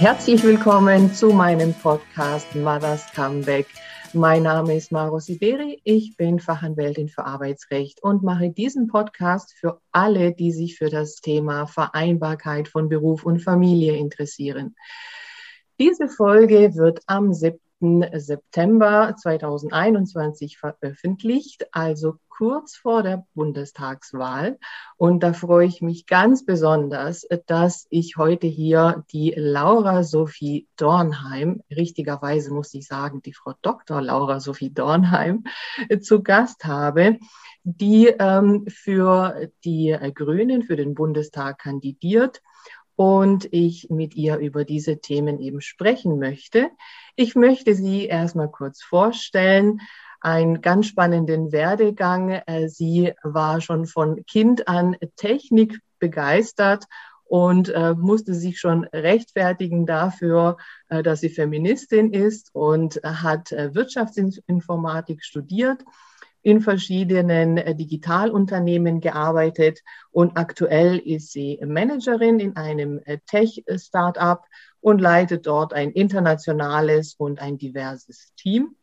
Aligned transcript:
Herzlich 0.00 0.42
willkommen 0.42 1.12
zu 1.12 1.28
meinem 1.28 1.74
Podcast 1.74 2.54
Mothers 2.54 3.12
Comeback. 3.12 3.66
Mein 4.14 4.44
Name 4.44 4.74
ist 4.74 4.92
Maro 4.92 5.18
Siberi, 5.18 5.78
ich 5.84 6.16
bin 6.16 6.40
Fachanwältin 6.40 7.10
für 7.10 7.26
Arbeitsrecht 7.26 8.02
und 8.02 8.22
mache 8.22 8.48
diesen 8.48 8.86
Podcast 8.86 9.52
für 9.52 9.82
alle, 9.92 10.32
die 10.32 10.52
sich 10.52 10.78
für 10.78 10.88
das 10.88 11.16
Thema 11.16 11.66
Vereinbarkeit 11.66 12.66
von 12.66 12.88
Beruf 12.88 13.26
und 13.26 13.40
Familie 13.40 13.94
interessieren. 13.94 14.74
Diese 15.78 16.08
Folge 16.08 16.74
wird 16.76 17.02
am 17.06 17.34
7. 17.34 17.60
September 17.80 19.14
2021 19.16 20.58
veröffentlicht, 20.58 21.66
also 21.72 22.16
kurz 22.28 22.76
vor 22.76 23.02
der 23.02 23.26
Bundestagswahl. 23.34 24.58
Und 24.96 25.22
da 25.22 25.32
freue 25.32 25.66
ich 25.66 25.80
mich 25.80 26.06
ganz 26.06 26.44
besonders, 26.44 27.26
dass 27.46 27.86
ich 27.90 28.16
heute 28.16 28.46
hier 28.46 29.04
die 29.12 29.34
Laura 29.36 30.02
Sophie 30.02 30.68
Dornheim, 30.76 31.62
richtigerweise 31.70 32.52
muss 32.52 32.74
ich 32.74 32.86
sagen, 32.86 33.22
die 33.22 33.34
Frau 33.34 33.54
Dr. 33.62 34.00
Laura 34.00 34.40
Sophie 34.40 34.72
Dornheim, 34.72 35.44
zu 36.02 36.22
Gast 36.22 36.64
habe, 36.64 37.18
die 37.64 38.06
ähm, 38.06 38.66
für 38.68 39.50
die 39.64 39.96
Grünen, 40.14 40.62
für 40.62 40.76
den 40.76 40.94
Bundestag 40.94 41.58
kandidiert 41.58 42.40
und 43.00 43.48
ich 43.50 43.88
mit 43.88 44.14
ihr 44.14 44.36
über 44.36 44.66
diese 44.66 45.00
Themen 45.00 45.40
eben 45.40 45.62
sprechen 45.62 46.18
möchte. 46.18 46.68
Ich 47.16 47.34
möchte 47.34 47.74
sie 47.74 48.04
erstmal 48.04 48.50
kurz 48.50 48.82
vorstellen 48.82 49.80
einen 50.20 50.60
ganz 50.60 50.88
spannenden 50.88 51.50
Werdegang. 51.50 52.42
Äh, 52.44 52.68
sie 52.68 53.14
war 53.22 53.62
schon 53.62 53.86
von 53.86 54.26
Kind 54.26 54.68
an 54.68 54.98
Technik 55.16 55.80
begeistert 55.98 56.84
und 57.24 57.70
äh, 57.70 57.94
musste 57.94 58.34
sich 58.34 58.60
schon 58.60 58.84
rechtfertigen 58.84 59.86
dafür, 59.86 60.58
äh, 60.90 61.02
dass 61.02 61.20
sie 61.20 61.30
Feministin 61.30 62.12
ist 62.12 62.50
und 62.52 63.00
hat 63.02 63.50
äh, 63.50 63.74
Wirtschaftsinformatik 63.74 65.24
studiert, 65.24 65.84
in 66.42 66.60
verschiedenen 66.60 67.58
äh, 67.58 67.74
Digitalunternehmen 67.74 69.00
gearbeitet 69.00 69.80
und 70.10 70.36
aktuell 70.36 70.98
ist 70.98 71.32
sie 71.32 71.60
Managerin 71.64 72.40
in 72.40 72.56
einem 72.56 73.00
äh, 73.04 73.18
Tech-Startup 73.26 74.42
und 74.80 75.00
leitet 75.00 75.46
dort 75.46 75.72
ein 75.74 75.90
internationales 75.92 77.14
und 77.14 77.40
ein 77.40 77.58
diverses 77.58 78.32
Team. 78.36 78.76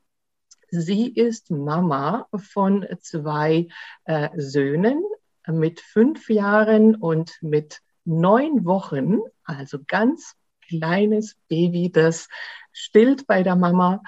Sie 0.70 1.08
ist 1.08 1.50
Mama 1.50 2.28
von 2.36 2.86
zwei 3.00 3.68
äh, 4.06 4.30
Söhnen 4.36 5.04
mit 5.48 5.80
fünf 5.80 6.30
Jahren 6.30 6.96
und 6.96 7.38
mit 7.42 7.82
neun 8.04 8.66
Wochen, 8.66 9.20
also 9.46 9.80
ganz 9.88 10.36
kleines 10.68 11.36
Baby, 11.48 11.92
das 11.92 12.28
stillt 12.72 13.28
bei 13.28 13.44
der 13.44 13.56
Mama 13.56 14.02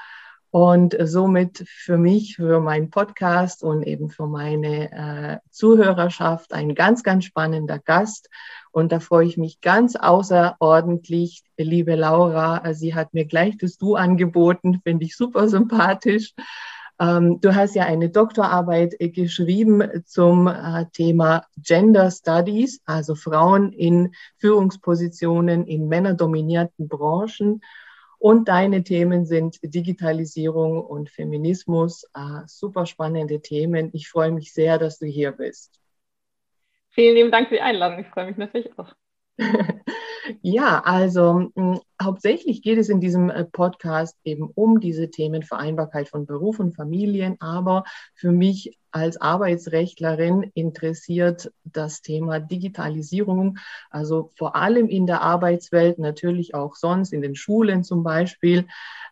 und 0.52 0.97
somit 1.00 1.64
für 1.67 1.97
mich, 1.97 2.38
für 2.38 2.59
meinen 2.59 2.89
Podcast 2.89 3.64
und 3.64 3.83
eben 3.83 4.09
für 4.09 4.28
meine 4.28 4.92
äh, 4.92 5.38
Zuhörerschaft 5.52 6.53
ein 6.53 6.73
ganz, 6.73 7.03
ganz 7.03 7.25
spannender 7.25 7.78
Gast. 7.78 8.30
Und 8.72 8.92
da 8.92 9.00
freue 9.00 9.27
ich 9.27 9.38
mich 9.38 9.61
ganz 9.61 9.95
außerordentlich, 9.95 11.44
liebe 11.58 11.95
Laura. 11.95 12.73
Sie 12.73 12.95
hat 12.95 13.14
mir 13.14 13.25
gleich 13.25 13.58
das 13.58 13.77
Du 13.77 13.95
angeboten, 13.95 14.81
finde 14.83 15.05
ich 15.05 15.16
super 15.16 15.47
sympathisch. 15.47 16.33
Ähm, 17.00 17.39
du 17.39 17.55
hast 17.55 17.75
ja 17.75 17.86
eine 17.86 18.09
Doktorarbeit 18.09 18.95
äh, 19.00 19.09
geschrieben 19.09 19.83
zum 20.05 20.47
äh, 20.47 20.86
Thema 20.92 21.45
Gender 21.58 22.11
Studies, 22.11 22.81
also 22.86 23.16
Frauen 23.16 23.72
in 23.72 24.14
Führungspositionen 24.38 25.66
in 25.66 25.88
männerdominierten 25.88 26.89
Branchen. 26.89 27.61
Und 28.20 28.50
deine 28.50 28.84
Themen 28.84 29.25
sind 29.25 29.60
Digitalisierung 29.64 30.83
und 30.83 31.10
Feminismus. 31.10 32.05
Ah, 32.14 32.44
super 32.48 32.86
spannende 32.86 33.42
Themen. 33.42 33.89
Ich 33.94 34.10
freue 34.10 34.32
mich 34.32 34.54
sehr, 34.54 34.77
dass 34.77 34.99
du 34.99 35.05
hier 35.05 35.32
bist. 35.32 35.80
Vielen 36.89 37.16
lieben 37.16 37.32
Dank 37.32 37.48
für 37.48 37.55
die 37.55 37.61
Einladung. 37.61 37.99
Ich 37.99 38.08
freue 38.08 38.27
mich 38.27 38.38
natürlich 38.38 38.77
auch. 38.77 38.94
ja, 40.42 40.82
also 40.84 41.34
mh, 41.34 41.52
hm, 41.56 41.80
hauptsächlich 42.02 42.62
geht 42.62 42.78
es 42.78 42.90
in 42.90 43.02
diesem 43.02 43.30
äh, 43.30 43.45
Podcast 43.45 44.17
eben 44.23 44.50
um 44.54 44.80
diese 44.80 45.10
Themen 45.10 45.44
Vereinbarkeit 45.44 46.10
von 46.10 46.26
Beruf 46.26 46.60
und 46.60 46.76
Familien, 46.76 47.36
aber 47.40 47.84
für 48.16 48.32
mich 48.32 48.78
als 48.92 49.22
Arbeitsrechtlerin 49.22 50.52
interessiert 50.56 51.52
das 51.64 52.02
Thema 52.02 52.39
Digitalisierung, 52.39 53.60
also 53.92 54.32
vor 54.36 54.56
allem 54.56 54.88
in 54.88 55.06
der 55.06 55.22
Arbeitswelt, 55.22 56.00
natürlich 56.00 56.56
auch 56.56 56.76
sonst 56.76 57.14
in 57.14 57.22
den 57.22 57.36
Schulen 57.36 57.84
zum 57.84 58.04
Beispiel, 58.04 58.66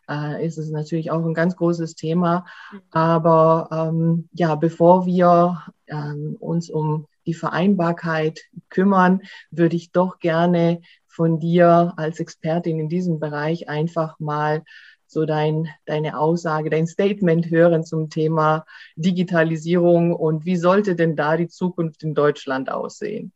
äh, 0.08 0.44
ist 0.44 0.58
es 0.58 0.70
natürlich 0.70 1.10
auch 1.10 1.24
ein 1.24 1.34
ganz 1.34 1.54
großes 1.56 1.94
Thema. 1.94 2.46
Aber 2.90 3.68
ähm, 3.70 4.28
ja, 4.32 4.54
bevor 4.56 5.06
wir 5.06 5.62
ähm, 5.86 6.36
uns 6.40 6.70
um 6.70 7.06
die 7.26 7.34
Vereinbarkeit 7.34 8.40
kümmern, 8.70 9.22
würde 9.50 9.76
ich 9.76 9.92
doch 9.92 10.18
gerne 10.18 10.80
von 11.18 11.40
dir 11.40 11.94
als 11.96 12.20
Expertin 12.20 12.78
in 12.78 12.88
diesem 12.88 13.18
Bereich 13.18 13.68
einfach 13.68 14.20
mal 14.20 14.62
so 15.04 15.24
dein, 15.26 15.68
deine 15.84 16.16
Aussage, 16.16 16.70
dein 16.70 16.86
Statement 16.86 17.50
hören 17.50 17.82
zum 17.82 18.08
Thema 18.08 18.64
Digitalisierung 18.94 20.14
und 20.14 20.44
wie 20.44 20.56
sollte 20.56 20.94
denn 20.94 21.16
da 21.16 21.36
die 21.36 21.48
Zukunft 21.48 22.04
in 22.04 22.14
Deutschland 22.14 22.70
aussehen? 22.70 23.32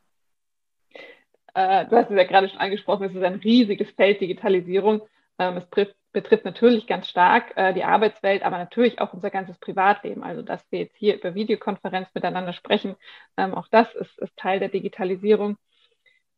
Äh, 1.54 1.86
du 1.86 1.96
hast 1.96 2.08
es 2.08 2.16
ja 2.16 2.22
gerade 2.22 2.48
schon 2.48 2.60
angesprochen, 2.60 3.06
es 3.06 3.16
ist 3.16 3.22
ein 3.24 3.40
riesiges 3.40 3.90
Feld 3.90 4.20
Digitalisierung. 4.20 5.02
Ähm, 5.40 5.56
es 5.56 5.68
trifft, 5.70 5.96
betrifft 6.12 6.44
natürlich 6.44 6.86
ganz 6.86 7.08
stark 7.08 7.56
äh, 7.56 7.74
die 7.74 7.82
Arbeitswelt, 7.82 8.44
aber 8.44 8.58
natürlich 8.58 9.00
auch 9.00 9.12
unser 9.12 9.30
ganzes 9.30 9.58
Privatleben. 9.58 10.22
Also, 10.22 10.42
dass 10.42 10.64
wir 10.70 10.78
jetzt 10.78 10.96
hier 10.96 11.16
über 11.16 11.34
Videokonferenz 11.34 12.08
miteinander 12.14 12.52
sprechen, 12.52 12.94
ähm, 13.36 13.54
auch 13.54 13.66
das 13.68 13.92
ist, 13.96 14.16
ist 14.20 14.36
Teil 14.36 14.60
der 14.60 14.68
Digitalisierung 14.68 15.56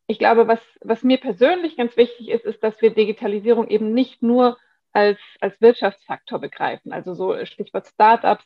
ich 0.06 0.18
glaube, 0.18 0.46
was, 0.48 0.60
was 0.80 1.02
mir 1.02 1.18
persönlich 1.18 1.76
ganz 1.76 1.96
wichtig 1.96 2.28
ist, 2.28 2.44
ist, 2.44 2.62
dass 2.62 2.80
wir 2.82 2.94
Digitalisierung 2.94 3.68
eben 3.68 3.92
nicht 3.94 4.22
nur 4.22 4.58
als, 4.92 5.18
als 5.40 5.60
Wirtschaftsfaktor 5.60 6.38
begreifen, 6.38 6.92
also 6.92 7.14
so 7.14 7.44
Stichwort 7.46 7.86
Startups 7.86 8.44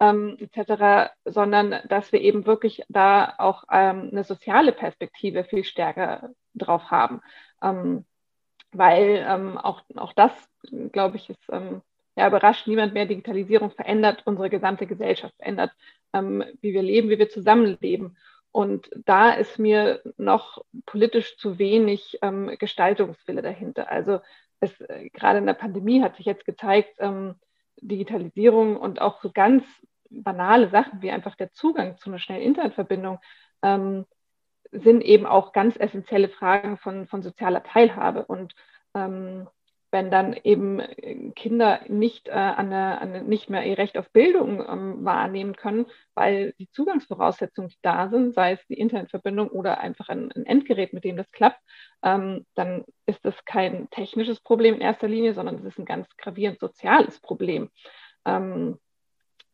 ähm, 0.00 0.36
etc., 0.38 1.12
sondern 1.24 1.80
dass 1.88 2.12
wir 2.12 2.20
eben 2.20 2.46
wirklich 2.46 2.82
da 2.88 3.34
auch 3.38 3.64
ähm, 3.70 4.08
eine 4.12 4.24
soziale 4.24 4.72
Perspektive 4.72 5.44
viel 5.44 5.64
stärker 5.64 6.30
drauf 6.54 6.90
haben. 6.90 7.20
Ähm, 7.62 8.06
weil 8.72 9.24
ähm, 9.28 9.58
auch, 9.58 9.82
auch 9.96 10.12
das, 10.12 10.32
glaube 10.92 11.16
ich, 11.16 11.28
ist 11.28 11.42
ähm, 11.50 11.82
ja, 12.16 12.28
überrascht 12.28 12.66
niemand 12.66 12.94
mehr. 12.94 13.06
Digitalisierung 13.06 13.70
verändert 13.70 14.22
unsere 14.26 14.50
gesamte 14.50 14.86
Gesellschaft, 14.86 15.34
verändert, 15.36 15.72
ähm, 16.12 16.44
wie 16.60 16.72
wir 16.72 16.82
leben, 16.82 17.10
wie 17.10 17.18
wir 17.18 17.28
zusammenleben. 17.28 18.16
Und 18.52 18.90
da 19.04 19.30
ist 19.30 19.58
mir 19.58 20.02
noch 20.16 20.64
politisch 20.86 21.36
zu 21.36 21.58
wenig 21.58 22.18
ähm, 22.22 22.56
Gestaltungswille 22.58 23.42
dahinter. 23.42 23.90
Also 23.90 24.20
es, 24.58 24.80
äh, 24.80 25.08
gerade 25.10 25.38
in 25.38 25.46
der 25.46 25.54
Pandemie 25.54 26.02
hat 26.02 26.16
sich 26.16 26.26
jetzt 26.26 26.44
gezeigt, 26.44 26.94
ähm, 26.98 27.36
Digitalisierung 27.80 28.76
und 28.76 29.00
auch 29.00 29.20
so 29.22 29.30
ganz 29.30 29.64
banale 30.10 30.68
Sachen 30.68 31.00
wie 31.02 31.10
einfach 31.10 31.36
der 31.36 31.52
Zugang 31.52 31.96
zu 31.96 32.10
einer 32.10 32.18
schnellen 32.18 32.42
Internetverbindung 32.42 33.20
ähm, 33.62 34.04
sind 34.72 35.02
eben 35.02 35.26
auch 35.26 35.52
ganz 35.52 35.76
essentielle 35.76 36.28
Fragen 36.28 36.76
von, 36.76 37.06
von 37.06 37.22
sozialer 37.22 37.62
Teilhabe. 37.62 38.24
Und 38.26 38.54
ähm, 38.94 39.48
wenn 39.92 40.10
dann 40.10 40.34
eben 40.44 40.80
äh, 40.80 41.30
Kinder 41.34 41.80
nicht, 41.88 42.28
äh, 42.28 42.32
eine, 42.32 43.00
eine, 43.00 43.22
nicht 43.22 43.50
mehr 43.50 43.64
ihr 43.64 43.78
Recht 43.78 43.98
auf 43.98 44.10
Bildung 44.12 44.64
ähm, 44.66 45.04
wahrnehmen 45.04 45.56
können, 45.56 45.86
weil 46.14 46.52
die 46.58 46.70
Zugangsvoraussetzungen 46.70 47.72
da 47.82 48.08
sind, 48.08 48.34
sei 48.34 48.52
es 48.52 48.66
die 48.68 48.78
Internetverbindung 48.78 49.48
oder 49.48 49.80
einfach 49.80 50.08
ein, 50.08 50.30
ein 50.32 50.46
Endgerät, 50.46 50.92
mit 50.92 51.04
dem 51.04 51.16
das 51.16 51.30
klappt, 51.32 51.60
ähm, 52.02 52.46
dann 52.54 52.84
ist 53.06 53.24
das 53.24 53.44
kein 53.44 53.90
technisches 53.90 54.40
Problem 54.40 54.74
in 54.74 54.80
erster 54.80 55.08
Linie, 55.08 55.34
sondern 55.34 55.56
es 55.56 55.64
ist 55.64 55.78
ein 55.78 55.86
ganz 55.86 56.08
gravierend 56.16 56.60
soziales 56.60 57.20
Problem. 57.20 57.70
Ähm, 58.24 58.78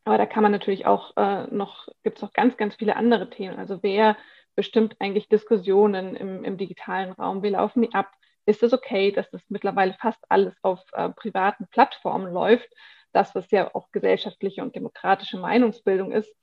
aber 0.05 0.17
da 0.17 0.25
kann 0.25 0.43
man 0.43 0.53
natürlich 0.53 0.85
auch 0.85 1.17
äh, 1.17 1.47
noch, 1.47 1.89
gibt 2.03 2.17
es 2.17 2.21
noch 2.21 2.31
ganz, 2.31 2.55
ganz 2.55 2.75
viele 2.75 2.95
andere 2.95 3.29
Themen. 3.29 3.57
Also 3.57 3.79
wer 3.81 4.15
bestimmt 4.55 4.95
eigentlich 4.99 5.27
Diskussionen 5.27 6.15
im, 6.15 6.43
im 6.43 6.57
digitalen 6.57 7.11
Raum, 7.11 7.43
wie 7.43 7.49
laufen 7.49 7.81
die 7.81 7.93
ab? 7.93 8.09
Ist 8.47 8.63
es 8.63 8.73
okay, 8.73 9.11
dass 9.11 9.29
das 9.29 9.41
mittlerweile 9.49 9.93
fast 9.99 10.23
alles 10.29 10.55
auf 10.63 10.81
äh, 10.93 11.09
privaten 11.09 11.67
Plattformen 11.67 12.33
läuft, 12.33 12.69
das, 13.11 13.35
was 13.35 13.51
ja 13.51 13.73
auch 13.75 13.91
gesellschaftliche 13.91 14.61
und 14.61 14.75
demokratische 14.75 15.37
Meinungsbildung 15.37 16.11
ist. 16.11 16.33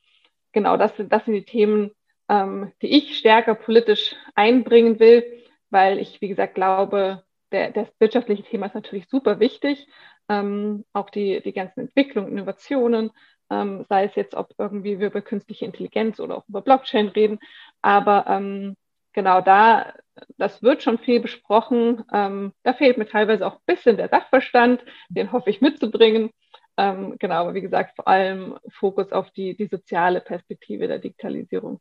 Genau, 0.52 0.76
das, 0.76 0.92
das 0.96 1.24
sind 1.24 1.34
die 1.34 1.44
Themen, 1.44 1.90
ähm, 2.28 2.72
die 2.82 2.96
ich 2.96 3.16
stärker 3.18 3.54
politisch 3.54 4.14
einbringen 4.34 5.00
will, 5.00 5.24
weil 5.70 5.98
ich, 5.98 6.20
wie 6.20 6.28
gesagt, 6.28 6.54
glaube, 6.54 7.24
der, 7.52 7.70
das 7.70 7.88
wirtschaftliche 7.98 8.42
Thema 8.42 8.66
ist 8.66 8.74
natürlich 8.74 9.08
super 9.08 9.40
wichtig. 9.40 9.86
Ähm, 10.28 10.84
auch 10.92 11.10
die, 11.10 11.42
die 11.42 11.52
ganzen 11.52 11.80
Entwicklungen, 11.80 12.32
Innovationen, 12.32 13.10
ähm, 13.50 13.84
sei 13.88 14.04
es 14.04 14.14
jetzt, 14.14 14.34
ob 14.34 14.54
irgendwie 14.58 14.98
wir 14.98 15.08
über 15.08 15.22
künstliche 15.22 15.64
Intelligenz 15.64 16.20
oder 16.20 16.36
auch 16.36 16.48
über 16.48 16.62
Blockchain 16.62 17.08
reden. 17.08 17.38
Aber 17.82 18.26
ähm, 18.28 18.76
genau 19.12 19.40
da 19.40 19.94
das 20.38 20.62
wird 20.62 20.82
schon 20.82 20.98
viel 20.98 21.20
besprochen. 21.20 22.04
Ähm, 22.12 22.52
da 22.62 22.72
fehlt 22.72 22.98
mir 22.98 23.06
teilweise 23.06 23.46
auch 23.46 23.54
ein 23.54 23.74
bisschen 23.74 23.96
der 23.96 24.08
Sachverstand, 24.08 24.84
den 25.08 25.32
hoffe 25.32 25.50
ich 25.50 25.60
mitzubringen. 25.60 26.30
Ähm, 26.76 27.16
genau, 27.18 27.36
aber 27.36 27.54
wie 27.54 27.60
gesagt, 27.60 27.94
vor 27.94 28.08
allem 28.08 28.58
Fokus 28.68 29.12
auf 29.12 29.30
die, 29.30 29.56
die 29.56 29.66
soziale 29.66 30.20
Perspektive 30.20 30.88
der 30.88 30.98
Digitalisierung. 30.98 31.80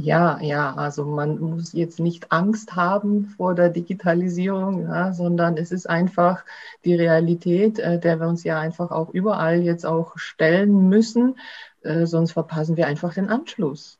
Ja, 0.00 0.38
ja, 0.40 0.74
also 0.74 1.04
man 1.04 1.40
muss 1.40 1.72
jetzt 1.72 1.98
nicht 1.98 2.30
Angst 2.30 2.76
haben 2.76 3.26
vor 3.36 3.56
der 3.56 3.68
Digitalisierung, 3.68 4.82
ja, 4.82 5.12
sondern 5.12 5.56
es 5.56 5.72
ist 5.72 5.90
einfach 5.90 6.44
die 6.84 6.94
Realität, 6.94 7.80
äh, 7.80 7.98
der 7.98 8.20
wir 8.20 8.28
uns 8.28 8.44
ja 8.44 8.60
einfach 8.60 8.92
auch 8.92 9.10
überall 9.10 9.60
jetzt 9.60 9.84
auch 9.84 10.16
stellen 10.16 10.88
müssen, 10.88 11.36
äh, 11.82 12.06
sonst 12.06 12.32
verpassen 12.32 12.76
wir 12.76 12.86
einfach 12.86 13.14
den 13.14 13.28
Anschluss. 13.28 13.98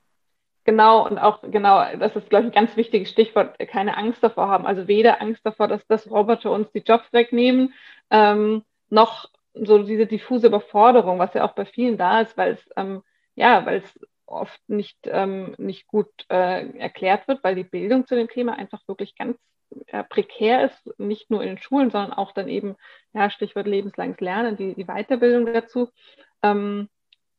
Genau, 0.68 1.06
und 1.06 1.16
auch 1.18 1.40
genau, 1.40 1.82
das 1.96 2.14
ist, 2.14 2.28
glaube 2.28 2.44
ich, 2.44 2.50
ein 2.52 2.54
ganz 2.54 2.76
wichtiges 2.76 3.08
Stichwort, 3.08 3.58
keine 3.58 3.96
Angst 3.96 4.22
davor 4.22 4.48
haben. 4.48 4.66
Also 4.66 4.86
weder 4.86 5.22
Angst 5.22 5.40
davor, 5.46 5.66
dass 5.66 5.86
das 5.86 6.10
Roboter 6.10 6.50
uns 6.50 6.70
die 6.72 6.80
Jobs 6.80 7.10
wegnehmen, 7.10 7.72
ähm, 8.10 8.62
noch 8.90 9.30
so 9.54 9.82
diese 9.82 10.06
diffuse 10.06 10.48
Überforderung, 10.48 11.18
was 11.18 11.32
ja 11.32 11.46
auch 11.46 11.54
bei 11.54 11.64
vielen 11.64 11.96
da 11.96 12.20
ist, 12.20 12.36
weil 12.36 12.52
es 12.52 12.70
ähm, 12.76 13.02
ja, 13.34 13.64
weil 13.64 13.78
es 13.78 13.98
oft 14.26 14.60
nicht, 14.68 14.98
ähm, 15.06 15.54
nicht 15.56 15.86
gut 15.86 16.10
äh, 16.28 16.68
erklärt 16.78 17.26
wird, 17.28 17.42
weil 17.42 17.54
die 17.54 17.64
Bildung 17.64 18.06
zu 18.06 18.14
dem 18.14 18.28
Thema 18.28 18.52
einfach 18.58 18.86
wirklich 18.86 19.16
ganz 19.16 19.38
äh, 19.86 20.04
prekär 20.04 20.66
ist, 20.66 21.00
nicht 21.00 21.30
nur 21.30 21.40
in 21.42 21.48
den 21.48 21.58
Schulen, 21.58 21.90
sondern 21.90 22.12
auch 22.12 22.32
dann 22.32 22.48
eben, 22.48 22.76
ja, 23.14 23.30
Stichwort 23.30 23.66
lebenslanges 23.66 24.20
Lernen, 24.20 24.58
die, 24.58 24.74
die 24.74 24.84
Weiterbildung 24.84 25.46
dazu. 25.50 25.88
Ähm, 26.42 26.90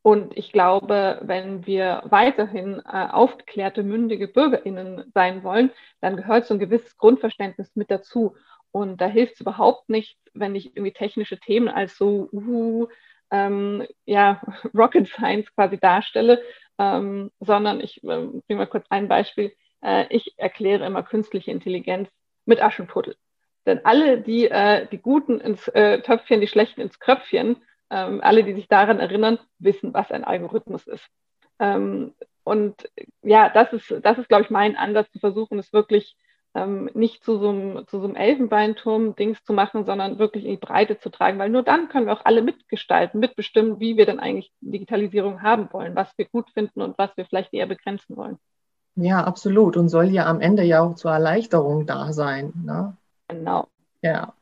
und 0.09 0.35
ich 0.35 0.51
glaube, 0.51 1.19
wenn 1.21 1.67
wir 1.67 2.01
weiterhin 2.05 2.81
äh, 2.83 3.07
aufgeklärte, 3.11 3.83
mündige 3.83 4.27
BürgerInnen 4.27 5.03
sein 5.13 5.43
wollen, 5.43 5.69
dann 6.01 6.17
gehört 6.17 6.47
so 6.47 6.55
ein 6.55 6.59
gewisses 6.59 6.97
Grundverständnis 6.97 7.75
mit 7.75 7.91
dazu. 7.91 8.35
Und 8.71 8.99
da 9.01 9.05
hilft 9.05 9.35
es 9.35 9.41
überhaupt 9.41 9.87
nicht, 9.87 10.17
wenn 10.33 10.55
ich 10.55 10.75
irgendwie 10.75 10.93
technische 10.93 11.39
Themen 11.39 11.67
als 11.67 11.95
so, 11.95 12.27
uh, 12.33 12.87
ähm, 13.29 13.85
ja, 14.07 14.41
Rocket 14.75 15.07
Science 15.07 15.53
quasi 15.53 15.77
darstelle, 15.77 16.41
ähm, 16.79 17.29
sondern 17.39 17.79
ich 17.79 17.97
äh, 17.97 18.07
bringe 18.07 18.41
mal 18.49 18.65
kurz 18.65 18.87
ein 18.89 19.07
Beispiel. 19.07 19.53
Äh, 19.83 20.07
ich 20.09 20.39
erkläre 20.39 20.87
immer 20.87 21.03
künstliche 21.03 21.51
Intelligenz 21.51 22.09
mit 22.45 22.63
Aschenputtel. 22.63 23.15
Denn 23.67 23.85
alle, 23.85 24.19
die 24.19 24.49
äh, 24.49 24.87
die 24.87 24.97
Guten 24.97 25.39
ins 25.39 25.67
äh, 25.67 26.01
Töpfchen, 26.01 26.41
die 26.41 26.47
Schlechten 26.47 26.81
ins 26.81 26.99
Kröpfchen, 26.99 27.57
ähm, 27.89 28.21
alle, 28.21 28.43
die 28.43 28.53
sich 28.53 28.67
daran 28.67 28.99
erinnern, 28.99 29.39
wissen, 29.57 29.93
was 29.93 30.11
ein 30.11 30.23
Algorithmus 30.23 30.87
ist. 30.87 31.05
Ähm, 31.59 32.13
und 32.43 32.89
ja, 33.21 33.49
das 33.49 33.73
ist, 33.73 33.93
das 34.03 34.17
ist, 34.17 34.29
glaube 34.29 34.43
ich, 34.43 34.49
mein 34.49 34.75
Ansatz, 34.75 35.11
zu 35.11 35.19
versuchen, 35.19 35.59
es 35.59 35.73
wirklich 35.73 36.15
ähm, 36.55 36.89
nicht 36.93 37.23
zu 37.23 37.37
so, 37.37 37.49
einem, 37.49 37.87
zu 37.87 37.99
so 37.99 38.05
einem 38.05 38.15
Elfenbeinturm-Dings 38.15 39.43
zu 39.43 39.53
machen, 39.53 39.85
sondern 39.85 40.17
wirklich 40.17 40.45
in 40.45 40.51
die 40.51 40.57
Breite 40.57 40.97
zu 40.97 41.09
tragen, 41.09 41.37
weil 41.37 41.49
nur 41.49 41.63
dann 41.63 41.89
können 41.89 42.07
wir 42.07 42.13
auch 42.13 42.25
alle 42.25 42.41
mitgestalten, 42.41 43.19
mitbestimmen, 43.19 43.79
wie 43.79 43.97
wir 43.97 44.05
dann 44.05 44.19
eigentlich 44.19 44.51
Digitalisierung 44.61 45.41
haben 45.41 45.71
wollen, 45.71 45.95
was 45.95 46.11
wir 46.17 46.25
gut 46.25 46.49
finden 46.51 46.81
und 46.81 46.97
was 46.97 47.15
wir 47.17 47.25
vielleicht 47.25 47.53
eher 47.53 47.67
begrenzen 47.67 48.17
wollen. 48.17 48.37
Ja, 48.95 49.23
absolut. 49.23 49.77
Und 49.77 49.89
soll 49.89 50.07
ja 50.07 50.25
am 50.25 50.41
Ende 50.41 50.63
ja 50.63 50.81
auch 50.81 50.95
zur 50.95 51.11
Erleichterung 51.11 51.85
da 51.85 52.11
sein. 52.11 52.51
Ne? 52.65 52.97
Genau. 53.27 53.67
Ja. 54.01 54.33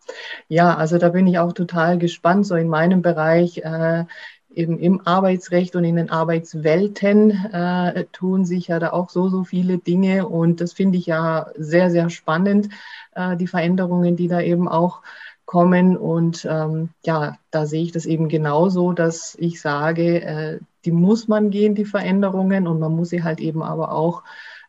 ja, 0.50 0.75
also 0.75 0.98
da 1.00 1.09
bin 1.09 1.27
ich 1.27 1.39
auch 1.39 1.54
total 1.54 1.98
gespannt. 1.98 2.45
So 2.45 2.56
in 2.56 2.68
meinem 2.69 3.01
Bereich 3.01 3.59
äh, 3.59 4.06
eben 4.54 4.80
im 4.80 5.06
Arbeitsrecht 5.06 5.75
und 5.75 5.83
in 5.83 5.95
den 5.95 6.09
Arbeitswelten 6.12 7.31
äh, 7.54 8.06
tun 8.12 8.45
sich 8.45 8.68
ja 8.68 8.80
da 8.80 8.92
auch 8.94 9.09
so, 9.09 9.30
so 9.30 9.44
viele 9.44 9.80
Dinge. 9.80 10.27
Und 10.27 10.62
das 10.62 10.74
finde 10.74 10.98
ich 11.00 11.07
ja 11.07 11.48
sehr, 11.57 11.89
sehr 11.92 12.09
spannend, 12.09 12.69
äh, 13.13 13.36
die 13.38 13.48
Veränderungen, 13.48 14.15
die 14.15 14.27
da 14.27 14.42
eben 14.42 14.68
auch 14.68 15.01
kommen. 15.45 15.98
Und 15.98 16.45
ähm, 16.50 16.89
ja, 17.06 17.38
da 17.51 17.65
sehe 17.65 17.83
ich 17.83 17.92
das 17.92 18.06
eben 18.06 18.30
genauso, 18.30 18.94
dass 18.94 19.36
ich 19.39 19.60
sage, 19.62 20.21
äh, 20.21 20.60
die 20.86 20.92
muss 20.92 21.27
man 21.27 21.50
gehen, 21.50 21.75
die 21.75 21.86
Veränderungen, 21.86 22.68
und 22.68 22.80
man 22.80 22.95
muss 22.95 23.10
sie 23.10 23.24
halt 23.24 23.39
eben 23.39 23.63
aber 23.63 23.92
auch 23.92 24.24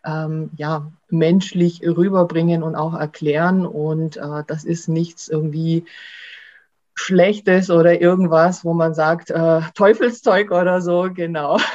ähm, 0.09 0.51
ja, 0.57 0.91
menschlich 1.11 1.83
rüberbringen 1.83 2.63
und 2.63 2.75
auch 2.75 2.95
erklären. 2.95 3.67
Und 3.67 4.17
äh, 4.17 4.45
das 4.47 4.65
ist 4.65 4.89
nichts 4.89 5.29
irgendwie 5.29 5.85
Schlechtes 6.95 7.71
oder 7.71 8.01
irgendwas, 8.01 8.65
wo 8.65 8.75
man 8.75 8.95
sagt, 8.95 9.31
äh, 9.31 9.61
Teufelszeug 9.75 10.51
oder 10.51 10.81
so, 10.81 11.09
genau. 11.13 11.59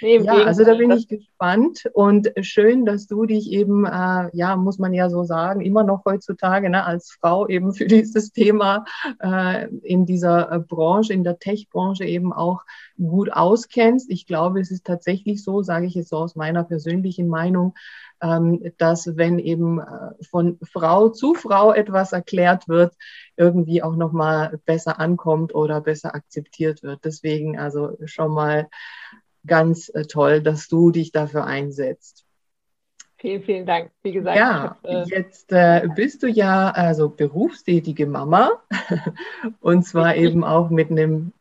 Nee, 0.00 0.18
ja, 0.18 0.44
also 0.44 0.64
da 0.64 0.74
bin 0.74 0.90
ich 0.90 1.08
gespannt 1.08 1.88
und 1.92 2.32
schön, 2.40 2.84
dass 2.84 3.06
du 3.06 3.26
dich 3.26 3.50
eben, 3.50 3.84
äh, 3.84 4.28
ja, 4.32 4.56
muss 4.56 4.78
man 4.78 4.94
ja 4.94 5.10
so 5.10 5.24
sagen, 5.24 5.60
immer 5.60 5.84
noch 5.84 6.04
heutzutage 6.04 6.70
ne, 6.70 6.84
als 6.84 7.12
Frau 7.12 7.48
eben 7.48 7.72
für 7.74 7.86
dieses 7.86 8.32
Thema 8.32 8.84
äh, 9.20 9.68
in 9.82 10.06
dieser 10.06 10.52
äh, 10.52 10.58
Branche, 10.58 11.12
in 11.12 11.24
der 11.24 11.38
Tech-Branche 11.38 12.04
eben 12.04 12.32
auch 12.32 12.62
gut 12.98 13.32
auskennst. 13.32 14.10
Ich 14.10 14.26
glaube, 14.26 14.60
es 14.60 14.70
ist 14.70 14.86
tatsächlich 14.86 15.42
so, 15.42 15.62
sage 15.62 15.86
ich 15.86 15.94
jetzt 15.94 16.10
so 16.10 16.16
aus 16.16 16.36
meiner 16.36 16.64
persönlichen 16.64 17.28
Meinung, 17.28 17.74
ähm, 18.22 18.72
dass 18.78 19.16
wenn 19.16 19.38
eben 19.38 19.80
äh, 19.80 20.24
von 20.28 20.58
Frau 20.62 21.08
zu 21.08 21.34
Frau 21.34 21.72
etwas 21.72 22.12
erklärt 22.12 22.68
wird, 22.68 22.94
irgendwie 23.36 23.82
auch 23.82 23.96
nochmal 23.96 24.60
besser 24.66 25.00
ankommt 25.00 25.54
oder 25.54 25.80
besser 25.80 26.14
akzeptiert 26.14 26.82
wird. 26.82 27.04
Deswegen 27.04 27.58
also 27.58 27.96
schon 28.04 28.32
mal 28.32 28.68
ganz 29.46 29.90
äh, 29.94 30.04
toll, 30.04 30.42
dass 30.42 30.68
du 30.68 30.90
dich 30.90 31.12
dafür 31.12 31.44
einsetzt. 31.44 32.24
Vielen, 33.16 33.42
vielen 33.42 33.66
Dank. 33.66 33.90
Wie 34.02 34.12
gesagt, 34.12 34.38
ja, 34.38 34.62
hab, 34.62 34.84
äh, 34.84 35.04
jetzt 35.04 35.52
äh, 35.52 35.86
bist 35.94 36.22
du 36.22 36.26
ja 36.26 36.70
also 36.70 37.10
berufstätige 37.10 38.06
Mama 38.06 38.62
und 39.60 39.86
zwar 39.86 40.16
eben 40.16 40.42
auch 40.42 40.70
mit 40.70 40.90
einem 40.90 41.32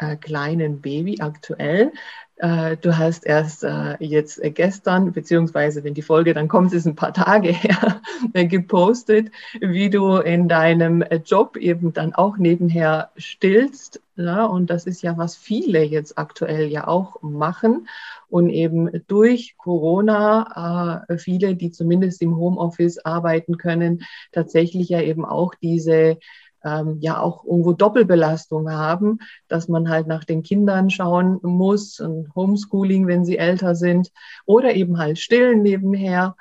äh, 0.00 0.16
kleinen 0.16 0.80
Baby 0.80 1.20
aktuell. 1.20 1.92
Äh, 2.36 2.76
du 2.78 2.98
hast 2.98 3.24
erst 3.26 3.62
äh, 3.62 3.96
jetzt 4.00 4.42
äh, 4.42 4.50
gestern, 4.50 5.12
beziehungsweise 5.12 5.84
wenn 5.84 5.94
die 5.94 6.02
Folge 6.02 6.34
dann 6.34 6.48
kommt, 6.48 6.72
ist 6.72 6.84
ein 6.86 6.96
paar 6.96 7.12
Tage 7.14 7.48
her, 7.52 8.00
gepostet, 8.32 9.30
wie 9.60 9.88
du 9.88 10.16
in 10.16 10.48
deinem 10.48 11.04
Job 11.24 11.56
eben 11.56 11.92
dann 11.92 12.12
auch 12.12 12.36
nebenher 12.36 13.10
stillst. 13.16 14.00
Ja, 14.16 14.46
und 14.46 14.70
das 14.70 14.86
ist 14.86 15.02
ja, 15.02 15.16
was 15.16 15.36
viele 15.36 15.82
jetzt 15.84 16.18
aktuell 16.18 16.66
ja 16.66 16.88
auch 16.88 17.22
machen. 17.22 17.88
Und 18.28 18.50
eben 18.50 18.90
durch 19.06 19.56
Corona, 19.56 21.04
viele, 21.18 21.56
die 21.56 21.70
zumindest 21.70 22.22
im 22.22 22.36
Homeoffice 22.36 22.98
arbeiten 22.98 23.58
können, 23.58 24.02
tatsächlich 24.32 24.88
ja 24.88 25.00
eben 25.00 25.24
auch 25.24 25.54
diese 25.56 26.18
ähm, 26.64 26.98
ja 27.00 27.20
auch 27.20 27.44
irgendwo 27.44 27.72
Doppelbelastung 27.72 28.70
haben, 28.70 29.18
dass 29.48 29.68
man 29.68 29.88
halt 29.88 30.06
nach 30.06 30.24
den 30.24 30.42
Kindern 30.42 30.90
schauen 30.90 31.38
muss 31.42 32.00
und 32.00 32.34
Homeschooling, 32.34 33.06
wenn 33.06 33.24
sie 33.24 33.38
älter 33.38 33.74
sind, 33.74 34.10
oder 34.46 34.74
eben 34.74 34.98
halt 34.98 35.18
stillen 35.18 35.62
nebenher 35.62 36.36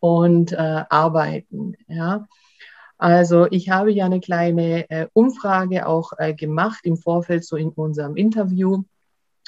und 0.00 0.52
äh, 0.52 0.84
arbeiten. 0.88 1.74
Ja. 1.86 2.26
Also 2.98 3.46
ich 3.50 3.70
habe 3.70 3.92
ja 3.92 4.06
eine 4.06 4.20
kleine 4.20 4.90
äh, 4.90 5.06
Umfrage 5.12 5.86
auch 5.86 6.12
äh, 6.18 6.34
gemacht 6.34 6.80
im 6.82 6.96
Vorfeld 6.96 7.44
so 7.44 7.56
in 7.56 7.68
unserem 7.68 8.16
Interview 8.16 8.82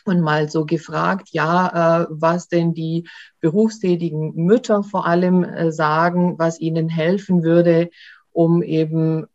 und 0.04 0.20
mal 0.20 0.48
so 0.48 0.64
gefragt, 0.64 1.28
ja, 1.32 2.02
äh, 2.02 2.06
was 2.10 2.48
denn 2.48 2.74
die 2.74 3.08
berufstätigen 3.40 4.34
Mütter 4.34 4.82
vor 4.82 5.06
allem 5.06 5.44
äh, 5.44 5.72
sagen, 5.72 6.38
was 6.38 6.60
ihnen 6.60 6.88
helfen 6.88 7.42
würde, 7.42 7.90
um 8.32 8.62
eben 8.62 9.26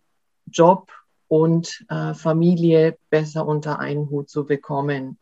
Job 0.56 0.92
und 1.28 1.86
äh, 1.90 2.14
Familie 2.14 2.98
besser 3.10 3.46
unter 3.46 3.80
einen 3.80 4.10
Hut 4.10 4.30
zu 4.30 4.46
bekommen. 4.46 5.18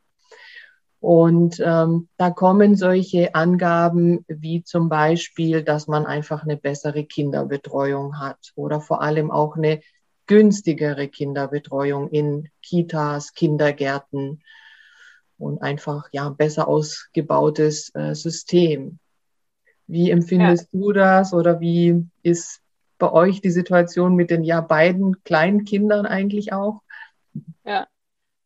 Und 0.99 1.59
ähm, 1.59 2.07
da 2.15 2.29
kommen 2.29 2.77
solche 2.77 3.35
Angaben 3.35 4.23
wie 4.29 4.63
zum 4.63 4.87
Beispiel, 4.87 5.61
dass 5.61 5.87
man 5.87 6.05
einfach 6.05 6.43
eine 6.43 6.55
bessere 6.55 7.03
Kinderbetreuung 7.03 8.19
hat 8.19 8.53
oder 8.55 8.79
vor 8.79 9.01
allem 9.01 9.29
auch 9.29 9.57
eine 9.57 9.81
günstigere 10.27 11.09
Kinderbetreuung 11.09 12.09
in 12.09 12.47
Kitas, 12.61 13.33
Kindergärten 13.33 14.43
und 15.37 15.61
einfach 15.61 16.07
ja 16.13 16.29
besser 16.29 16.69
ausgebautes 16.69 17.93
äh, 17.95 18.15
System. 18.15 18.99
Wie 19.87 20.09
empfindest 20.09 20.69
ja. 20.71 20.79
du 20.79 20.91
das 20.93 21.33
oder 21.33 21.59
wie 21.59 22.07
ist 22.21 22.62
bei 23.03 23.11
euch 23.11 23.41
die 23.41 23.49
Situation 23.49 24.15
mit 24.15 24.29
den 24.29 24.45
ja 24.45 24.61
beiden 24.61 25.21
kleinen 25.25 25.65
Kindern 25.65 26.05
eigentlich 26.05 26.53
auch? 26.53 26.83
Ja, 27.65 27.85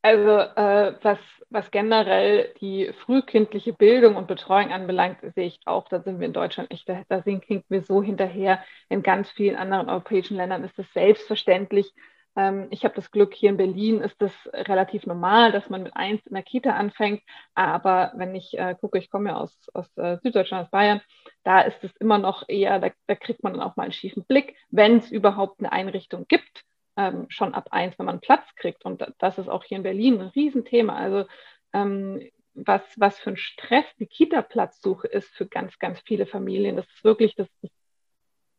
also 0.01 0.31
äh, 0.31 0.95
was, 1.03 1.19
was 1.51 1.69
generell 1.69 2.55
die 2.59 2.91
frühkindliche 3.05 3.71
Bildung 3.71 4.15
und 4.15 4.25
Betreuung 4.25 4.71
anbelangt, 4.71 5.19
sehe 5.35 5.45
ich 5.45 5.59
auch, 5.65 5.87
da 5.89 6.01
sind 6.01 6.19
wir 6.19 6.25
in 6.25 6.33
Deutschland 6.33 6.71
echt, 6.71 6.89
da, 6.89 7.03
da 7.07 7.21
sind 7.21 7.43
wir 7.47 7.83
so 7.83 8.01
hinterher. 8.01 8.63
In 8.89 9.03
ganz 9.03 9.29
vielen 9.29 9.57
anderen 9.57 9.89
europäischen 9.89 10.37
Ländern 10.37 10.63
ist 10.63 10.79
es 10.79 10.91
selbstverständlich. 10.91 11.93
Ähm, 12.37 12.67
ich 12.69 12.85
habe 12.85 12.95
das 12.95 13.11
Glück, 13.11 13.33
hier 13.33 13.49
in 13.49 13.57
Berlin 13.57 13.99
ist 13.99 14.21
das 14.21 14.31
relativ 14.53 15.05
normal, 15.07 15.51
dass 15.51 15.69
man 15.69 15.83
mit 15.83 15.95
eins 15.95 16.25
in 16.27 16.35
der 16.35 16.43
Kita 16.43 16.69
anfängt. 16.71 17.23
Aber 17.55 18.13
wenn 18.15 18.35
ich 18.35 18.57
äh, 18.57 18.75
gucke, 18.79 18.99
ich 18.99 19.09
komme 19.09 19.31
ja 19.31 19.37
aus, 19.37 19.57
aus 19.73 19.87
äh, 19.97 20.17
Süddeutschland, 20.21 20.65
aus 20.65 20.71
Bayern, 20.71 21.01
da 21.43 21.61
ist 21.61 21.83
es 21.83 21.95
immer 21.97 22.19
noch 22.19 22.47
eher, 22.47 22.79
da, 22.79 22.91
da 23.07 23.15
kriegt 23.15 23.43
man 23.43 23.53
dann 23.53 23.63
auch 23.63 23.75
mal 23.75 23.83
einen 23.83 23.91
schiefen 23.91 24.23
Blick, 24.23 24.55
wenn 24.69 24.97
es 24.97 25.11
überhaupt 25.11 25.59
eine 25.59 25.71
Einrichtung 25.71 26.25
gibt, 26.27 26.63
ähm, 26.95 27.25
schon 27.29 27.55
ab 27.55 27.69
eins, 27.71 27.97
wenn 27.97 28.05
man 28.05 28.21
Platz 28.21 28.45
kriegt. 28.55 28.85
Und 28.85 29.03
das 29.17 29.39
ist 29.39 29.49
auch 29.49 29.63
hier 29.63 29.77
in 29.77 29.83
Berlin 29.83 30.21
ein 30.21 30.27
Riesenthema. 30.27 30.95
Also 30.95 31.25
ähm, 31.73 32.21
was, 32.53 32.81
was 32.97 33.19
für 33.19 33.31
ein 33.31 33.37
Stress 33.37 33.85
die 33.99 34.07
Kita-Platzsuche 34.07 35.07
ist 35.07 35.29
für 35.35 35.47
ganz, 35.47 35.77
ganz 35.79 35.99
viele 36.01 36.25
Familien. 36.25 36.75
Das 36.75 36.87
ist 36.87 37.03
wirklich, 37.03 37.35
das, 37.35 37.47
das 37.61 37.71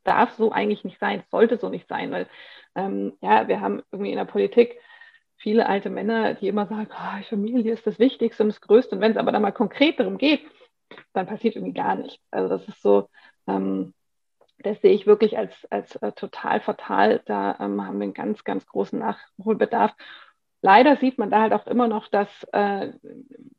darf 0.08 0.32
so 0.34 0.50
eigentlich 0.52 0.84
nicht 0.84 0.98
sein, 0.98 1.22
sollte 1.30 1.58
so 1.58 1.68
nicht 1.68 1.88
sein, 1.88 2.10
weil 2.10 2.26
ähm, 2.74 3.12
ja, 3.20 3.48
wir 3.48 3.60
haben 3.60 3.82
irgendwie 3.92 4.10
in 4.12 4.18
der 4.18 4.24
Politik 4.24 4.78
viele 5.36 5.66
alte 5.66 5.90
Männer, 5.90 6.34
die 6.34 6.48
immer 6.48 6.66
sagen, 6.66 6.88
oh, 6.90 7.22
Familie 7.28 7.72
ist 7.72 7.86
das 7.86 7.98
Wichtigste 7.98 8.42
und 8.42 8.48
das 8.48 8.60
Größte. 8.60 8.96
Und 8.96 9.00
wenn 9.00 9.12
es 9.12 9.16
aber 9.16 9.32
dann 9.32 9.42
mal 9.42 9.52
konkret 9.52 9.98
darum 10.00 10.18
geht, 10.18 10.40
dann 11.12 11.26
passiert 11.26 11.56
irgendwie 11.56 11.74
gar 11.74 11.96
nichts. 11.96 12.22
Also 12.30 12.48
das 12.48 12.66
ist 12.68 12.82
so, 12.82 13.08
ähm, 13.46 13.94
das 14.58 14.80
sehe 14.80 14.92
ich 14.92 15.06
wirklich 15.06 15.38
als, 15.38 15.52
als 15.70 15.96
äh, 15.96 16.12
total 16.12 16.60
fatal. 16.60 17.22
Da 17.26 17.56
ähm, 17.60 17.84
haben 17.86 17.98
wir 17.98 18.04
einen 18.04 18.14
ganz, 18.14 18.42
ganz 18.44 18.66
großen 18.66 18.98
Nachholbedarf. 18.98 19.94
Leider 20.60 20.96
sieht 20.96 21.18
man 21.18 21.30
da 21.30 21.42
halt 21.42 21.52
auch 21.52 21.68
immer 21.68 21.86
noch, 21.86 22.08
dass 22.08 22.28
äh, 22.52 22.92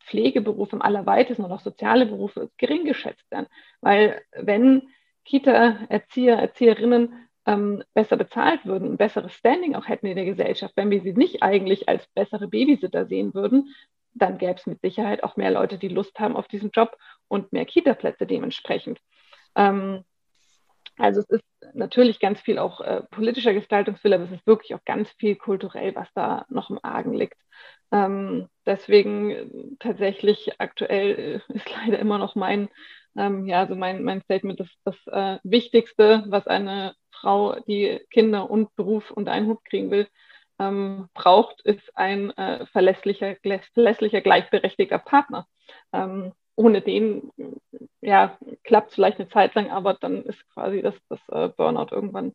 Pflegeberufe 0.02 0.76
im 0.76 0.82
allerweitesten 0.82 1.46
und 1.46 1.52
auch 1.52 1.62
soziale 1.62 2.06
Berufe 2.06 2.50
gering 2.58 2.84
geschätzt 2.84 3.30
werden. 3.32 3.48
Weil 3.80 4.22
wenn 4.34 4.90
Kita-Erzieher, 5.30 6.38
Erzieherinnen 6.38 7.28
ähm, 7.46 7.84
besser 7.94 8.18
bezahlt 8.18 8.66
würden, 8.66 8.94
ein 8.94 8.98
besseres 8.98 9.34
Standing 9.34 9.76
auch 9.76 9.88
hätten 9.88 10.08
in 10.08 10.16
der 10.16 10.26
Gesellschaft, 10.26 10.74
wenn 10.76 10.90
wir 10.90 11.02
sie 11.02 11.14
nicht 11.14 11.44
eigentlich 11.44 11.88
als 11.88 12.08
bessere 12.16 12.48
Babysitter 12.48 13.06
sehen 13.06 13.34
würden, 13.34 13.74
dann 14.14 14.40
gäbe 14.40 14.56
es 14.56 14.66
mit 14.66 14.82
Sicherheit 14.82 15.24
auch 15.24 15.38
mehr 15.38 15.52
Leute, 15.52 15.78
die 15.78 15.88
Lust 15.88 16.20
haben 16.20 16.36
auf 16.36 16.48
diesen 16.48 16.72
Job 16.72 16.98
und 17.28 17.54
mehr 17.54 17.66
Kita-Plätze 17.66 18.26
dementsprechend. 18.26 19.00
Ähm, 19.56 20.04
also 20.98 21.22
es 21.22 21.30
ist 21.30 21.46
natürlich 21.74 22.20
ganz 22.20 22.42
viel 22.42 22.58
auch 22.58 22.82
äh, 22.82 23.04
politischer 23.12 23.54
Gestaltungswille, 23.54 24.16
aber 24.16 24.26
es 24.26 24.32
ist 24.32 24.48
wirklich 24.48 24.74
auch 24.74 24.84
ganz 24.84 25.10
viel 25.12 25.36
kulturell, 25.36 25.96
was 25.96 26.12
da 26.14 26.46
noch 26.50 26.72
im 26.72 26.80
Argen 26.82 27.14
liegt. 27.14 27.38
Ähm, 27.92 28.48
deswegen 28.66 29.32
äh, 29.32 29.48
tatsächlich 29.80 30.60
aktuell 30.60 31.42
äh, 31.50 31.54
ist 31.54 31.70
leider 31.72 32.00
immer 32.00 32.18
noch 32.18 32.36
mein, 32.36 32.70
ähm, 33.18 33.46
ja, 33.46 33.60
also 33.60 33.76
mein, 33.76 34.04
mein 34.04 34.22
Statement, 34.22 34.60
das, 34.60 34.70
das 34.84 34.96
äh, 35.08 35.40
Wichtigste, 35.44 36.24
was 36.28 36.48
eine 36.48 36.94
Frau, 37.12 37.60
die 37.62 38.00
Kinder 38.12 38.50
und 38.50 38.76
Beruf 38.76 39.12
unter 39.12 39.32
einen 39.32 39.48
Hut 39.48 39.64
kriegen 39.66 39.92
will, 39.92 40.08
ähm, 40.60 41.10
braucht, 41.14 41.62
ist 41.62 41.96
ein 41.96 42.32
äh, 42.38 42.66
verlässlicher, 42.68 43.36
verlässlicher, 43.74 44.22
gleichberechtigter 44.22 45.00
Partner. 45.00 45.48
Ähm, 45.94 46.34
ohne 46.56 46.82
den 46.82 47.32
ja, 48.02 48.38
klappt 48.64 48.90
es 48.90 48.96
vielleicht 48.96 49.20
eine 49.20 49.30
Zeit 49.30 49.56
lang, 49.56 49.70
aber 49.72 49.94
dann 49.94 50.24
ist 50.24 50.48
quasi 50.50 50.82
das, 50.82 50.96
das 51.08 51.20
äh, 51.30 51.50
Burnout 51.56 51.88
irgendwann 51.92 52.34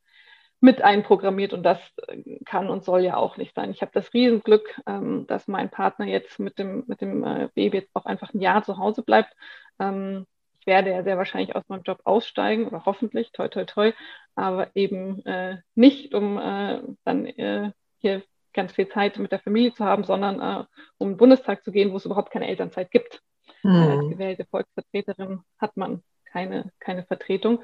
mit 0.61 0.81
einprogrammiert 0.83 1.53
und 1.53 1.63
das 1.63 1.79
äh, 2.09 2.39
kann 2.47 2.71
und 2.71 2.85
soll 2.85 3.03
ja 3.03 3.17
auch 3.17 3.37
nicht 3.37 3.55
sein. 3.55 3.71
Ich 3.71 3.83
habe 3.83 3.93
das 3.93 4.15
Riesenglück, 4.15 4.81
ähm, 4.87 5.27
dass 5.27 5.47
mein 5.47 5.71
Partner 5.71 6.07
jetzt 6.07 6.39
mit 6.39 6.59
dem, 6.59 6.85
mit 6.87 7.03
dem 7.03 7.23
äh, 7.23 7.49
Baby 7.55 7.79
jetzt 7.79 7.95
auch 7.95 8.07
einfach 8.07 8.33
ein 8.33 8.41
Jahr 8.41 8.63
zu 8.63 8.79
Hause 8.79 9.03
bleibt. 9.03 9.35
Ähm, 9.79 10.27
ich 10.65 10.67
werde 10.67 10.93
ja 10.93 11.03
sehr 11.03 11.19
wahrscheinlich 11.19 11.55
aus 11.55 11.69
meinem 11.69 11.83
Job 11.83 12.01
aussteigen 12.05 12.67
oder 12.67 12.87
hoffentlich, 12.87 13.33
toi, 13.33 13.49
toi, 13.49 13.67
toi, 13.67 13.93
aber 14.35 14.75
eben 14.75 15.25
äh, 15.27 15.59
nicht, 15.75 16.15
um 16.15 16.39
äh, 16.39 16.81
dann 17.05 17.27
äh, 17.27 17.71
hier 17.99 18.23
ganz 18.55 18.73
viel 18.73 18.89
Zeit 18.89 19.19
mit 19.19 19.31
der 19.31 19.41
Familie 19.41 19.75
zu 19.75 19.85
haben, 19.85 20.05
sondern 20.05 20.41
äh, 20.41 20.65
um 20.97 21.11
den 21.11 21.17
Bundestag 21.19 21.63
zu 21.65 21.71
gehen, 21.71 21.93
wo 21.93 21.97
es 21.97 22.07
überhaupt 22.07 22.31
keine 22.31 22.49
Elternzeit 22.49 22.91
gibt. 22.91 23.21
Mhm. 23.63 23.75
Als 23.75 24.09
gewählte 24.09 24.47
Volksvertreterin 24.47 25.43
hat 25.59 25.77
man 25.77 26.03
keine, 26.25 26.73
keine 26.81 27.05
Vertretung. 27.05 27.63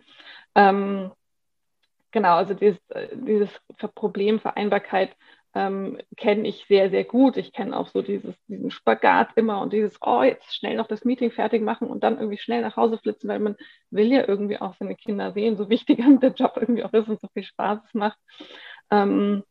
Ähm, 0.54 1.10
genau, 2.10 2.34
also 2.34 2.52
dieses, 2.52 2.78
dieses 3.14 3.48
Problem 3.94 4.40
Vereinbarkeit 4.40 5.16
ähm, 5.54 5.98
kenne 6.16 6.46
ich 6.46 6.64
sehr, 6.66 6.90
sehr 6.90 7.04
gut. 7.04 7.36
Ich 7.36 7.52
kenne 7.52 7.76
auch 7.76 7.88
so 7.88 8.02
dieses, 8.02 8.34
diesen 8.46 8.70
Spagat 8.70 9.30
immer 9.34 9.60
und 9.60 9.72
dieses, 9.72 9.98
oh, 10.00 10.22
jetzt 10.22 10.54
schnell 10.54 10.76
noch 10.76 10.86
das 10.86 11.04
Meeting 11.04 11.32
fertig 11.32 11.62
machen 11.62 11.88
und 11.88 12.04
dann 12.04 12.18
irgendwie 12.18 12.38
schnell 12.38 12.62
nach 12.62 12.76
Hause 12.76 12.98
flitzen, 12.98 13.28
weil 13.28 13.40
man 13.40 13.56
will 13.90 14.12
ja 14.12 14.26
irgendwie 14.28 14.58
auch 14.60 14.74
seine 14.74 14.94
Kinder 14.94 15.32
sehen, 15.32 15.56
so 15.56 15.68
wichtig 15.68 15.98
der 16.20 16.32
Job 16.32 16.52
irgendwie 16.56 16.84
auch 16.84 16.92
ist 16.92 17.08
und 17.08 17.20
so 17.20 17.28
viel 17.32 17.42
Spaß 17.42 17.80
es 17.84 17.94
macht. 17.94 18.18
Ähm, 18.90 19.42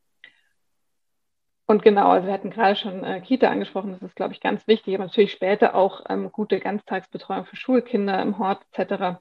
und 1.66 1.84
genau, 1.84 2.10
also 2.10 2.28
wir 2.28 2.34
hatten 2.34 2.50
gerade 2.50 2.76
schon 2.76 3.04
äh, 3.04 3.22
Kita 3.22 3.48
angesprochen, 3.50 3.92
das 3.92 4.02
ist, 4.02 4.16
glaube 4.16 4.34
ich, 4.34 4.42
ganz 4.42 4.66
wichtig, 4.68 4.96
aber 4.96 5.06
natürlich 5.06 5.32
später 5.32 5.76
auch 5.76 6.04
ähm, 6.10 6.32
gute 6.32 6.60
Ganztagsbetreuung 6.60 7.46
für 7.46 7.58
Schulkinder 7.58 8.22
im 8.22 8.40
Hort 8.40 8.64
etc. 8.72 9.20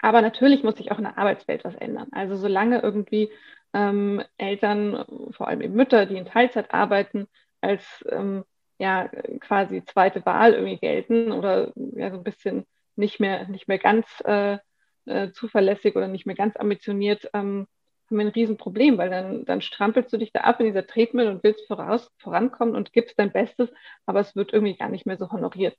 Aber 0.00 0.22
natürlich 0.22 0.64
muss 0.64 0.76
sich 0.76 0.90
auch 0.90 0.98
in 0.98 1.04
der 1.04 1.18
Arbeitswelt 1.18 1.64
was 1.64 1.74
ändern. 1.76 2.08
Also 2.12 2.34
solange 2.34 2.80
irgendwie 2.80 3.30
ähm, 3.72 4.22
Eltern, 4.38 5.04
vor 5.32 5.48
allem 5.48 5.60
eben 5.60 5.74
Mütter, 5.74 6.06
die 6.06 6.16
in 6.16 6.26
Teilzeit 6.26 6.72
arbeiten, 6.72 7.28
als 7.60 8.04
ähm, 8.10 8.44
ja 8.78 9.08
quasi 9.40 9.84
zweite 9.84 10.24
Wahl 10.26 10.54
irgendwie 10.54 10.78
gelten 10.78 11.32
oder 11.32 11.72
ja 11.76 12.10
so 12.10 12.16
ein 12.16 12.24
bisschen 12.24 12.66
nicht 12.96 13.20
mehr, 13.20 13.46
nicht 13.48 13.68
mehr 13.68 13.78
ganz 13.78 14.06
äh, 14.24 14.58
äh, 15.06 15.30
zuverlässig 15.32 15.96
oder 15.96 16.08
nicht 16.08 16.26
mehr 16.26 16.36
ganz 16.36 16.56
ambitioniert, 16.56 17.28
ähm, 17.34 17.66
haben 18.10 18.18
wir 18.18 18.26
ein 18.26 18.32
Riesenproblem, 18.32 18.98
weil 18.98 19.10
dann, 19.10 19.44
dann 19.44 19.60
strampelst 19.60 20.12
du 20.12 20.16
dich 20.16 20.32
da 20.32 20.40
ab 20.40 20.60
in 20.60 20.66
dieser 20.66 20.86
Tretmill 20.86 21.28
und 21.28 21.44
willst 21.44 21.66
voraus, 21.68 22.10
vorankommen 22.18 22.74
und 22.74 22.92
gibst 22.92 23.18
dein 23.18 23.32
Bestes, 23.32 23.70
aber 24.04 24.20
es 24.20 24.34
wird 24.34 24.52
irgendwie 24.52 24.76
gar 24.76 24.88
nicht 24.88 25.06
mehr 25.06 25.16
so 25.16 25.30
honoriert. 25.30 25.76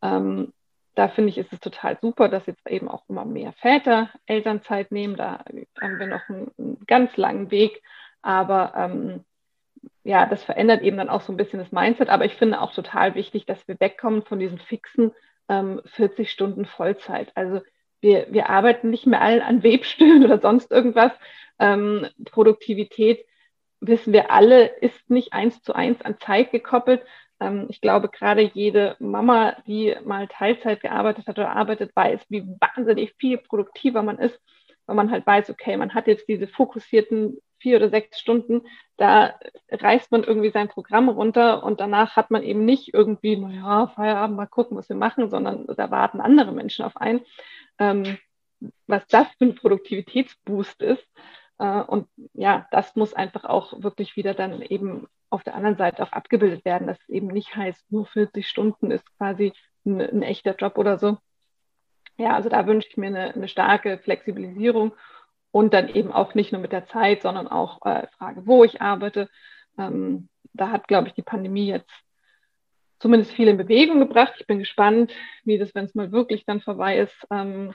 Ähm, 0.00 0.52
da 0.94 1.08
finde 1.08 1.30
ich, 1.30 1.38
ist 1.38 1.52
es 1.52 1.60
total 1.60 1.98
super, 2.00 2.28
dass 2.28 2.46
jetzt 2.46 2.68
eben 2.68 2.88
auch 2.88 3.04
immer 3.08 3.24
mehr 3.24 3.52
Väter 3.52 4.10
Elternzeit 4.26 4.92
nehmen. 4.92 5.16
Da 5.16 5.44
haben 5.80 5.98
wir 5.98 6.06
noch 6.06 6.28
einen, 6.28 6.50
einen 6.58 6.78
ganz 6.86 7.16
langen 7.16 7.50
Weg, 7.50 7.82
aber 8.20 8.74
ähm, 8.76 9.24
ja, 10.04 10.26
das 10.26 10.42
verändert 10.44 10.82
eben 10.82 10.96
dann 10.96 11.08
auch 11.08 11.22
so 11.22 11.32
ein 11.32 11.36
bisschen 11.36 11.58
das 11.58 11.72
Mindset. 11.72 12.08
Aber 12.08 12.24
ich 12.24 12.34
finde 12.34 12.60
auch 12.60 12.74
total 12.74 13.14
wichtig, 13.14 13.46
dass 13.46 13.66
wir 13.68 13.78
wegkommen 13.80 14.22
von 14.22 14.38
diesen 14.38 14.58
fixen 14.58 15.12
ähm, 15.48 15.80
40 15.86 16.30
Stunden 16.30 16.66
Vollzeit. 16.66 17.32
Also 17.34 17.62
wir, 18.00 18.26
wir 18.30 18.50
arbeiten 18.50 18.90
nicht 18.90 19.06
mehr 19.06 19.22
allen 19.22 19.42
an 19.42 19.62
Webstühlen 19.62 20.24
oder 20.24 20.40
sonst 20.40 20.70
irgendwas. 20.70 21.12
Ähm, 21.58 22.06
Produktivität, 22.24 23.24
wissen 23.80 24.12
wir 24.12 24.30
alle, 24.30 24.66
ist 24.66 25.08
nicht 25.08 25.32
eins 25.32 25.62
zu 25.62 25.74
eins 25.74 26.02
an 26.02 26.18
Zeit 26.18 26.50
gekoppelt. 26.50 27.02
Ähm, 27.42 27.66
ich 27.68 27.80
glaube, 27.80 28.08
gerade 28.08 28.42
jede 28.42 28.96
Mama, 28.98 29.56
die 29.66 29.96
mal 30.04 30.28
Teilzeit 30.28 30.80
gearbeitet 30.80 31.26
hat 31.26 31.38
oder 31.38 31.50
arbeitet, 31.54 31.94
weiß, 31.94 32.20
wie 32.28 32.46
wahnsinnig 32.60 33.14
viel 33.18 33.38
produktiver 33.38 34.02
man 34.02 34.18
ist, 34.18 34.40
weil 34.86 34.96
man 34.96 35.10
halt 35.10 35.26
weiß, 35.26 35.50
okay, 35.50 35.76
man 35.76 35.94
hat 35.94 36.06
jetzt 36.06 36.28
diese 36.28 36.46
fokussierten 36.46 37.38
vier 37.58 37.76
oder 37.76 37.90
sechs 37.90 38.18
Stunden, 38.18 38.62
da 38.96 39.38
reißt 39.70 40.10
man 40.10 40.24
irgendwie 40.24 40.50
sein 40.50 40.68
Programm 40.68 41.08
runter 41.08 41.62
und 41.62 41.80
danach 41.80 42.16
hat 42.16 42.30
man 42.30 42.42
eben 42.42 42.64
nicht 42.64 42.92
irgendwie, 42.92 43.36
naja, 43.36 43.86
Feierabend, 43.88 44.36
mal 44.36 44.46
gucken, 44.46 44.76
was 44.76 44.88
wir 44.88 44.96
machen, 44.96 45.30
sondern 45.30 45.66
da 45.66 45.90
warten 45.90 46.20
andere 46.20 46.52
Menschen 46.52 46.84
auf 46.84 46.96
einen. 46.96 47.20
Ähm, 47.78 48.18
was 48.86 49.06
das 49.08 49.28
für 49.38 49.44
ein 49.44 49.54
Produktivitätsboost 49.54 50.82
ist. 50.82 51.06
Äh, 51.58 51.82
und 51.82 52.08
ja, 52.34 52.66
das 52.70 52.96
muss 52.96 53.14
einfach 53.14 53.44
auch 53.44 53.82
wirklich 53.82 54.16
wieder 54.16 54.34
dann 54.34 54.62
eben 54.62 55.06
auf 55.32 55.42
der 55.42 55.54
anderen 55.54 55.76
Seite 55.76 56.02
auch 56.02 56.12
abgebildet 56.12 56.64
werden, 56.64 56.86
dass 56.86 57.00
es 57.00 57.08
eben 57.08 57.28
nicht 57.28 57.56
heißt, 57.56 57.90
nur 57.90 58.06
40 58.06 58.46
Stunden 58.46 58.90
ist 58.90 59.04
quasi 59.16 59.52
ein, 59.84 60.00
ein 60.00 60.22
echter 60.22 60.54
Job 60.54 60.78
oder 60.78 60.98
so. 60.98 61.18
Ja, 62.18 62.34
also 62.34 62.48
da 62.48 62.66
wünsche 62.66 62.88
ich 62.88 62.96
mir 62.96 63.06
eine, 63.06 63.34
eine, 63.34 63.48
starke 63.48 63.98
Flexibilisierung 63.98 64.92
und 65.50 65.72
dann 65.72 65.88
eben 65.88 66.12
auch 66.12 66.34
nicht 66.34 66.52
nur 66.52 66.60
mit 66.60 66.72
der 66.72 66.86
Zeit, 66.86 67.22
sondern 67.22 67.48
auch 67.48 67.84
äh, 67.86 68.06
Frage, 68.18 68.46
wo 68.46 68.64
ich 68.64 68.82
arbeite. 68.82 69.30
Ähm, 69.78 70.28
da 70.52 70.70
hat, 70.70 70.86
glaube 70.86 71.08
ich, 71.08 71.14
die 71.14 71.22
Pandemie 71.22 71.66
jetzt 71.68 71.90
zumindest 72.98 73.32
viel 73.32 73.48
in 73.48 73.56
Bewegung 73.56 73.98
gebracht. 73.98 74.34
Ich 74.38 74.46
bin 74.46 74.58
gespannt, 74.58 75.12
wie 75.44 75.58
das, 75.58 75.74
wenn 75.74 75.86
es 75.86 75.94
mal 75.94 76.12
wirklich 76.12 76.44
dann 76.44 76.60
vorbei 76.60 76.98
ist, 76.98 77.26
ähm, 77.30 77.74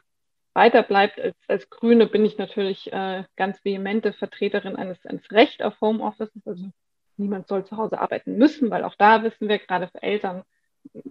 weiter 0.54 0.84
bleibt. 0.84 1.20
Als, 1.20 1.36
als 1.48 1.70
Grüne 1.70 2.06
bin 2.06 2.24
ich 2.24 2.38
natürlich 2.38 2.94
äh, 2.94 3.24
ganz 3.36 3.64
vehemente 3.66 4.14
Vertreterin 4.14 4.76
eines, 4.76 5.04
eines 5.06 5.30
Recht 5.32 5.64
auf 5.64 5.82
Homeoffice. 5.82 6.32
Also 6.46 6.72
niemand 7.18 7.48
soll 7.48 7.66
zu 7.66 7.78
Hause 7.78 8.00
arbeiten 8.00 8.38
müssen, 8.38 8.70
weil 8.70 8.84
auch 8.84 8.96
da 8.96 9.24
wissen 9.24 9.50
wir, 9.50 9.60
gerade 9.60 9.88
für 9.88 10.02
Eltern 10.02 10.44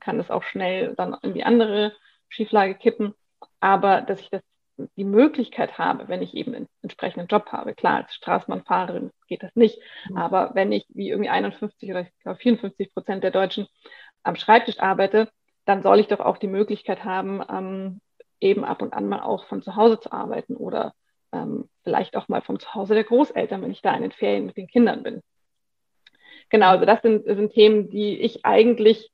kann 0.01 0.19
es 0.21 0.31
auch 0.31 0.43
schnell 0.43 0.95
dann 0.95 1.17
in 1.23 1.35
die 1.35 1.45
andere 1.45 1.93
Schieflage 2.29 2.75
kippen. 2.75 3.15
Aber 3.61 4.01
dass 4.01 4.21
ich 4.21 4.31
das 4.31 4.43
die 4.97 5.05
Möglichkeit 5.05 5.79
habe, 5.79 6.09
wenn 6.09 6.23
ich 6.23 6.35
eben 6.35 6.55
einen 6.55 6.69
entsprechenden 6.83 7.29
Job 7.29 7.47
habe. 7.51 7.75
Klar, 7.75 7.97
als 7.97 8.15
Straßenbahnfahrerin 8.15 9.11
geht 9.27 9.43
das 9.43 9.55
nicht, 9.57 9.81
mhm. 10.11 10.19
aber 10.19 10.51
wenn 10.55 10.73
ich 10.73 10.87
wie 10.91 11.09
irgendwie 11.09 11.31
51 11.31 11.91
oder 11.91 12.07
54 12.37 12.93
Prozent 12.93 13.25
der 13.25 13.31
Deutschen 13.31 13.67
am 14.23 14.37
Schreibtisch 14.37 14.81
arbeite, 14.81 15.31
dann 15.65 15.83
soll 15.83 15.99
ich 15.99 16.09
doch 16.09 16.21
auch 16.21 16.37
die 16.37 16.47
Möglichkeit 16.47 17.05
haben, 17.05 17.43
ähm, 17.49 18.01
eben 18.41 18.65
ab 18.65 18.83
und 18.83 18.93
an 18.93 19.09
mal 19.09 19.23
auch 19.23 19.47
von 19.47 19.63
zu 19.63 19.77
Hause 19.77 19.99
zu 19.99 20.13
arbeiten 20.13 20.57
oder 20.57 20.93
ähm, 21.33 21.69
vielleicht 21.83 22.17
auch 22.17 22.29
mal 22.29 22.43
vom 22.43 22.59
Zuhause 22.59 22.95
der 22.95 23.05
Großeltern, 23.05 23.63
wenn 23.63 23.71
ich 23.71 23.83
da 23.83 23.95
in 23.95 24.03
den 24.03 24.13
Ferien 24.13 24.47
mit 24.47 24.57
den 24.57 24.69
Kindern 24.69 25.03
bin. 25.03 25.23
Genau, 26.49 26.71
also 26.71 26.85
das 26.85 27.03
sind, 27.03 27.25
sind 27.25 27.53
Themen, 27.53 27.91
die 27.91 28.21
ich 28.21 28.45
eigentlich 28.45 29.11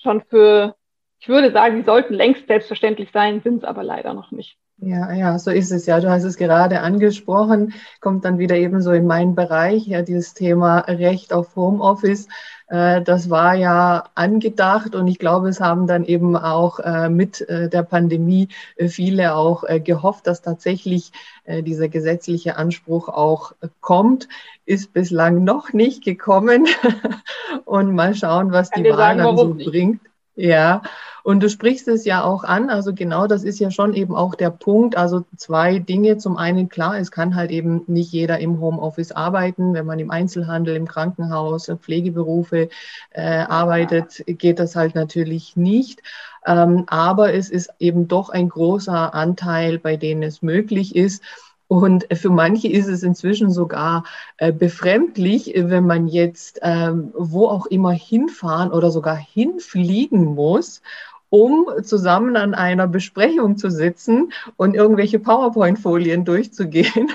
schon 0.00 0.22
für 0.22 0.76
ich 1.20 1.28
würde 1.28 1.52
sagen, 1.52 1.76
die 1.76 1.84
sollten 1.84 2.14
längst 2.14 2.46
selbstverständlich 2.46 3.10
sein, 3.12 3.42
sind 3.42 3.58
es 3.58 3.64
aber 3.64 3.82
leider 3.82 4.14
noch 4.14 4.30
nicht. 4.30 4.56
Ja, 4.82 5.12
ja, 5.12 5.38
so 5.38 5.50
ist 5.50 5.72
es 5.72 5.84
ja. 5.84 6.00
Du 6.00 6.08
hast 6.08 6.24
es 6.24 6.38
gerade 6.38 6.80
angesprochen, 6.80 7.74
kommt 8.00 8.24
dann 8.24 8.38
wieder 8.38 8.56
eben 8.56 8.80
so 8.80 8.92
in 8.92 9.06
meinen 9.06 9.34
Bereich, 9.34 9.86
ja, 9.86 10.00
dieses 10.00 10.32
Thema 10.32 10.78
Recht 10.80 11.34
auf 11.34 11.54
Homeoffice. 11.54 12.28
Äh, 12.70 13.02
das 13.02 13.28
war 13.28 13.54
ja 13.54 14.04
angedacht 14.14 14.94
und 14.94 15.06
ich 15.08 15.18
glaube, 15.18 15.48
es 15.48 15.60
haben 15.60 15.86
dann 15.86 16.04
eben 16.04 16.36
auch 16.36 16.78
äh, 16.78 17.10
mit 17.10 17.46
äh, 17.48 17.68
der 17.68 17.82
Pandemie 17.82 18.48
viele 18.78 19.34
auch 19.34 19.64
gehofft, 19.84 20.26
dass 20.26 20.42
tatsächlich 20.42 21.12
dieser 21.46 21.88
gesetzliche 21.88 22.56
Anspruch 22.56 23.08
auch 23.08 23.52
kommt. 23.80 24.28
Ist 24.66 24.92
bislang 24.92 25.42
noch 25.42 25.72
nicht 25.72 26.04
gekommen 26.04 26.68
und 27.64 27.94
mal 27.94 28.14
schauen, 28.14 28.52
was 28.52 28.70
die 28.70 28.84
Wahl 28.84 29.16
dann 29.16 29.36
so 29.36 29.54
nicht. 29.54 29.68
bringt. 29.68 30.00
Ja, 30.40 30.80
und 31.22 31.42
du 31.42 31.50
sprichst 31.50 31.86
es 31.88 32.06
ja 32.06 32.24
auch 32.24 32.44
an, 32.44 32.70
also 32.70 32.94
genau 32.94 33.26
das 33.26 33.44
ist 33.44 33.58
ja 33.58 33.70
schon 33.70 33.92
eben 33.92 34.16
auch 34.16 34.34
der 34.34 34.48
Punkt. 34.48 34.96
Also 34.96 35.26
zwei 35.36 35.78
Dinge. 35.78 36.16
Zum 36.16 36.38
einen, 36.38 36.70
klar, 36.70 36.98
es 36.98 37.10
kann 37.10 37.34
halt 37.34 37.50
eben 37.50 37.82
nicht 37.88 38.10
jeder 38.10 38.38
im 38.38 38.58
Homeoffice 38.58 39.12
arbeiten. 39.12 39.74
Wenn 39.74 39.84
man 39.84 39.98
im 39.98 40.10
Einzelhandel, 40.10 40.76
im 40.76 40.88
Krankenhaus, 40.88 41.70
Pflegeberufe 41.82 42.70
äh, 43.10 43.20
arbeitet, 43.22 44.24
geht 44.26 44.58
das 44.58 44.76
halt 44.76 44.94
natürlich 44.94 45.56
nicht. 45.56 46.00
Ähm, 46.46 46.84
aber 46.86 47.34
es 47.34 47.50
ist 47.50 47.70
eben 47.78 48.08
doch 48.08 48.30
ein 48.30 48.48
großer 48.48 49.12
Anteil, 49.12 49.78
bei 49.78 49.98
denen 49.98 50.22
es 50.22 50.40
möglich 50.40 50.96
ist. 50.96 51.22
Und 51.70 52.08
für 52.12 52.30
manche 52.30 52.66
ist 52.66 52.88
es 52.88 53.04
inzwischen 53.04 53.48
sogar 53.52 54.02
äh, 54.38 54.52
befremdlich, 54.52 55.52
wenn 55.54 55.86
man 55.86 56.08
jetzt 56.08 56.58
ähm, 56.62 57.12
wo 57.16 57.46
auch 57.46 57.66
immer 57.66 57.92
hinfahren 57.92 58.72
oder 58.72 58.90
sogar 58.90 59.14
hinfliegen 59.14 60.34
muss 60.34 60.82
um 61.30 61.66
zusammen 61.82 62.36
an 62.36 62.54
einer 62.54 62.88
Besprechung 62.88 63.56
zu 63.56 63.70
sitzen 63.70 64.32
und 64.56 64.74
irgendwelche 64.74 65.20
PowerPoint-Folien 65.20 66.24
durchzugehen. 66.24 67.08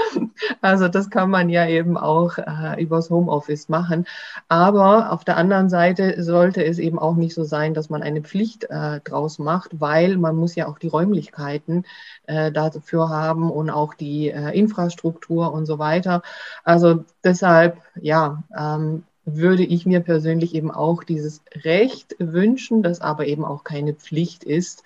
also 0.60 0.86
das 0.86 1.10
kann 1.10 1.28
man 1.28 1.48
ja 1.48 1.66
eben 1.66 1.96
auch 1.96 2.38
äh, 2.38 2.80
übers 2.80 3.10
Homeoffice 3.10 3.68
machen. 3.68 4.06
Aber 4.48 5.12
auf 5.12 5.24
der 5.24 5.36
anderen 5.36 5.68
Seite 5.68 6.22
sollte 6.22 6.64
es 6.64 6.78
eben 6.78 6.98
auch 6.98 7.16
nicht 7.16 7.34
so 7.34 7.42
sein, 7.42 7.74
dass 7.74 7.90
man 7.90 8.02
eine 8.02 8.22
Pflicht 8.22 8.64
äh, 8.70 9.00
draus 9.00 9.40
macht, 9.40 9.80
weil 9.80 10.16
man 10.16 10.36
muss 10.36 10.54
ja 10.54 10.68
auch 10.68 10.78
die 10.78 10.88
Räumlichkeiten 10.88 11.84
äh, 12.26 12.52
dafür 12.52 13.08
haben 13.08 13.50
und 13.50 13.70
auch 13.70 13.94
die 13.94 14.30
äh, 14.30 14.56
Infrastruktur 14.56 15.52
und 15.52 15.66
so 15.66 15.80
weiter. 15.80 16.22
Also 16.62 17.04
deshalb, 17.24 17.78
ja, 17.96 18.44
ähm, 18.56 19.02
würde 19.36 19.64
ich 19.64 19.86
mir 19.86 20.00
persönlich 20.00 20.54
eben 20.54 20.70
auch 20.70 21.04
dieses 21.04 21.42
Recht 21.64 22.16
wünschen, 22.18 22.82
das 22.82 23.00
aber 23.00 23.26
eben 23.26 23.44
auch 23.44 23.64
keine 23.64 23.94
Pflicht 23.94 24.44
ist. 24.44 24.84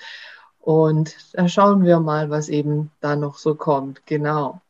Und 0.60 1.16
da 1.34 1.48
schauen 1.48 1.84
wir 1.84 2.00
mal, 2.00 2.30
was 2.30 2.48
eben 2.48 2.90
da 3.00 3.16
noch 3.16 3.36
so 3.36 3.54
kommt. 3.54 4.06
Genau. 4.06 4.60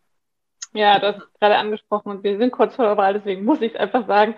Ja, 0.72 0.98
das 0.98 1.18
ist 1.18 1.38
gerade 1.38 1.56
angesprochen 1.56 2.10
und 2.10 2.24
wir 2.24 2.38
sind 2.38 2.50
kurz 2.50 2.76
vor 2.76 2.86
der 2.86 2.96
Wahl, 2.96 3.12
deswegen 3.12 3.44
muss 3.44 3.60
ich 3.60 3.74
es 3.74 3.80
einfach 3.80 4.06
sagen, 4.06 4.34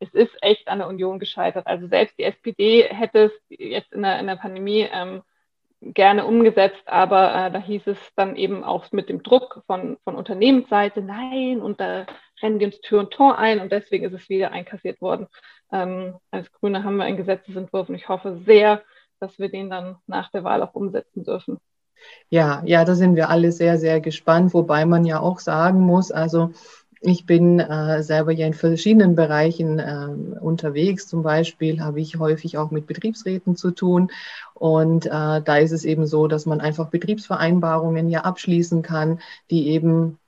es 0.00 0.12
ist 0.12 0.36
echt 0.42 0.68
an 0.68 0.78
der 0.78 0.88
Union 0.88 1.18
gescheitert. 1.18 1.66
Also 1.66 1.86
selbst 1.86 2.18
die 2.18 2.24
SPD 2.24 2.82
hätte 2.82 3.26
es 3.26 3.32
jetzt 3.48 3.92
in 3.92 4.02
der, 4.02 4.18
in 4.18 4.26
der 4.26 4.36
Pandemie 4.36 4.88
ähm, 4.92 5.22
gerne 5.80 6.24
umgesetzt, 6.26 6.82
aber 6.86 7.34
äh, 7.34 7.50
da 7.50 7.58
hieß 7.58 7.86
es 7.86 7.98
dann 8.16 8.36
eben 8.36 8.64
auch 8.64 8.90
mit 8.92 9.08
dem 9.08 9.22
Druck 9.22 9.62
von, 9.66 9.96
von 10.04 10.16
Unternehmensseite, 10.16 11.02
nein, 11.02 11.60
und 11.60 11.80
da 11.80 12.06
rennen 12.42 12.58
die 12.58 12.66
uns 12.66 12.80
Tür 12.80 13.00
und 13.00 13.10
Tor 13.10 13.38
ein 13.38 13.60
und 13.60 13.72
deswegen 13.72 14.04
ist 14.04 14.12
es 14.12 14.28
wieder 14.28 14.52
einkassiert 14.52 15.00
worden. 15.00 15.26
Ähm, 15.72 16.14
als 16.30 16.52
Grüne 16.52 16.84
haben 16.84 16.96
wir 16.96 17.04
einen 17.04 17.16
Gesetzesentwurf 17.16 17.88
und 17.88 17.94
ich 17.94 18.08
hoffe 18.08 18.40
sehr, 18.44 18.82
dass 19.20 19.38
wir 19.38 19.48
den 19.48 19.70
dann 19.70 19.96
nach 20.06 20.30
der 20.30 20.44
Wahl 20.44 20.62
auch 20.62 20.74
umsetzen 20.74 21.24
dürfen. 21.24 21.58
Ja, 22.28 22.62
ja, 22.66 22.84
da 22.84 22.94
sind 22.94 23.16
wir 23.16 23.30
alle 23.30 23.52
sehr, 23.52 23.78
sehr 23.78 24.00
gespannt, 24.00 24.52
wobei 24.52 24.84
man 24.84 25.04
ja 25.04 25.20
auch 25.20 25.40
sagen 25.40 25.80
muss, 25.80 26.12
also 26.12 26.52
ich 27.00 27.26
bin 27.26 27.60
äh, 27.60 28.02
selber 28.02 28.32
ja 28.32 28.46
in 28.46 28.54
verschiedenen 28.54 29.14
Bereichen 29.14 29.78
äh, 29.78 30.40
unterwegs. 30.40 31.06
Zum 31.06 31.22
Beispiel 31.22 31.80
habe 31.80 32.00
ich 32.00 32.18
häufig 32.18 32.58
auch 32.58 32.70
mit 32.70 32.86
Betriebsräten 32.86 33.54
zu 33.54 33.70
tun. 33.70 34.10
Und 34.54 35.06
äh, 35.06 35.10
da 35.10 35.56
ist 35.58 35.72
es 35.72 35.84
eben 35.84 36.06
so, 36.06 36.26
dass 36.26 36.46
man 36.46 36.60
einfach 36.60 36.88
Betriebsvereinbarungen 36.88 38.08
ja 38.08 38.22
abschließen 38.22 38.82
kann, 38.82 39.20
die 39.50 39.68
eben 39.68 40.18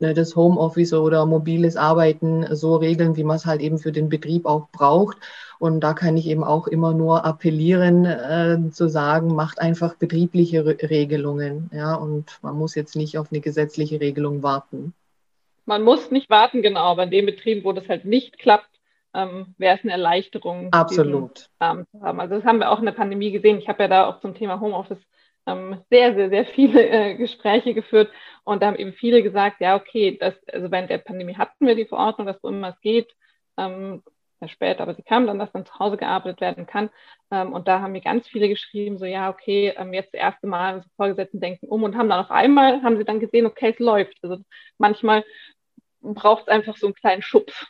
das 0.00 0.34
Homeoffice 0.34 0.92
oder 0.94 1.26
mobiles 1.26 1.76
Arbeiten 1.76 2.46
so 2.54 2.76
regeln, 2.76 3.16
wie 3.16 3.24
man 3.24 3.36
es 3.36 3.46
halt 3.46 3.60
eben 3.60 3.78
für 3.78 3.92
den 3.92 4.08
Betrieb 4.08 4.46
auch 4.46 4.68
braucht. 4.70 5.18
Und 5.58 5.80
da 5.80 5.92
kann 5.92 6.16
ich 6.16 6.26
eben 6.26 6.42
auch 6.42 6.66
immer 6.66 6.94
nur 6.94 7.24
appellieren, 7.24 8.04
äh, 8.06 8.70
zu 8.72 8.88
sagen, 8.88 9.34
macht 9.34 9.60
einfach 9.60 9.94
betriebliche 9.94 10.64
Re 10.64 10.76
Regelungen. 10.82 11.70
Ja, 11.72 11.94
und 11.94 12.38
man 12.42 12.56
muss 12.56 12.74
jetzt 12.74 12.96
nicht 12.96 13.18
auf 13.18 13.30
eine 13.30 13.40
gesetzliche 13.40 14.00
Regelung 14.00 14.42
warten 14.42 14.94
man 15.70 15.82
muss 15.82 16.10
nicht 16.10 16.28
warten, 16.28 16.62
genau, 16.62 16.80
aber 16.80 17.04
in 17.04 17.10
dem 17.10 17.26
Betrieb, 17.26 17.64
wo 17.64 17.72
das 17.72 17.88
halt 17.88 18.04
nicht 18.04 18.38
klappt, 18.38 18.68
ähm, 19.14 19.54
wäre 19.56 19.76
es 19.76 19.84
eine 19.84 19.92
Erleichterung, 19.92 20.72
Absolut. 20.72 21.48
Rahmen 21.60 21.86
zu 21.92 22.00
haben. 22.00 22.20
Also 22.20 22.34
das 22.34 22.44
haben 22.44 22.58
wir 22.58 22.70
auch 22.70 22.80
in 22.80 22.86
der 22.86 22.92
Pandemie 22.92 23.30
gesehen. 23.30 23.58
Ich 23.58 23.68
habe 23.68 23.84
ja 23.84 23.88
da 23.88 24.06
auch 24.08 24.20
zum 24.20 24.34
Thema 24.34 24.60
Homeoffice 24.60 24.98
ähm, 25.46 25.82
sehr, 25.90 26.14
sehr, 26.14 26.30
sehr 26.30 26.46
viele 26.46 26.86
äh, 26.88 27.14
Gespräche 27.16 27.74
geführt 27.74 28.10
und 28.44 28.62
da 28.62 28.68
haben 28.68 28.76
eben 28.76 28.92
viele 28.92 29.22
gesagt, 29.22 29.60
ja, 29.60 29.76
okay, 29.76 30.16
das, 30.18 30.34
also 30.52 30.70
während 30.70 30.90
der 30.90 30.98
Pandemie 30.98 31.36
hatten 31.36 31.66
wir 31.66 31.74
die 31.74 31.86
Verordnung, 31.86 32.26
dass 32.26 32.40
so 32.40 32.48
immer 32.48 32.70
es 32.70 32.80
geht, 32.80 33.14
ähm, 33.56 34.02
später, 34.48 34.82
aber 34.82 34.94
sie 34.94 35.02
kam 35.02 35.26
dann, 35.26 35.38
dass 35.38 35.52
dann 35.52 35.66
zu 35.66 35.78
Hause 35.78 35.96
gearbeitet 35.96 36.40
werden 36.40 36.66
kann. 36.66 36.90
Ähm, 37.30 37.52
und 37.52 37.68
da 37.68 37.80
haben 37.80 37.92
mir 37.92 38.00
ganz 38.00 38.26
viele 38.26 38.48
geschrieben, 38.48 38.98
so 38.98 39.04
ja, 39.04 39.28
okay, 39.28 39.74
ähm, 39.76 39.92
jetzt 39.92 40.14
das 40.14 40.20
erste 40.20 40.46
Mal 40.46 40.76
unsere 40.76 40.94
Vorgesetzten 40.96 41.40
denken 41.40 41.66
um 41.66 41.82
und 41.82 41.96
haben 41.96 42.08
dann 42.08 42.24
auf 42.24 42.30
einmal, 42.30 42.82
haben 42.82 42.96
sie 42.96 43.04
dann 43.04 43.20
gesehen, 43.20 43.46
okay, 43.46 43.70
es 43.70 43.78
läuft. 43.78 44.16
Also 44.22 44.38
manchmal 44.78 45.24
braucht 46.00 46.42
es 46.42 46.48
einfach 46.48 46.76
so 46.76 46.86
einen 46.86 46.94
kleinen 46.94 47.22
Schubs. 47.22 47.66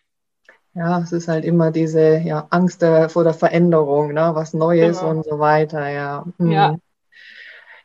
Ja, 0.74 1.00
es 1.00 1.10
ist 1.10 1.26
halt 1.26 1.44
immer 1.44 1.72
diese 1.72 2.18
ja, 2.18 2.46
Angst 2.50 2.84
vor 3.08 3.24
der 3.24 3.34
Veränderung, 3.34 4.12
ne? 4.12 4.30
was 4.34 4.54
Neues 4.54 5.00
genau. 5.00 5.10
und 5.10 5.24
so 5.24 5.40
weiter, 5.40 5.88
ja. 5.88 6.24
Mhm. 6.38 6.52
Ja, 6.52 6.76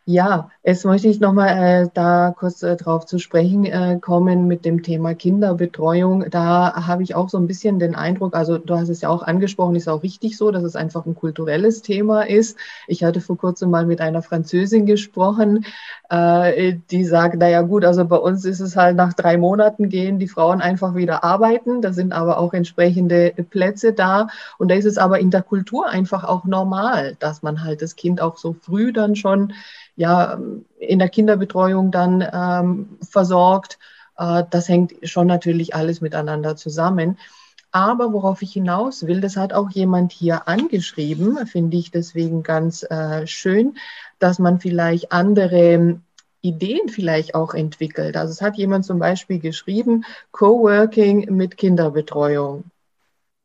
ja, 0.07 0.51
jetzt 0.63 0.85
möchte 0.85 1.07
ich 1.07 1.19
nochmal 1.19 1.85
äh, 1.85 1.89
da 1.91 2.31
kurz 2.37 2.61
äh, 2.61 2.75
drauf 2.75 3.07
zu 3.07 3.17
sprechen 3.17 3.65
äh, 3.65 3.97
kommen 3.99 4.45
mit 4.45 4.63
dem 4.63 4.83
Thema 4.83 5.15
Kinderbetreuung. 5.15 6.29
Da 6.29 6.85
habe 6.85 7.01
ich 7.01 7.15
auch 7.15 7.27
so 7.27 7.39
ein 7.39 7.47
bisschen 7.47 7.79
den 7.79 7.95
Eindruck, 7.95 8.35
also 8.35 8.59
du 8.59 8.75
hast 8.75 8.89
es 8.89 9.01
ja 9.01 9.09
auch 9.09 9.23
angesprochen, 9.23 9.75
ist 9.75 9.87
auch 9.89 10.03
richtig 10.03 10.37
so, 10.37 10.51
dass 10.51 10.63
es 10.63 10.75
einfach 10.75 11.07
ein 11.07 11.15
kulturelles 11.15 11.81
Thema 11.81 12.21
ist. 12.21 12.55
Ich 12.87 13.03
hatte 13.03 13.19
vor 13.19 13.35
kurzem 13.35 13.71
mal 13.71 13.87
mit 13.87 13.99
einer 13.99 14.21
Französin 14.21 14.85
gesprochen, 14.85 15.65
äh, 16.11 16.75
die 16.91 17.03
sagt, 17.03 17.37
naja 17.37 17.63
gut, 17.63 17.83
also 17.83 18.05
bei 18.05 18.17
uns 18.17 18.45
ist 18.45 18.59
es 18.59 18.75
halt 18.75 18.95
nach 18.95 19.13
drei 19.13 19.37
Monaten 19.37 19.89
gehen 19.89 20.19
die 20.19 20.27
Frauen 20.27 20.61
einfach 20.61 20.93
wieder 20.93 21.23
arbeiten. 21.23 21.81
Da 21.81 21.93
sind 21.93 22.13
aber 22.13 22.37
auch 22.37 22.53
entsprechende 22.53 23.33
Plätze 23.49 23.91
da. 23.91 24.27
Und 24.59 24.69
da 24.69 24.75
ist 24.75 24.85
es 24.85 24.99
aber 24.99 25.19
in 25.19 25.31
der 25.31 25.41
Kultur 25.41 25.89
einfach 25.89 26.23
auch 26.23 26.45
normal, 26.45 27.15
dass 27.19 27.41
man 27.41 27.63
halt 27.63 27.81
das 27.81 27.95
Kind 27.95 28.21
auch 28.21 28.37
so 28.37 28.53
früh 28.53 28.93
dann 28.93 29.15
schon 29.15 29.51
ja, 29.95 30.39
in 30.77 30.99
der 30.99 31.09
Kinderbetreuung 31.09 31.91
dann 31.91 32.27
ähm, 32.33 32.97
versorgt. 33.01 33.79
Äh, 34.17 34.43
das 34.49 34.69
hängt 34.69 34.93
schon 35.03 35.27
natürlich 35.27 35.75
alles 35.75 36.01
miteinander 36.01 36.55
zusammen. 36.55 37.17
Aber 37.71 38.13
worauf 38.13 38.41
ich 38.41 38.53
hinaus 38.53 39.05
will, 39.05 39.19
das 39.19 39.35
hat 39.35 39.51
auch 39.51 39.69
jemand 39.69 40.13
hier 40.13 40.47
angeschrieben, 40.47 41.45
finde 41.45 41.75
ich 41.75 41.91
deswegen 41.91 42.41
ganz 42.41 42.83
äh, 42.83 43.27
schön, 43.27 43.75
dass 44.17 44.39
man 44.39 44.61
vielleicht 44.61 45.11
andere 45.11 45.99
Ideen 46.39 46.87
vielleicht 46.87 47.35
auch 47.35 47.53
entwickelt. 47.53 48.15
Also 48.15 48.31
es 48.31 48.41
hat 48.41 48.55
jemand 48.55 48.85
zum 48.85 48.99
Beispiel 48.99 49.39
geschrieben, 49.39 50.05
Coworking 50.31 51.35
mit 51.35 51.57
Kinderbetreuung. 51.57 52.63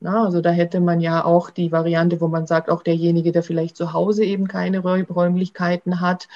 Na, 0.01 0.25
also 0.25 0.41
da 0.41 0.51
hätte 0.51 0.81
man 0.81 1.01
ja 1.01 1.25
auch 1.25 1.51
die 1.51 1.73
Variante, 1.73 2.21
wo 2.23 2.29
man 2.29 2.47
sagt, 2.47 2.71
auch 2.71 2.83
derjenige, 2.83 3.33
der 3.33 3.43
vielleicht 3.43 3.77
zu 3.77 3.93
Hause 3.93 4.25
eben 4.25 4.49
keine 4.49 4.81
Räumlichkeiten 4.81 6.01
hat 6.01 6.27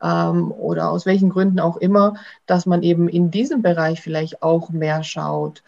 ähm, 0.00 0.52
oder 0.52 0.90
aus 0.90 1.06
welchen 1.06 1.30
Gründen 1.30 1.60
auch 1.60 1.76
immer, 1.76 2.14
dass 2.46 2.66
man 2.66 2.82
eben 2.82 3.08
in 3.08 3.30
diesem 3.30 3.62
Bereich 3.62 4.00
vielleicht 4.00 4.42
auch 4.42 4.70
mehr 4.70 5.02
schaut. 5.02 5.62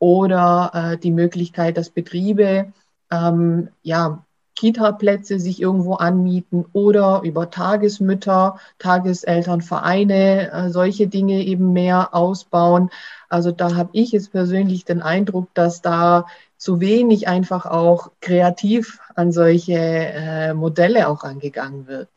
Oder 0.00 0.72
äh, 0.74 0.98
die 0.98 1.12
Möglichkeit, 1.12 1.76
dass 1.76 1.90
Betriebe 1.90 2.72
ähm, 3.10 3.68
ja, 3.82 4.24
Kita-Plätze 4.58 5.38
sich 5.38 5.62
irgendwo 5.62 5.94
anmieten 5.94 6.66
oder 6.72 7.20
über 7.22 7.48
Tagesmütter, 7.48 8.58
Tageselternvereine 8.80 10.50
äh, 10.50 10.70
solche 10.70 11.06
Dinge 11.06 11.44
eben 11.44 11.72
mehr 11.72 12.12
ausbauen. 12.12 12.90
Also 13.28 13.52
da 13.52 13.76
habe 13.76 13.90
ich 13.92 14.10
jetzt 14.10 14.32
persönlich 14.32 14.84
den 14.84 15.00
Eindruck, 15.00 15.54
dass 15.54 15.80
da 15.80 16.26
zu 16.56 16.80
wenig 16.80 17.28
einfach 17.28 17.66
auch 17.66 18.10
kreativ 18.20 18.98
an 19.14 19.30
solche 19.30 19.74
äh, 19.76 20.54
Modelle 20.54 21.08
auch 21.08 21.22
angegangen 21.22 21.86
wird. 21.86 22.08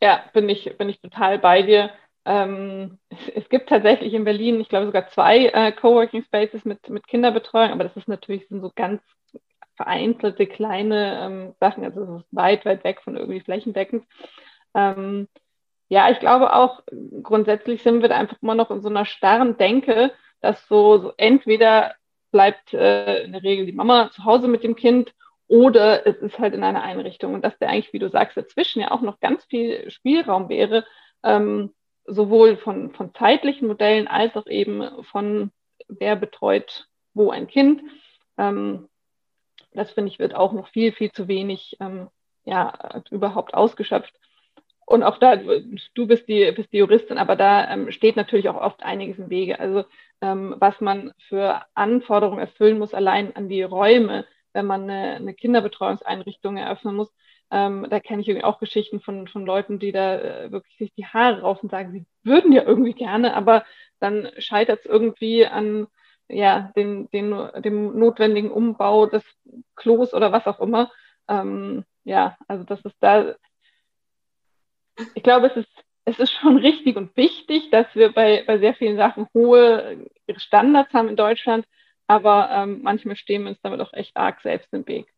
Ja, 0.00 0.24
bin 0.32 0.48
ich, 0.48 0.78
bin 0.78 0.88
ich 0.88 0.98
total 1.00 1.38
bei 1.38 1.60
dir. 1.60 1.90
Ähm, 2.24 2.98
es, 3.34 3.50
gibt 3.50 3.68
tatsächlich 3.68 4.14
in 4.14 4.24
Berlin, 4.24 4.60
ich 4.60 4.70
glaube 4.70 4.86
sogar 4.86 5.08
zwei 5.08 5.46
äh, 5.48 5.72
Coworking 5.72 6.22
Spaces 6.22 6.64
mit, 6.64 6.88
mit 6.88 7.06
Kinderbetreuung, 7.06 7.70
aber 7.70 7.84
das 7.84 7.96
ist 7.96 8.08
natürlich 8.08 8.48
sind 8.48 8.62
so 8.62 8.72
ganz 8.74 9.02
vereinzelte 9.76 10.46
kleine 10.46 11.20
ähm, 11.22 11.54
Sachen, 11.60 11.84
also 11.84 12.02
es 12.02 12.20
ist 12.20 12.26
weit, 12.32 12.64
weit 12.64 12.84
weg 12.84 13.00
von 13.02 13.16
irgendwie 13.16 13.40
flächendeckend. 13.40 14.04
Ähm, 14.74 15.28
ja, 15.88 16.10
ich 16.10 16.18
glaube 16.18 16.54
auch, 16.54 16.82
grundsätzlich 17.22 17.82
sind 17.82 18.02
wir 18.02 18.08
da 18.08 18.16
einfach 18.16 18.38
immer 18.42 18.54
noch 18.54 18.70
in 18.70 18.82
so 18.82 18.88
einer 18.88 19.04
starren 19.04 19.56
Denke, 19.56 20.12
dass 20.40 20.66
so, 20.68 20.98
so 20.98 21.12
entweder 21.16 21.94
bleibt 22.32 22.74
äh, 22.74 23.24
in 23.24 23.32
der 23.32 23.42
Regel 23.42 23.66
die 23.66 23.72
Mama 23.72 24.10
zu 24.10 24.24
Hause 24.24 24.48
mit 24.48 24.64
dem 24.64 24.76
Kind 24.76 25.14
oder 25.48 26.06
es 26.06 26.16
ist 26.16 26.38
halt 26.38 26.54
in 26.54 26.64
einer 26.64 26.82
Einrichtung. 26.82 27.34
Und 27.34 27.44
dass 27.44 27.56
der 27.58 27.68
eigentlich, 27.68 27.92
wie 27.92 28.00
du 28.00 28.10
sagst, 28.10 28.36
dazwischen 28.36 28.80
ja 28.80 28.90
auch 28.90 29.00
noch 29.00 29.20
ganz 29.20 29.44
viel 29.44 29.90
Spielraum 29.90 30.48
wäre, 30.48 30.84
ähm, 31.22 31.72
sowohl 32.04 32.56
von, 32.56 32.90
von 32.92 33.14
zeitlichen 33.14 33.68
Modellen 33.68 34.08
als 34.08 34.34
auch 34.36 34.46
eben 34.46 35.04
von 35.04 35.52
wer 35.88 36.16
betreut 36.16 36.86
wo 37.16 37.30
ein 37.30 37.46
Kind. 37.48 37.82
Ähm, 38.38 38.88
das 39.76 39.90
finde 39.92 40.10
ich, 40.10 40.18
wird 40.18 40.34
auch 40.34 40.52
noch 40.52 40.68
viel, 40.68 40.92
viel 40.92 41.12
zu 41.12 41.28
wenig 41.28 41.76
ähm, 41.80 42.08
ja, 42.44 43.02
überhaupt 43.10 43.54
ausgeschöpft. 43.54 44.14
Und 44.86 45.02
auch 45.02 45.18
da, 45.18 45.36
du 45.36 46.06
bist 46.06 46.28
die, 46.28 46.52
bist 46.52 46.72
die 46.72 46.78
Juristin, 46.78 47.18
aber 47.18 47.34
da 47.34 47.68
ähm, 47.72 47.90
steht 47.90 48.14
natürlich 48.14 48.48
auch 48.48 48.60
oft 48.60 48.84
einiges 48.84 49.18
im 49.18 49.30
Wege. 49.30 49.58
Also 49.58 49.84
ähm, 50.20 50.54
was 50.58 50.80
man 50.80 51.12
für 51.28 51.62
Anforderungen 51.74 52.38
erfüllen 52.38 52.78
muss, 52.78 52.94
allein 52.94 53.34
an 53.34 53.48
die 53.48 53.62
Räume, 53.62 54.24
wenn 54.52 54.66
man 54.66 54.82
eine, 54.84 55.16
eine 55.16 55.34
Kinderbetreuungseinrichtung 55.34 56.56
eröffnen 56.56 56.94
muss. 56.94 57.12
Ähm, 57.50 57.86
da 57.90 58.00
kenne 58.00 58.22
ich 58.22 58.28
irgendwie 58.28 58.44
auch 58.44 58.58
Geschichten 58.58 59.00
von, 59.00 59.28
von 59.28 59.44
Leuten, 59.44 59.78
die 59.78 59.92
da 59.92 60.18
äh, 60.18 60.52
wirklich 60.52 60.76
sich 60.78 60.92
die 60.94 61.06
Haare 61.06 61.42
raufen 61.42 61.66
und 61.66 61.70
sagen, 61.70 61.92
sie 61.92 62.06
würden 62.22 62.52
ja 62.52 62.62
irgendwie 62.62 62.94
gerne, 62.94 63.34
aber 63.34 63.64
dann 64.00 64.30
scheitert 64.38 64.80
es 64.80 64.86
irgendwie 64.86 65.46
an 65.46 65.88
ja, 66.28 66.72
den, 66.76 67.08
den, 67.10 67.34
dem 67.62 67.98
notwendigen 67.98 68.50
Umbau 68.50 69.06
des 69.06 69.24
Klos 69.74 70.14
oder 70.14 70.32
was 70.32 70.46
auch 70.46 70.60
immer. 70.60 70.90
Ähm, 71.28 71.84
ja, 72.04 72.36
also 72.48 72.64
das 72.64 72.80
ist 72.84 72.96
da, 73.00 73.34
ich 75.14 75.22
glaube, 75.22 75.48
es 75.48 75.56
ist, 75.56 75.84
es 76.04 76.18
ist 76.18 76.32
schon 76.32 76.56
richtig 76.58 76.96
und 76.96 77.16
wichtig, 77.16 77.70
dass 77.70 77.86
wir 77.94 78.12
bei, 78.12 78.44
bei 78.46 78.58
sehr 78.58 78.74
vielen 78.74 78.96
Sachen 78.96 79.26
hohe 79.34 80.06
Standards 80.36 80.92
haben 80.94 81.08
in 81.08 81.16
Deutschland, 81.16 81.66
aber 82.06 82.48
ähm, 82.52 82.80
manchmal 82.82 83.16
stehen 83.16 83.42
wir 83.42 83.50
uns 83.50 83.60
damit 83.62 83.80
auch 83.80 83.92
echt 83.92 84.16
arg 84.16 84.40
selbst 84.40 84.72
im 84.72 84.86
Weg. 84.86 85.12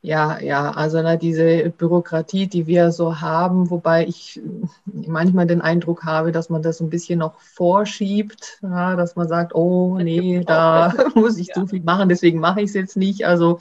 Ja, 0.00 0.38
ja, 0.40 0.70
also 0.70 1.02
na, 1.02 1.16
diese 1.16 1.70
Bürokratie, 1.70 2.46
die 2.46 2.66
wir 2.66 2.92
so 2.92 3.20
haben, 3.20 3.70
wobei 3.70 4.06
ich 4.06 4.40
manchmal 4.84 5.46
den 5.46 5.60
Eindruck 5.60 6.04
habe, 6.04 6.32
dass 6.32 6.50
man 6.50 6.62
das 6.62 6.80
ein 6.80 6.90
bisschen 6.90 7.18
noch 7.18 7.40
vorschiebt, 7.40 8.58
ja, 8.62 8.96
dass 8.96 9.16
man 9.16 9.28
sagt, 9.28 9.54
oh 9.54 9.98
nee, 9.98 10.42
da 10.46 10.94
muss 11.14 11.38
ich 11.38 11.48
ja. 11.48 11.54
zu 11.54 11.66
viel 11.66 11.82
machen, 11.82 12.08
deswegen 12.08 12.38
mache 12.38 12.60
ich 12.60 12.68
es 12.68 12.74
jetzt 12.74 12.96
nicht. 12.96 13.26
Also 13.26 13.58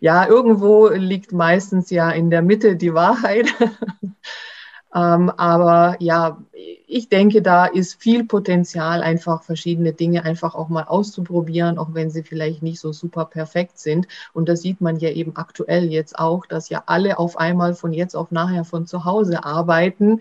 ja, 0.00 0.26
irgendwo 0.26 0.88
liegt 0.88 1.32
meistens 1.32 1.90
ja 1.90 2.10
in 2.10 2.30
der 2.30 2.42
Mitte 2.42 2.76
die 2.76 2.94
Wahrheit. 2.94 3.46
Ähm, 4.94 5.30
aber 5.30 5.96
ja, 5.98 6.38
ich 6.86 7.08
denke, 7.08 7.42
da 7.42 7.66
ist 7.66 8.00
viel 8.00 8.24
Potenzial, 8.24 9.02
einfach 9.02 9.42
verschiedene 9.42 9.92
Dinge 9.92 10.24
einfach 10.24 10.54
auch 10.54 10.68
mal 10.68 10.84
auszuprobieren, 10.84 11.78
auch 11.78 11.92
wenn 11.92 12.10
sie 12.10 12.22
vielleicht 12.22 12.62
nicht 12.62 12.80
so 12.80 12.92
super 12.92 13.24
perfekt 13.24 13.78
sind. 13.78 14.06
Und 14.32 14.48
das 14.48 14.62
sieht 14.62 14.80
man 14.80 14.96
ja 14.98 15.10
eben 15.10 15.36
aktuell 15.36 15.90
jetzt 15.90 16.18
auch, 16.18 16.46
dass 16.46 16.68
ja 16.68 16.84
alle 16.86 17.18
auf 17.18 17.36
einmal 17.36 17.74
von 17.74 17.92
jetzt 17.92 18.14
auf 18.14 18.30
nachher 18.30 18.64
von 18.64 18.86
zu 18.86 19.04
Hause 19.04 19.44
arbeiten 19.44 20.20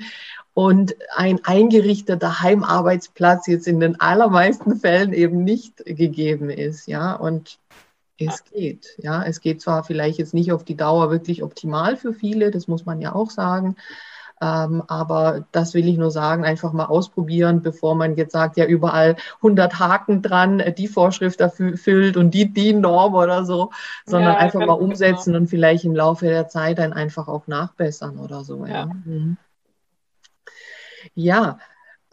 und 0.53 0.95
ein 1.15 1.39
eingerichteter 1.43 2.41
Heimarbeitsplatz 2.41 3.47
jetzt 3.47 3.67
in 3.67 3.79
den 3.79 3.99
allermeisten 3.99 4.77
Fällen 4.77 5.13
eben 5.13 5.43
nicht 5.43 5.85
gegeben 5.85 6.49
ist. 6.49 6.87
Ja, 6.87 7.13
und 7.13 7.59
es 8.17 8.43
geht. 8.45 8.95
Ja, 8.97 9.23
es 9.23 9.41
geht 9.41 9.61
zwar 9.61 9.83
vielleicht 9.83 10.17
jetzt 10.17 10.33
nicht 10.33 10.51
auf 10.51 10.63
die 10.63 10.77
Dauer 10.77 11.11
wirklich 11.11 11.43
optimal 11.43 11.97
für 11.97 12.13
viele, 12.13 12.51
das 12.51 12.67
muss 12.67 12.85
man 12.85 13.01
ja 13.01 13.13
auch 13.13 13.29
sagen. 13.29 13.75
Ähm, 14.41 14.83
aber 14.87 15.45
das 15.51 15.73
will 15.73 15.87
ich 15.87 15.97
nur 15.97 16.11
sagen, 16.11 16.43
einfach 16.43 16.73
mal 16.73 16.85
ausprobieren, 16.85 17.61
bevor 17.61 17.95
man 17.95 18.15
jetzt 18.15 18.33
sagt, 18.33 18.57
ja, 18.57 18.65
überall 18.65 19.15
100 19.37 19.79
Haken 19.79 20.21
dran, 20.21 20.61
die 20.77 20.87
Vorschrift 20.87 21.39
erfüllt 21.39 22.17
und 22.17 22.31
die, 22.31 22.51
die 22.51 22.73
Norm 22.73 23.15
oder 23.15 23.45
so, 23.45 23.71
sondern 24.05 24.33
ja, 24.33 24.39
einfach 24.39 24.59
mal 24.59 24.65
genau. 24.65 24.79
umsetzen 24.79 25.31
genau. 25.31 25.39
und 25.39 25.47
vielleicht 25.47 25.85
im 25.85 25.95
Laufe 25.95 26.25
der 26.25 26.47
Zeit 26.49 26.79
dann 26.79 26.91
einfach 26.91 27.27
auch 27.27 27.47
nachbessern 27.47 28.17
oder 28.19 28.43
so. 28.43 28.65
Ja, 28.65 28.73
ja. 28.73 28.85
Mhm. 29.05 29.37
ja 31.13 31.57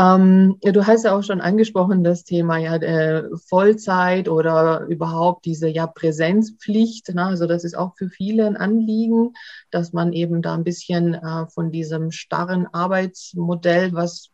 ähm, 0.03 0.57
ja, 0.62 0.73
du 0.73 0.87
hast 0.87 1.05
ja 1.05 1.17
auch 1.17 1.23
schon 1.23 1.41
angesprochen, 1.41 2.03
das 2.03 2.25
Thema 2.25 2.59
ja 2.59 2.75
äh, 2.77 3.29
Vollzeit 3.49 4.29
oder 4.29 4.87
überhaupt 4.87 5.45
diese 5.45 5.69
ja 5.69 5.87
Präsenzpflicht. 5.87 7.15
Ne? 7.15 7.25
Also 7.25 7.47
das 7.47 7.62
ist 7.62 7.77
auch 7.77 7.95
für 7.97 8.09
viele 8.09 8.47
ein 8.47 8.57
Anliegen, 8.57 9.35
dass 9.71 9.93
man 9.93 10.12
eben 10.12 10.43
da 10.43 10.55
ein 10.55 10.65
bisschen 10.65 11.15
äh, 11.15 11.47
von 11.47 11.71
diesem 11.71 12.11
starren 12.11 12.67
Arbeitsmodell, 12.73 13.93
was 13.93 14.31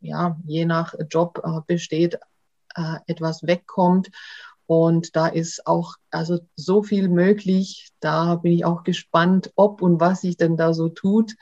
ja 0.00 0.36
je 0.44 0.64
nach 0.64 0.94
Job 1.08 1.40
äh, 1.44 1.60
besteht, 1.66 2.18
äh, 2.74 2.96
etwas 3.06 3.44
wegkommt. 3.44 4.10
Und 4.66 5.14
da 5.14 5.26
ist 5.26 5.66
auch 5.66 5.94
also 6.10 6.40
so 6.56 6.82
viel 6.82 7.08
möglich. 7.08 7.90
Da 8.00 8.36
bin 8.36 8.52
ich 8.52 8.64
auch 8.64 8.82
gespannt, 8.82 9.52
ob 9.54 9.82
und 9.82 10.00
was 10.00 10.22
sich 10.22 10.36
denn 10.36 10.56
da 10.56 10.74
so 10.74 10.88
tut 10.88 11.34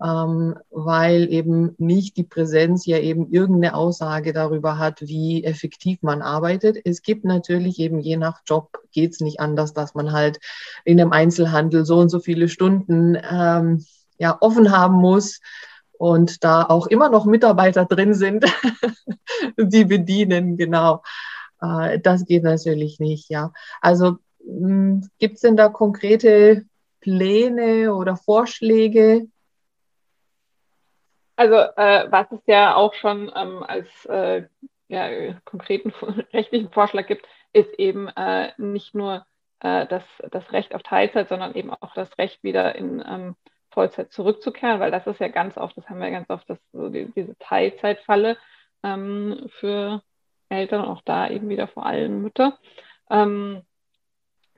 weil 0.00 1.32
eben 1.32 1.74
nicht 1.78 2.16
die 2.16 2.24
Präsenz 2.24 2.86
ja 2.86 2.98
eben 2.98 3.32
irgendeine 3.32 3.74
Aussage 3.74 4.32
darüber 4.32 4.78
hat, 4.78 5.00
wie 5.00 5.42
effektiv 5.42 6.02
man 6.02 6.22
arbeitet. 6.22 6.78
Es 6.84 7.02
gibt 7.02 7.24
natürlich 7.24 7.80
eben 7.80 7.98
je 7.98 8.16
nach 8.16 8.42
Job 8.46 8.78
geht 8.92 9.12
es 9.12 9.20
nicht 9.20 9.40
anders, 9.40 9.72
dass 9.72 9.94
man 9.94 10.12
halt 10.12 10.38
in 10.84 11.00
einem 11.00 11.12
Einzelhandel 11.12 11.84
so 11.84 11.98
und 11.98 12.10
so 12.10 12.20
viele 12.20 12.48
Stunden 12.48 13.18
ähm, 13.28 13.84
ja, 14.18 14.36
offen 14.40 14.70
haben 14.70 14.94
muss 14.94 15.40
und 15.92 16.44
da 16.44 16.62
auch 16.62 16.86
immer 16.86 17.08
noch 17.10 17.26
Mitarbeiter 17.26 17.84
drin 17.84 18.14
sind, 18.14 18.44
die 19.58 19.84
bedienen, 19.84 20.56
genau. 20.56 21.02
Äh, 21.60 21.98
das 21.98 22.24
geht 22.24 22.44
natürlich 22.44 23.00
nicht, 23.00 23.30
ja. 23.30 23.52
Also 23.80 24.18
hm, 24.44 25.08
gibt 25.18 25.36
es 25.36 25.40
denn 25.40 25.56
da 25.56 25.68
konkrete 25.68 26.64
Pläne 27.00 27.94
oder 27.94 28.16
Vorschläge, 28.16 29.26
also 31.38 31.54
äh, 31.54 32.10
was 32.10 32.30
es 32.32 32.40
ja 32.46 32.74
auch 32.74 32.94
schon 32.94 33.30
ähm, 33.34 33.62
als 33.62 34.06
äh, 34.06 34.46
ja, 34.88 35.34
konkreten 35.44 35.92
rechtlichen 36.32 36.70
Vorschlag 36.72 37.06
gibt, 37.06 37.26
ist 37.52 37.72
eben 37.78 38.08
äh, 38.08 38.52
nicht 38.56 38.94
nur 38.94 39.24
äh, 39.60 39.86
das, 39.86 40.02
das 40.30 40.52
Recht 40.52 40.74
auf 40.74 40.82
Teilzeit, 40.82 41.28
sondern 41.28 41.54
eben 41.54 41.72
auch 41.72 41.94
das 41.94 42.18
Recht 42.18 42.42
wieder 42.42 42.74
in 42.74 43.04
ähm, 43.06 43.36
Vollzeit 43.70 44.12
zurückzukehren, 44.12 44.80
weil 44.80 44.90
das 44.90 45.06
ist 45.06 45.20
ja 45.20 45.28
ganz 45.28 45.56
oft, 45.56 45.76
das 45.76 45.88
haben 45.88 46.00
wir 46.00 46.10
ganz 46.10 46.28
oft, 46.28 46.50
das, 46.50 46.58
so 46.72 46.88
die, 46.88 47.06
diese 47.14 47.38
Teilzeitfalle 47.38 48.36
ähm, 48.82 49.48
für 49.60 50.02
Eltern 50.48 50.84
auch 50.84 51.02
da 51.02 51.28
eben 51.28 51.48
wieder 51.48 51.68
vor 51.68 51.86
allem 51.86 52.20
Mütter. 52.22 52.58
Ähm, 53.10 53.62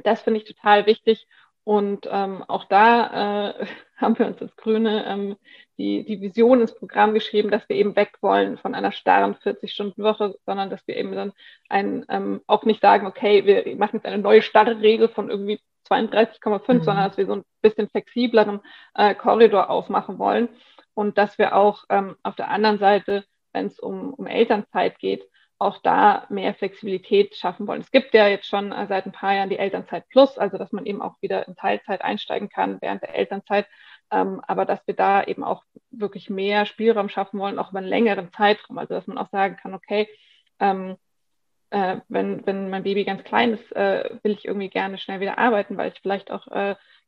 das 0.03 0.23
finde 0.23 0.41
ich 0.41 0.47
total 0.47 0.87
wichtig. 0.87 1.27
Und 1.71 2.09
ähm, 2.11 2.43
auch 2.49 2.65
da 2.65 3.51
äh, 3.61 3.67
haben 3.97 4.19
wir 4.19 4.27
uns 4.27 4.43
als 4.43 4.57
Grüne 4.57 5.07
ähm, 5.07 5.37
die, 5.79 6.05
die 6.05 6.21
Vision 6.21 6.61
ins 6.61 6.75
Programm 6.75 7.15
geschrieben, 7.15 7.49
dass 7.49 7.69
wir 7.69 7.77
eben 7.77 7.95
weg 7.95 8.15
wollen 8.23 8.59
von 8.59 8.75
einer 8.75 8.91
starren 8.91 9.37
40-Stunden-Woche, 9.37 10.35
sondern 10.45 10.69
dass 10.69 10.85
wir 10.89 10.97
eben 10.97 11.13
dann 11.13 11.33
ein, 11.69 12.05
ähm, 12.09 12.41
auch 12.49 12.65
nicht 12.65 12.81
sagen, 12.81 13.07
okay, 13.07 13.47
wir 13.47 13.77
machen 13.77 13.99
jetzt 13.99 14.07
eine 14.07 14.19
neue 14.21 14.43
starre 14.43 14.81
Regel 14.81 15.07
von 15.07 15.31
irgendwie 15.31 15.61
32,5, 15.89 16.73
mhm. 16.73 16.83
sondern 16.83 17.07
dass 17.07 17.17
wir 17.17 17.27
so 17.27 17.35
ein 17.35 17.45
bisschen 17.63 17.89
flexibleren 17.89 18.59
äh, 18.97 19.15
Korridor 19.15 19.71
aufmachen 19.71 20.19
wollen 20.19 20.49
und 20.95 21.19
dass 21.19 21.39
wir 21.39 21.55
auch 21.55 21.85
ähm, 21.89 22.17
auf 22.25 22.35
der 22.35 22.51
anderen 22.51 22.81
Seite, 22.81 23.25
wenn 23.53 23.67
es 23.67 23.79
um, 23.79 24.13
um 24.15 24.27
Elternzeit 24.27 24.99
geht, 24.99 25.23
auch 25.61 25.79
da 25.79 26.27
mehr 26.31 26.55
Flexibilität 26.55 27.37
schaffen 27.37 27.67
wollen. 27.67 27.83
Es 27.83 27.91
gibt 27.91 28.15
ja 28.15 28.27
jetzt 28.27 28.47
schon 28.47 28.73
äh, 28.73 28.87
seit 28.89 29.05
ein 29.05 29.13
paar 29.13 29.35
Jahren 29.35 29.51
die 29.51 29.59
Elternzeit 29.59 30.09
Plus, 30.09 30.39
also 30.39 30.57
dass 30.57 30.73
man 30.73 30.87
eben 30.87 31.03
auch 31.03 31.21
wieder 31.21 31.47
in 31.47 31.55
Teilzeit 31.55 32.03
einsteigen 32.03 32.49
kann 32.49 32.81
während 32.81 33.03
der 33.03 33.15
Elternzeit, 33.15 33.67
ähm, 34.11 34.41
aber 34.49 34.65
dass 34.65 34.81
wir 34.87 34.95
da 34.95 35.23
eben 35.23 35.45
auch 35.45 35.63
wirklich 35.91 36.31
mehr 36.31 36.65
Spielraum 36.65 37.11
schaffen 37.11 37.39
wollen, 37.39 37.59
auch 37.59 37.71
über 37.71 37.79
einen 37.79 37.89
längeren 37.89 38.33
Zeitraum, 38.33 38.79
also 38.79 38.95
dass 38.95 39.07
man 39.07 39.19
auch 39.19 39.29
sagen 39.29 39.59
kann, 39.61 39.75
okay, 39.75 40.09
ähm, 40.61 40.97
äh, 41.69 41.99
wenn, 42.09 42.47
wenn 42.47 42.71
mein 42.71 42.83
Baby 42.83 43.05
ganz 43.05 43.23
klein 43.23 43.53
ist, 43.53 43.71
äh, 43.73 44.19
will 44.23 44.33
ich 44.33 44.47
irgendwie 44.47 44.71
gerne 44.71 44.97
schnell 44.97 45.21
wieder 45.21 45.39
arbeiten, 45.39 45.77
weil 45.77 45.93
ich 45.93 46.01
vielleicht 46.01 46.31
auch 46.31 46.47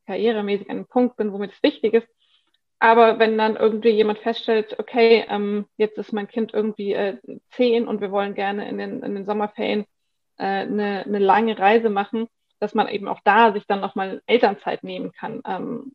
karrieremäßig 0.06 0.68
an 0.68 0.76
einem 0.76 0.86
Punkt 0.86 1.16
bin, 1.16 1.32
womit 1.32 1.52
es 1.52 1.62
wichtig 1.62 1.94
ist, 1.94 2.08
aber 2.82 3.20
wenn 3.20 3.38
dann 3.38 3.54
irgendwie 3.54 3.90
jemand 3.90 4.18
feststellt, 4.18 4.76
okay, 4.80 5.24
ähm, 5.28 5.66
jetzt 5.76 5.98
ist 5.98 6.12
mein 6.12 6.26
Kind 6.26 6.52
irgendwie 6.52 6.94
äh, 6.94 7.16
zehn 7.52 7.86
und 7.86 8.00
wir 8.00 8.10
wollen 8.10 8.34
gerne 8.34 8.68
in 8.68 8.76
den, 8.76 9.04
in 9.04 9.14
den 9.14 9.24
Sommerferien 9.24 9.86
äh, 10.36 10.62
eine, 10.62 11.04
eine 11.06 11.20
lange 11.20 11.56
Reise 11.56 11.90
machen, 11.90 12.26
dass 12.58 12.74
man 12.74 12.88
eben 12.88 13.06
auch 13.06 13.20
da 13.22 13.52
sich 13.52 13.68
dann 13.68 13.80
nochmal 13.80 14.20
Elternzeit 14.26 14.82
nehmen 14.82 15.12
kann. 15.12 15.42
Ähm, 15.46 15.92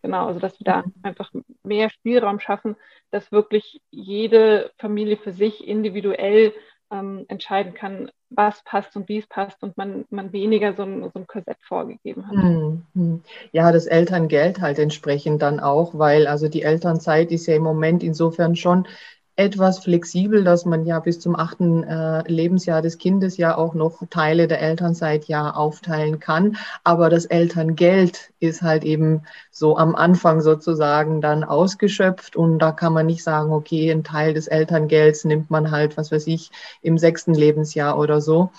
genau, 0.00 0.28
also 0.28 0.38
dass 0.38 0.60
wir 0.60 0.64
da 0.64 0.82
mhm. 0.82 0.92
einfach 1.02 1.32
mehr 1.64 1.90
Spielraum 1.90 2.38
schaffen, 2.38 2.76
dass 3.10 3.32
wirklich 3.32 3.80
jede 3.90 4.70
Familie 4.78 5.16
für 5.16 5.32
sich 5.32 5.66
individuell 5.66 6.54
ähm, 6.92 7.24
entscheiden 7.28 7.74
kann, 7.74 8.10
was 8.30 8.62
passt 8.64 8.94
und 8.96 9.08
wie 9.08 9.18
es 9.18 9.26
passt 9.26 9.62
und 9.62 9.76
man, 9.76 10.04
man 10.10 10.32
weniger 10.32 10.74
so 10.74 10.82
ein, 10.82 11.02
so 11.02 11.18
ein 11.18 11.26
Korsett 11.26 11.58
vorgegeben 11.62 12.26
hat. 12.26 12.34
Mhm. 12.34 13.22
Ja, 13.52 13.72
das 13.72 13.86
Elterngeld 13.86 14.60
halt 14.60 14.78
entsprechend 14.78 15.42
dann 15.42 15.60
auch, 15.60 15.98
weil 15.98 16.26
also 16.26 16.48
die 16.48 16.62
Elternzeit 16.62 17.30
ist 17.30 17.46
ja 17.46 17.56
im 17.56 17.62
Moment 17.62 18.02
insofern 18.02 18.56
schon 18.56 18.86
etwas 19.36 19.78
flexibel, 19.78 20.44
dass 20.44 20.66
man 20.66 20.84
ja 20.84 21.00
bis 21.00 21.18
zum 21.18 21.36
achten 21.36 21.84
äh, 21.84 22.22
Lebensjahr 22.30 22.82
des 22.82 22.98
Kindes 22.98 23.38
ja 23.38 23.56
auch 23.56 23.74
noch 23.74 24.02
Teile 24.10 24.46
der 24.46 24.60
Elternzeit 24.60 25.24
ja 25.24 25.52
aufteilen 25.52 26.20
kann. 26.20 26.58
Aber 26.84 27.08
das 27.08 27.24
Elterngeld 27.24 28.32
ist 28.40 28.62
halt 28.62 28.84
eben 28.84 29.22
so 29.50 29.78
am 29.78 29.94
Anfang 29.94 30.42
sozusagen 30.42 31.20
dann 31.20 31.44
ausgeschöpft 31.44 32.36
und 32.36 32.58
da 32.58 32.72
kann 32.72 32.92
man 32.92 33.06
nicht 33.06 33.22
sagen, 33.22 33.52
okay, 33.52 33.90
ein 33.90 34.04
Teil 34.04 34.34
des 34.34 34.48
Elterngelds 34.48 35.24
nimmt 35.24 35.50
man 35.50 35.70
halt, 35.70 35.96
was 35.96 36.12
weiß 36.12 36.26
ich, 36.26 36.50
im 36.82 36.98
sechsten 36.98 37.34
Lebensjahr 37.34 37.98
oder 37.98 38.20
so. 38.20 38.50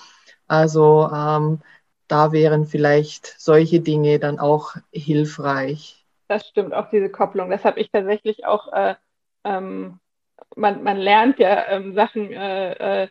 Also 0.47 1.09
ähm, 1.13 1.59
da 2.07 2.31
wären 2.31 2.65
vielleicht 2.65 3.39
solche 3.39 3.79
Dinge 3.79 4.19
dann 4.19 4.39
auch 4.39 4.75
hilfreich. 4.91 6.05
Das 6.27 6.47
stimmt, 6.47 6.73
auch 6.73 6.89
diese 6.89 7.09
Kopplung. 7.09 7.49
Das 7.51 7.63
habe 7.63 7.79
ich 7.79 7.91
tatsächlich 7.91 8.45
auch 8.45 8.71
äh, 8.73 8.95
ähm, 9.43 9.99
man, 10.55 10.83
man 10.83 10.97
lernt 10.97 11.39
ja 11.39 11.67
ähm, 11.69 11.93
Sachen 11.93 12.31
äh, 12.31 13.03
äh, 13.03 13.07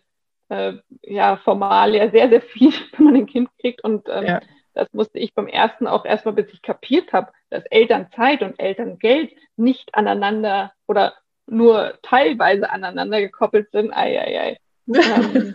äh, 0.49 0.75
ja 1.03 1.37
formal 1.37 1.95
ja 1.95 2.11
sehr, 2.11 2.29
sehr 2.29 2.43
viel, 2.43 2.73
wenn 2.97 3.05
man 3.05 3.17
ein 3.17 3.27
Kind 3.27 3.49
kriegt. 3.61 3.83
Und 3.85 4.09
ähm, 4.09 4.27
ja. 4.27 4.41
das 4.75 4.93
musste 4.93 5.19
ich 5.19 5.35
beim 5.35 5.49
ersten 5.49 5.87
auch 5.87 6.05
erstmal, 6.05 6.35
bis 6.35 6.53
ich 6.53 6.63
kapiert 6.63 7.13
habe, 7.13 7.33
dass 7.51 7.65
Elternzeit 7.67 8.43
und 8.43 8.59
Elterngeld 8.59 9.33
nicht 9.57 9.95
aneinander 9.95 10.73
oder 10.87 11.15
nur 11.47 11.99
teilweise 12.03 12.71
aneinander 12.71 13.21
gekoppelt 13.21 13.71
sind. 13.73 13.93
Ei, 13.93 14.19
ei, 14.21 14.41
ei. 14.41 14.57
Ähm, 14.89 15.55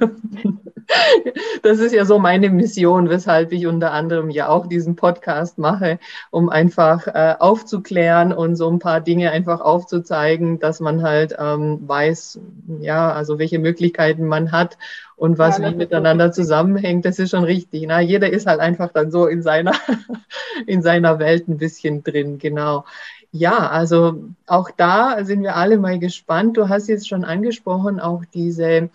das 1.63 1.79
ist 1.79 1.93
ja 1.93 2.05
so 2.05 2.19
meine 2.19 2.49
Mission, 2.49 3.09
weshalb 3.09 3.51
ich 3.51 3.67
unter 3.67 3.91
anderem 3.91 4.29
ja 4.29 4.49
auch 4.49 4.67
diesen 4.67 4.95
Podcast 4.95 5.57
mache, 5.57 5.99
um 6.31 6.49
einfach 6.49 7.07
äh, 7.07 7.35
aufzuklären 7.37 8.31
und 8.31 8.55
so 8.55 8.69
ein 8.69 8.79
paar 8.79 9.01
Dinge 9.01 9.31
einfach 9.31 9.61
aufzuzeigen, 9.61 10.59
dass 10.59 10.79
man 10.79 11.03
halt 11.03 11.35
ähm, 11.37 11.79
weiß, 11.87 12.39
ja, 12.79 13.11
also 13.11 13.39
welche 13.39 13.59
Möglichkeiten 13.59 14.25
man 14.27 14.51
hat 14.51 14.77
und 15.15 15.37
was 15.37 15.57
ja, 15.57 15.71
wie 15.71 15.75
miteinander 15.75 16.31
zusammenhängt. 16.31 17.05
Das 17.05 17.19
ist 17.19 17.31
schon 17.31 17.43
richtig. 17.43 17.85
Na, 17.87 17.99
jeder 17.99 18.31
ist 18.31 18.47
halt 18.47 18.59
einfach 18.59 18.91
dann 18.93 19.11
so 19.11 19.27
in 19.27 19.41
seiner, 19.41 19.73
in 20.67 20.81
seiner 20.81 21.19
Welt 21.19 21.47
ein 21.47 21.57
bisschen 21.57 22.03
drin, 22.03 22.37
genau. 22.37 22.85
Ja, 23.31 23.69
also 23.69 24.23
auch 24.45 24.71
da 24.75 25.23
sind 25.25 25.43
wir 25.43 25.57
alle 25.57 25.77
mal 25.77 25.99
gespannt. 25.99 26.55
Du 26.55 26.69
hast 26.69 26.87
jetzt 26.87 27.09
schon 27.09 27.25
angesprochen, 27.25 27.99
auch 27.99 28.23
diese 28.33 28.89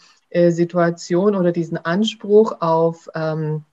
Situation 0.50 1.36
oder 1.36 1.52
diesen 1.52 1.76
Anspruch 1.78 2.56
auf 2.60 3.08
ähm, 3.14 3.64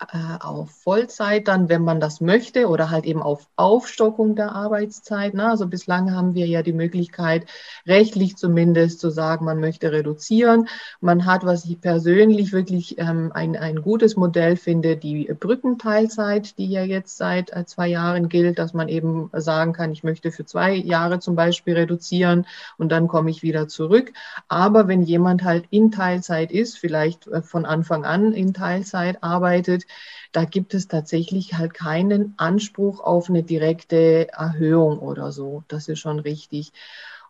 äh, 0.00 0.38
auf 0.40 0.70
Vollzeit 0.82 1.46
dann, 1.46 1.68
wenn 1.68 1.82
man 1.82 2.00
das 2.00 2.20
möchte, 2.20 2.68
oder 2.68 2.90
halt 2.90 3.04
eben 3.04 3.22
auf 3.22 3.46
Aufstockung 3.54 4.34
der 4.34 4.52
Arbeitszeit. 4.52 5.34
Ne? 5.34 5.48
Also 5.48 5.68
bislang 5.68 6.12
haben 6.12 6.34
wir 6.34 6.46
ja 6.46 6.62
die 6.62 6.72
Möglichkeit, 6.72 7.46
rechtlich 7.86 8.36
zumindest 8.36 8.98
zu 8.98 9.10
sagen, 9.10 9.44
man 9.44 9.60
möchte 9.60 9.92
reduzieren. 9.92 10.68
Man 11.00 11.26
hat, 11.26 11.44
was 11.44 11.64
ich 11.64 11.80
persönlich 11.80 12.52
wirklich 12.52 12.98
ähm, 12.98 13.30
ein, 13.32 13.56
ein 13.56 13.82
gutes 13.82 14.16
Modell 14.16 14.56
finde, 14.56 14.96
die 14.96 15.32
Brückenteilzeit, 15.38 16.58
die 16.58 16.66
ja 16.66 16.82
jetzt 16.82 17.16
seit 17.16 17.52
äh, 17.52 17.64
zwei 17.64 17.86
Jahren 17.86 18.28
gilt, 18.28 18.58
dass 18.58 18.74
man 18.74 18.88
eben 18.88 19.30
sagen 19.32 19.72
kann, 19.72 19.92
ich 19.92 20.02
möchte 20.02 20.32
für 20.32 20.44
zwei 20.44 20.74
Jahre 20.74 21.20
zum 21.20 21.36
Beispiel 21.36 21.74
reduzieren 21.74 22.46
und 22.78 22.90
dann 22.90 23.06
komme 23.06 23.30
ich 23.30 23.44
wieder 23.44 23.68
zurück. 23.68 24.12
Aber 24.48 24.88
wenn 24.88 25.02
jemand 25.02 25.44
halt 25.44 25.66
in 25.70 25.92
Teilzeit 25.92 26.50
ist, 26.50 26.78
vielleicht 26.78 27.28
äh, 27.28 27.42
von 27.42 27.64
Anfang 27.64 28.04
an 28.04 28.32
in 28.32 28.52
Teilzeit 28.54 29.22
arbeitet, 29.22 29.83
da 30.32 30.44
gibt 30.44 30.74
es 30.74 30.88
tatsächlich 30.88 31.54
halt 31.54 31.74
keinen 31.74 32.34
Anspruch 32.36 33.00
auf 33.00 33.28
eine 33.28 33.42
direkte 33.42 34.28
Erhöhung 34.32 34.98
oder 34.98 35.32
so. 35.32 35.62
Das 35.68 35.88
ist 35.88 36.00
schon 36.00 36.18
richtig. 36.18 36.72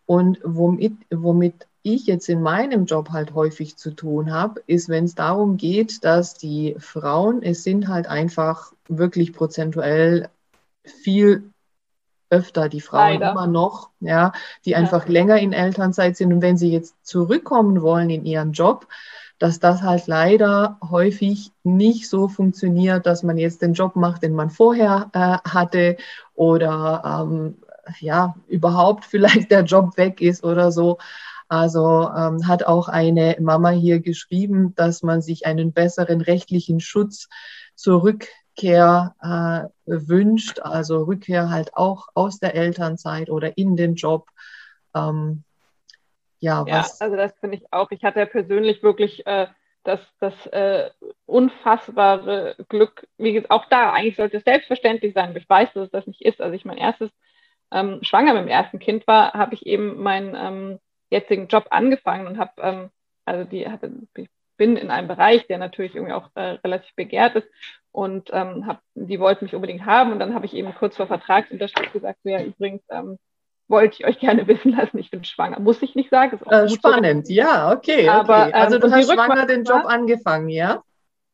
Und 0.06 0.38
womit, 0.42 0.94
womit 1.10 1.66
ich 1.82 2.06
jetzt 2.06 2.28
in 2.28 2.40
meinem 2.42 2.86
Job 2.86 3.10
halt 3.10 3.34
häufig 3.34 3.76
zu 3.76 3.90
tun 3.90 4.32
habe, 4.32 4.62
ist, 4.66 4.88
wenn 4.88 5.04
es 5.04 5.14
darum 5.14 5.58
geht, 5.58 6.02
dass 6.02 6.34
die 6.34 6.76
Frauen, 6.78 7.42
es 7.42 7.62
sind 7.62 7.88
halt 7.88 8.06
einfach 8.06 8.72
wirklich 8.88 9.34
prozentuell 9.34 10.30
viel 10.82 11.50
öfter 12.30 12.68
die 12.68 12.80
Frauen 12.80 13.20
Leider. 13.20 13.32
immer 13.32 13.46
noch, 13.46 13.90
ja, 14.00 14.32
die 14.64 14.70
ja. 14.70 14.78
einfach 14.78 15.08
länger 15.08 15.38
in 15.38 15.52
Elternzeit 15.52 16.16
sind 16.16 16.32
und 16.32 16.42
wenn 16.42 16.56
sie 16.56 16.72
jetzt 16.72 16.94
zurückkommen 17.02 17.82
wollen 17.82 18.10
in 18.10 18.24
ihren 18.24 18.52
Job, 18.52 18.86
dass 19.38 19.59
das 19.59 19.83
halt 19.83 20.07
leider 20.07 20.79
häufig 20.88 21.51
nicht 21.62 22.09
so 22.09 22.29
funktioniert, 22.29 23.07
dass 23.07 23.23
man 23.23 23.37
jetzt 23.37 23.62
den 23.62 23.75
Job 23.75 23.97
macht, 23.97 24.23
den 24.23 24.35
man 24.35 24.51
vorher 24.51 25.11
äh, 25.12 25.38
hatte 25.49 25.97
oder 26.35 27.27
ähm, 27.27 27.57
ja, 28.01 28.35
überhaupt 28.47 29.05
vielleicht 29.11 29.51
der 29.51 29.64
Job 29.64 29.97
weg 29.97 30.20
ist 30.20 30.44
oder 30.44 30.73
so. 30.73 30.99
Also 31.49 32.11
ähm, 32.16 32.47
hat 32.49 32.64
auch 32.64 32.88
eine 32.88 33.37
Mama 33.40 33.70
hier 33.70 34.01
geschrieben, 34.01 34.75
dass 34.77 35.03
man 35.03 35.20
sich 35.20 35.47
einen 35.47 35.73
besseren 35.73 36.20
rechtlichen 36.20 36.81
Schutz 36.81 37.29
zur 37.75 38.03
Rückkehr 38.03 39.14
äh, 39.20 39.68
wünscht, 39.87 40.61
also 40.61 41.03
Rückkehr 41.03 41.51
halt 41.51 41.77
auch 41.77 42.09
aus 42.14 42.38
der 42.38 42.55
Elternzeit 42.55 43.29
oder 43.29 43.59
in 43.59 43.77
den 43.77 43.94
Job. 43.94 44.29
Ähm, 44.94 45.44
ja, 46.44 46.64
ja 46.66 46.87
also 47.00 47.16
das 47.16 47.33
finde 47.40 47.57
ich 47.57 47.72
auch. 47.72 47.90
Ich 47.90 48.04
hatte 48.04 48.26
persönlich 48.26 48.83
wirklich 48.83 49.26
äh, 49.26 49.46
das, 49.85 50.00
das 50.18 50.46
äh, 50.48 50.90
unfassbare 51.26 52.57
Glück, 52.68 53.07
wie 53.18 53.33
gesagt, 53.33 53.50
auch 53.50 53.66
da, 53.66 53.92
eigentlich 53.92 54.16
sollte 54.16 54.38
es 54.38 54.44
selbstverständlich 54.44 55.14
sein, 55.14 55.37
ich 55.37 55.48
weiß, 55.48 55.72
dass 55.74 55.85
es 55.85 55.90
das 55.90 56.07
nicht 56.07 56.22
ist. 56.22 56.40
Als 56.40 56.54
ich 56.54 56.64
mein 56.64 56.78
erstes 56.78 57.11
ähm, 57.70 57.98
schwanger 58.02 58.35
mit 58.35 58.42
dem 58.42 58.48
ersten 58.48 58.78
Kind 58.78 59.07
war, 59.07 59.33
habe 59.35 59.54
ich 59.54 59.66
eben 59.66 60.02
meinen 60.02 60.35
ähm, 60.35 60.78
jetzigen 61.11 61.48
Job 61.48 61.66
angefangen 61.70 62.26
und 62.26 62.38
habe, 62.38 62.52
ähm, 62.59 62.90
also 63.24 63.44
die 63.44 63.68
hatte, 63.68 63.92
ich 64.16 64.28
bin 64.57 64.76
in 64.76 64.90
einem 64.90 65.09
Bereich, 65.09 65.46
der 65.46 65.59
natürlich 65.59 65.94
irgendwie 65.94 66.14
auch 66.14 66.30
äh, 66.35 66.59
relativ 66.64 66.94
begehrt 66.94 67.37
ist 67.37 67.48
und 67.92 68.30
ähm, 68.33 68.66
hab, 68.66 68.83
die 68.94 69.20
wollten 69.20 69.44
mich 69.44 69.54
unbedingt 69.54 69.85
haben 69.85 70.12
und 70.12 70.18
dann 70.18 70.35
habe 70.35 70.46
ich 70.46 70.54
eben 70.54 70.74
kurz 70.74 70.96
vor 70.96 71.07
Vertragsunterschrift 71.07 71.92
gesagt, 71.92 72.20
so, 72.22 72.30
ja 72.30 72.42
übrigens, 72.42 72.83
ähm, 72.90 73.18
wollte 73.68 73.96
ich 73.98 74.07
euch 74.07 74.18
gerne 74.18 74.46
wissen 74.46 74.72
lassen, 74.72 74.98
ich 74.98 75.11
bin 75.11 75.24
schwanger. 75.24 75.61
Muss 75.61 75.83
ich 75.83 75.94
nicht 75.94 76.11
sagen. 76.11 76.40
Äh, 76.50 76.68
spannend, 76.68 77.27
so. 77.27 77.33
ja, 77.33 77.72
okay. 77.72 78.09
Aber, 78.09 78.46
okay. 78.46 78.53
Also 78.53 78.77
ähm, 78.77 78.81
du 78.83 78.90
hast 78.90 79.12
schwanger 79.12 79.46
den 79.46 79.64
Job 79.64 79.85
angefangen, 79.87 80.48
ja? 80.48 80.83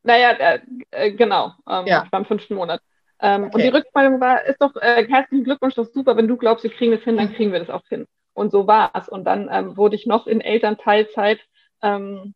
Naja, 0.02 0.30
äh, 0.30 0.60
äh, 0.90 1.12
genau. 1.12 1.52
Ähm, 1.68 1.86
ja. 1.86 2.04
Ich 2.06 2.12
war 2.12 2.20
im 2.20 2.26
fünften 2.26 2.54
Monat. 2.54 2.80
Ähm, 3.20 3.44
okay. 3.44 3.54
Und 3.54 3.62
die 3.62 3.68
Rückmeldung 3.68 4.20
war, 4.20 4.44
ist 4.44 4.60
doch, 4.62 4.74
äh, 4.76 5.06
herzlichen 5.06 5.44
Glückwunsch, 5.44 5.74
das 5.74 5.88
ist 5.88 5.94
super, 5.94 6.16
wenn 6.16 6.28
du 6.28 6.36
glaubst, 6.36 6.64
wir 6.64 6.70
kriegen 6.70 6.92
das 6.92 7.02
hin, 7.02 7.18
dann 7.18 7.34
kriegen 7.34 7.52
wir 7.52 7.58
das 7.58 7.68
auch 7.68 7.86
hin. 7.88 8.06
Und 8.32 8.50
so 8.50 8.66
war 8.66 8.92
es. 8.94 9.08
Und 9.08 9.24
dann 9.24 9.48
ähm, 9.52 9.76
wurde 9.76 9.96
ich 9.96 10.06
noch 10.06 10.26
in 10.26 10.40
Elternteilzeit 10.40 11.40
ähm, 11.82 12.34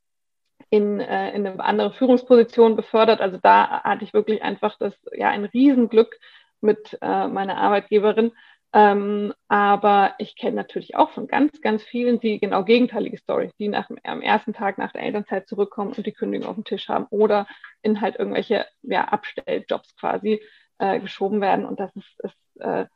in, 0.70 1.00
äh, 1.00 1.30
in 1.35 1.46
eine 1.46 1.64
andere 1.64 1.92
Führungsposition 1.92 2.76
befördert. 2.76 3.20
Also 3.20 3.38
da 3.40 3.83
hatte 3.83 4.04
ich 4.04 4.12
wirklich 4.12 4.42
einfach 4.42 4.76
das, 4.78 4.92
ja, 5.12 5.28
ein 5.28 5.44
Riesenglück 5.44 6.18
mit 6.61 6.98
äh, 7.00 7.28
meiner 7.28 7.57
Arbeitgeberin. 7.59 8.33
Ähm, 8.76 9.32
aber 9.46 10.16
ich 10.18 10.34
kenne 10.34 10.56
natürlich 10.56 10.96
auch 10.96 11.10
von 11.10 11.28
ganz, 11.28 11.60
ganz 11.60 11.84
vielen 11.84 12.18
die 12.18 12.40
genau 12.40 12.64
gegenteilige 12.64 13.18
Story, 13.18 13.52
die 13.60 13.68
nach, 13.68 13.88
am 14.02 14.20
ersten 14.20 14.52
Tag 14.52 14.78
nach 14.78 14.90
der 14.90 15.02
Elternzeit 15.02 15.46
zurückkommen 15.46 15.92
und 15.92 16.04
die 16.04 16.12
Kündigung 16.12 16.48
auf 16.48 16.56
dem 16.56 16.64
Tisch 16.64 16.88
haben 16.88 17.06
oder 17.10 17.46
in 17.82 18.00
halt 18.00 18.16
irgendwelche 18.16 18.66
ja, 18.82 19.04
Abstelljobs 19.04 19.94
quasi 19.96 20.42
äh, 20.78 20.98
geschoben 20.98 21.40
werden. 21.40 21.66
Und 21.66 21.78
das 21.78 21.94
ist, 21.94 22.20
ist 22.24 22.60
äh, 22.60 22.87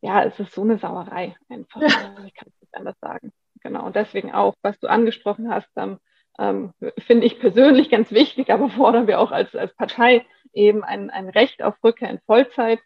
ja, 0.00 0.24
es 0.24 0.40
ist 0.40 0.52
so 0.52 0.62
eine 0.62 0.78
Sauerei 0.78 1.36
einfach. 1.48 1.80
Also 1.80 2.24
ich 2.26 2.34
kann 2.34 2.48
es 2.48 2.60
nicht 2.60 2.74
anders 2.74 2.98
sagen. 3.00 3.32
Genau. 3.62 3.86
Und 3.86 3.94
deswegen 3.94 4.32
auch, 4.32 4.54
was 4.62 4.80
du 4.80 4.88
angesprochen 4.88 5.48
hast, 5.48 5.68
ähm, 5.76 6.00
ähm, 6.40 6.72
finde 6.98 7.26
ich 7.26 7.38
persönlich 7.38 7.88
ganz 7.88 8.10
wichtig, 8.10 8.50
aber 8.50 8.68
fordern 8.68 9.06
wir 9.06 9.20
auch 9.20 9.30
als, 9.30 9.54
als 9.54 9.72
Partei 9.76 10.26
eben 10.52 10.82
ein, 10.82 11.10
ein 11.10 11.28
Recht 11.28 11.62
auf 11.62 11.76
Rückkehr 11.84 12.10
in 12.10 12.18
Vollzeit 12.26 12.80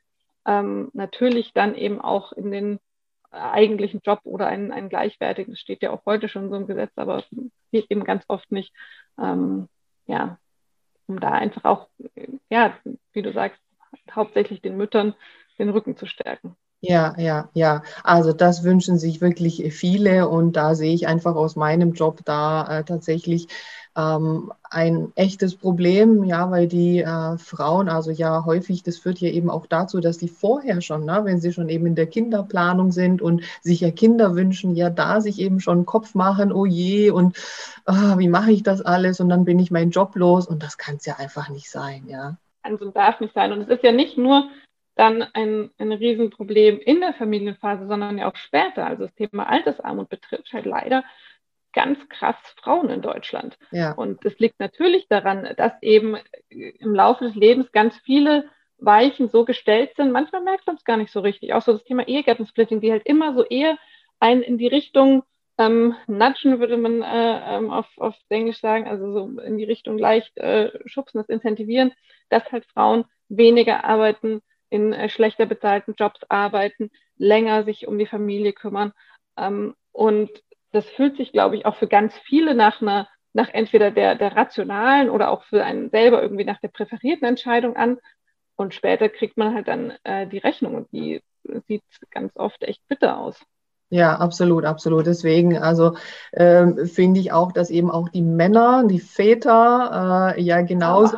ähm, 0.46 0.90
natürlich 0.92 1.52
dann 1.52 1.74
eben 1.74 2.00
auch 2.00 2.32
in 2.32 2.50
den 2.50 2.80
eigentlichen 3.30 4.00
Job 4.04 4.20
oder 4.24 4.46
einen, 4.46 4.70
einen 4.70 4.88
gleichwertigen, 4.88 5.52
das 5.52 5.60
steht 5.60 5.82
ja 5.82 5.90
auch 5.90 6.06
heute 6.06 6.28
schon 6.28 6.50
so 6.50 6.56
im 6.56 6.66
Gesetz, 6.66 6.92
aber 6.96 7.24
geht 7.72 7.90
eben 7.90 8.04
ganz 8.04 8.24
oft 8.28 8.50
nicht, 8.52 8.72
ähm, 9.18 9.68
ja, 10.06 10.38
um 11.06 11.18
da 11.20 11.32
einfach 11.32 11.64
auch, 11.64 11.88
ja, 12.48 12.78
wie 13.12 13.22
du 13.22 13.32
sagst, 13.32 13.60
hauptsächlich 14.10 14.62
den 14.62 14.76
Müttern 14.76 15.14
den 15.58 15.70
Rücken 15.70 15.96
zu 15.96 16.06
stärken. 16.06 16.56
Ja, 16.86 17.14
ja, 17.16 17.48
ja. 17.54 17.82
Also 18.02 18.32
das 18.34 18.62
wünschen 18.62 18.98
sich 18.98 19.22
wirklich 19.22 19.72
viele 19.72 20.28
und 20.28 20.52
da 20.52 20.74
sehe 20.74 20.92
ich 20.92 21.06
einfach 21.06 21.34
aus 21.34 21.56
meinem 21.56 21.92
Job 21.94 22.20
da 22.26 22.80
äh, 22.80 22.84
tatsächlich 22.84 23.48
ähm, 23.96 24.52
ein 24.68 25.12
echtes 25.14 25.56
Problem, 25.56 26.24
ja, 26.24 26.50
weil 26.50 26.68
die 26.68 27.00
äh, 27.00 27.38
Frauen, 27.38 27.88
also 27.88 28.10
ja 28.10 28.44
häufig, 28.44 28.82
das 28.82 28.98
führt 28.98 29.18
ja 29.20 29.30
eben 29.30 29.48
auch 29.48 29.66
dazu, 29.66 30.00
dass 30.00 30.18
die 30.18 30.28
vorher 30.28 30.82
schon, 30.82 31.06
ne, 31.06 31.20
wenn 31.24 31.40
sie 31.40 31.52
schon 31.54 31.70
eben 31.70 31.86
in 31.86 31.94
der 31.94 32.06
Kinderplanung 32.06 32.92
sind 32.92 33.22
und 33.22 33.42
sich 33.62 33.80
ja 33.80 33.90
Kinder 33.90 34.34
wünschen, 34.34 34.76
ja 34.76 34.90
da 34.90 35.22
sich 35.22 35.38
eben 35.38 35.60
schon 35.60 35.86
Kopf 35.86 36.14
machen, 36.14 36.52
oh 36.52 36.66
je, 36.66 37.10
und 37.10 37.38
oh, 37.86 38.18
wie 38.18 38.28
mache 38.28 38.52
ich 38.52 38.62
das 38.62 38.82
alles 38.82 39.20
und 39.20 39.30
dann 39.30 39.46
bin 39.46 39.58
ich 39.58 39.70
meinen 39.70 39.90
Job 39.90 40.16
los 40.16 40.46
und 40.46 40.62
das 40.62 40.76
kann 40.76 40.96
es 40.96 41.06
ja 41.06 41.16
einfach 41.16 41.48
nicht 41.48 41.70
sein, 41.70 42.04
ja. 42.08 42.36
Also 42.62 42.90
darf 42.90 43.20
nicht 43.20 43.34
sein. 43.34 43.52
Und 43.52 43.60
es 43.62 43.68
ist 43.68 43.84
ja 43.84 43.92
nicht 43.92 44.18
nur 44.18 44.48
dann 44.94 45.22
ein, 45.22 45.70
ein 45.78 45.92
Riesenproblem 45.92 46.78
in 46.78 47.00
der 47.00 47.14
Familienphase, 47.14 47.86
sondern 47.86 48.18
ja 48.18 48.30
auch 48.30 48.36
später. 48.36 48.86
Also 48.86 49.04
das 49.04 49.14
Thema 49.14 49.48
Altersarmut 49.48 50.08
betrifft 50.08 50.52
halt 50.52 50.66
leider 50.66 51.04
ganz 51.72 51.98
krass 52.08 52.36
Frauen 52.62 52.88
in 52.88 53.02
Deutschland. 53.02 53.58
Ja. 53.72 53.92
Und 53.92 54.24
es 54.24 54.38
liegt 54.38 54.60
natürlich 54.60 55.08
daran, 55.08 55.48
dass 55.56 55.72
eben 55.82 56.16
im 56.48 56.94
Laufe 56.94 57.24
des 57.24 57.34
Lebens 57.34 57.72
ganz 57.72 57.96
viele 57.98 58.48
Weichen 58.78 59.28
so 59.28 59.44
gestellt 59.44 59.94
sind. 59.96 60.12
Manchmal 60.12 60.42
merkt 60.42 60.66
man 60.66 60.76
es 60.76 60.84
gar 60.84 60.96
nicht 60.96 61.12
so 61.12 61.20
richtig. 61.20 61.52
Auch 61.52 61.62
so 61.62 61.72
das 61.72 61.84
Thema 61.84 62.06
Ehegattensplitting, 62.06 62.80
die 62.80 62.92
halt 62.92 63.06
immer 63.06 63.34
so 63.34 63.44
eher 63.44 63.76
einen 64.20 64.42
in 64.42 64.58
die 64.58 64.68
Richtung 64.68 65.24
ähm, 65.58 65.94
nudgen, 66.06 66.58
würde 66.60 66.76
man 66.76 67.02
äh, 67.02 67.56
ähm, 67.56 67.70
auf, 67.70 67.86
auf 67.98 68.14
Englisch 68.28 68.60
sagen, 68.60 68.88
also 68.88 69.12
so 69.12 69.40
in 69.40 69.56
die 69.56 69.64
Richtung 69.64 69.98
leicht 69.98 70.36
äh, 70.36 70.70
schubsen, 70.86 71.18
das 71.18 71.28
incentivieren, 71.28 71.92
dass 72.28 72.50
halt 72.50 72.64
Frauen 72.66 73.04
weniger 73.28 73.84
arbeiten, 73.84 74.42
in 74.74 74.92
äh, 74.92 75.08
schlechter 75.08 75.46
bezahlten 75.46 75.94
Jobs 75.96 76.20
arbeiten, 76.28 76.90
länger 77.16 77.64
sich 77.64 77.86
um 77.86 77.96
die 77.98 78.06
Familie 78.06 78.52
kümmern. 78.52 78.92
Ähm, 79.38 79.74
und 79.92 80.30
das 80.72 80.84
fühlt 80.86 81.16
sich, 81.16 81.32
glaube 81.32 81.56
ich, 81.56 81.64
auch 81.64 81.76
für 81.76 81.86
ganz 81.86 82.12
viele 82.24 82.54
nach 82.54 82.82
einer, 82.82 83.08
nach 83.32 83.48
entweder 83.48 83.92
der, 83.92 84.16
der 84.16 84.36
rationalen 84.36 85.08
oder 85.08 85.30
auch 85.30 85.44
für 85.44 85.64
einen 85.64 85.90
selber 85.90 86.20
irgendwie 86.20 86.44
nach 86.44 86.60
der 86.60 86.68
präferierten 86.68 87.26
Entscheidung 87.26 87.76
an. 87.76 87.98
Und 88.56 88.74
später 88.74 89.08
kriegt 89.08 89.36
man 89.36 89.54
halt 89.54 89.68
dann 89.68 89.94
äh, 90.02 90.26
die 90.26 90.38
Rechnung 90.38 90.74
und 90.74 90.92
die 90.92 91.22
sieht 91.68 91.82
ganz 92.10 92.32
oft 92.36 92.62
echt 92.64 92.86
bitter 92.88 93.18
aus. 93.18 93.40
Ja, 93.90 94.16
absolut, 94.16 94.64
absolut. 94.64 95.06
Deswegen, 95.06 95.58
also 95.58 95.96
ähm, 96.32 96.86
finde 96.86 97.20
ich 97.20 97.32
auch, 97.32 97.52
dass 97.52 97.70
eben 97.70 97.90
auch 97.90 98.08
die 98.08 98.22
Männer, 98.22 98.84
die 98.86 98.98
Väter 98.98 100.34
äh, 100.36 100.40
ja 100.40 100.62
genauso 100.62 101.16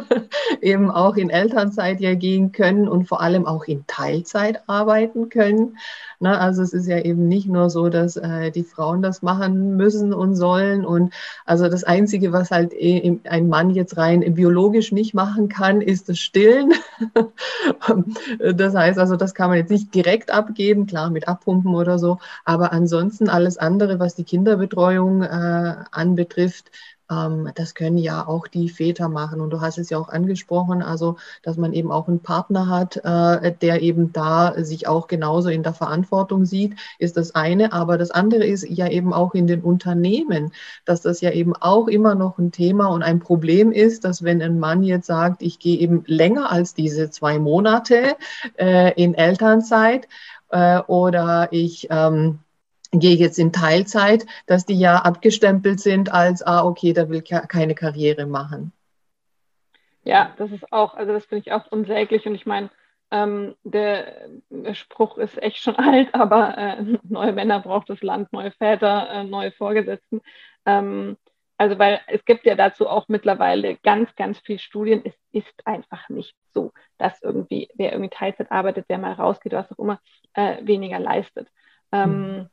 eben 0.60 0.90
auch 0.90 1.16
in 1.16 1.30
Elternzeit 1.30 2.00
ja 2.00 2.14
gehen 2.14 2.52
können 2.52 2.88
und 2.88 3.06
vor 3.06 3.20
allem 3.20 3.46
auch 3.46 3.64
in 3.64 3.86
Teilzeit 3.86 4.62
arbeiten 4.68 5.28
können. 5.28 5.76
Na, 6.20 6.38
also 6.38 6.62
es 6.62 6.72
ist 6.72 6.86
ja 6.86 7.00
eben 7.00 7.26
nicht 7.26 7.48
nur 7.48 7.68
so, 7.68 7.88
dass 7.88 8.16
äh, 8.16 8.52
die 8.52 8.62
Frauen 8.62 9.02
das 9.02 9.22
machen 9.22 9.76
müssen 9.76 10.14
und 10.14 10.36
sollen. 10.36 10.84
Und 10.84 11.12
also 11.44 11.68
das 11.68 11.82
Einzige, 11.82 12.32
was 12.32 12.52
halt 12.52 12.72
e, 12.74 13.18
ein 13.24 13.48
Mann 13.48 13.70
jetzt 13.70 13.96
rein 13.96 14.20
biologisch 14.34 14.92
nicht 14.92 15.14
machen 15.14 15.48
kann, 15.48 15.80
ist 15.80 16.08
das 16.08 16.18
Stillen. 16.18 16.74
das 18.54 18.74
heißt 18.74 19.00
also, 19.00 19.16
das 19.16 19.34
kann 19.34 19.48
man 19.50 19.58
jetzt 19.58 19.70
nicht 19.70 19.92
direkt 19.94 20.30
abgeben, 20.30 20.86
klar 20.86 21.10
mit 21.10 21.26
Abpumpen 21.26 21.74
oder 21.74 21.98
so. 21.98 22.18
Aber 22.44 22.72
ansonsten 22.72 23.28
alles 23.28 23.58
andere, 23.58 23.98
was 23.98 24.14
die 24.14 24.24
Kinderbetreuung 24.24 25.22
äh, 25.22 25.74
anbetrifft, 25.90 26.70
das 27.54 27.74
können 27.74 27.98
ja 27.98 28.26
auch 28.26 28.46
die 28.46 28.68
Väter 28.68 29.08
machen. 29.08 29.40
Und 29.40 29.50
du 29.50 29.60
hast 29.60 29.78
es 29.78 29.90
ja 29.90 29.98
auch 29.98 30.08
angesprochen, 30.08 30.82
also 30.82 31.16
dass 31.42 31.56
man 31.56 31.72
eben 31.72 31.90
auch 31.90 32.08
einen 32.08 32.20
Partner 32.20 32.68
hat, 32.68 32.96
äh, 32.96 33.52
der 33.60 33.82
eben 33.82 34.12
da 34.12 34.54
sich 34.62 34.88
auch 34.88 35.06
genauso 35.06 35.48
in 35.48 35.62
der 35.62 35.74
Verantwortung 35.74 36.44
sieht, 36.44 36.74
ist 36.98 37.16
das 37.16 37.34
eine. 37.34 37.72
Aber 37.72 37.98
das 37.98 38.10
andere 38.10 38.44
ist 38.44 38.68
ja 38.68 38.88
eben 38.88 39.12
auch 39.12 39.34
in 39.34 39.46
den 39.46 39.60
Unternehmen, 39.62 40.52
dass 40.84 41.02
das 41.02 41.20
ja 41.20 41.30
eben 41.30 41.54
auch 41.56 41.88
immer 41.88 42.14
noch 42.14 42.38
ein 42.38 42.52
Thema 42.52 42.86
und 42.86 43.02
ein 43.02 43.20
Problem 43.20 43.72
ist, 43.72 44.04
dass 44.04 44.22
wenn 44.22 44.42
ein 44.42 44.58
Mann 44.58 44.82
jetzt 44.82 45.06
sagt, 45.06 45.42
ich 45.42 45.58
gehe 45.58 45.78
eben 45.78 46.04
länger 46.06 46.50
als 46.50 46.74
diese 46.74 47.10
zwei 47.10 47.38
Monate 47.38 48.16
äh, 48.58 48.92
in 49.00 49.14
Elternzeit 49.14 50.08
äh, 50.50 50.80
oder 50.86 51.48
ich 51.50 51.88
ähm, 51.90 52.38
gehe 52.92 53.16
jetzt 53.16 53.38
in 53.38 53.52
Teilzeit, 53.52 54.26
dass 54.46 54.66
die 54.66 54.78
ja 54.78 54.96
abgestempelt 54.96 55.80
sind 55.80 56.12
als, 56.12 56.42
ah, 56.42 56.64
okay, 56.64 56.92
da 56.92 57.08
will 57.08 57.22
keine 57.22 57.74
Karriere 57.74 58.26
machen. 58.26 58.72
Ja, 60.04 60.34
das 60.36 60.50
ist 60.50 60.72
auch, 60.72 60.94
also 60.94 61.12
das 61.12 61.24
finde 61.26 61.42
ich 61.46 61.52
auch 61.52 61.70
unsäglich 61.70 62.26
und 62.26 62.34
ich 62.34 62.46
meine, 62.46 62.70
ähm, 63.10 63.54
der, 63.62 64.28
Spruch 64.72 65.18
ist 65.18 65.40
echt 65.40 65.58
schon 65.58 65.76
alt, 65.76 66.14
aber 66.14 66.56
äh, 66.58 66.84
neue 67.02 67.32
Männer 67.32 67.60
braucht 67.60 67.90
das 67.90 68.02
Land, 68.02 68.32
neue 68.32 68.50
Väter, 68.52 69.10
äh, 69.10 69.24
neue 69.24 69.52
Vorgesetzten. 69.52 70.20
Ähm, 70.66 71.16
also 71.58 71.78
weil 71.78 72.00
es 72.08 72.24
gibt 72.24 72.44
ja 72.44 72.56
dazu 72.56 72.88
auch 72.88 73.06
mittlerweile 73.08 73.76
ganz, 73.84 74.14
ganz 74.16 74.40
viele 74.40 74.58
Studien. 74.58 75.02
Es 75.04 75.14
ist 75.30 75.66
einfach 75.66 76.08
nicht 76.08 76.34
so, 76.52 76.72
dass 76.98 77.22
irgendwie, 77.22 77.68
wer 77.74 77.92
irgendwie 77.92 78.10
Teilzeit 78.10 78.50
arbeitet, 78.50 78.88
der 78.88 78.98
mal 78.98 79.12
rausgeht, 79.12 79.52
was 79.52 79.70
auch 79.70 79.78
immer, 79.78 80.00
äh, 80.34 80.56
weniger 80.66 80.98
leistet. 80.98 81.48
Ähm, 81.92 82.36
mhm. 82.36 82.48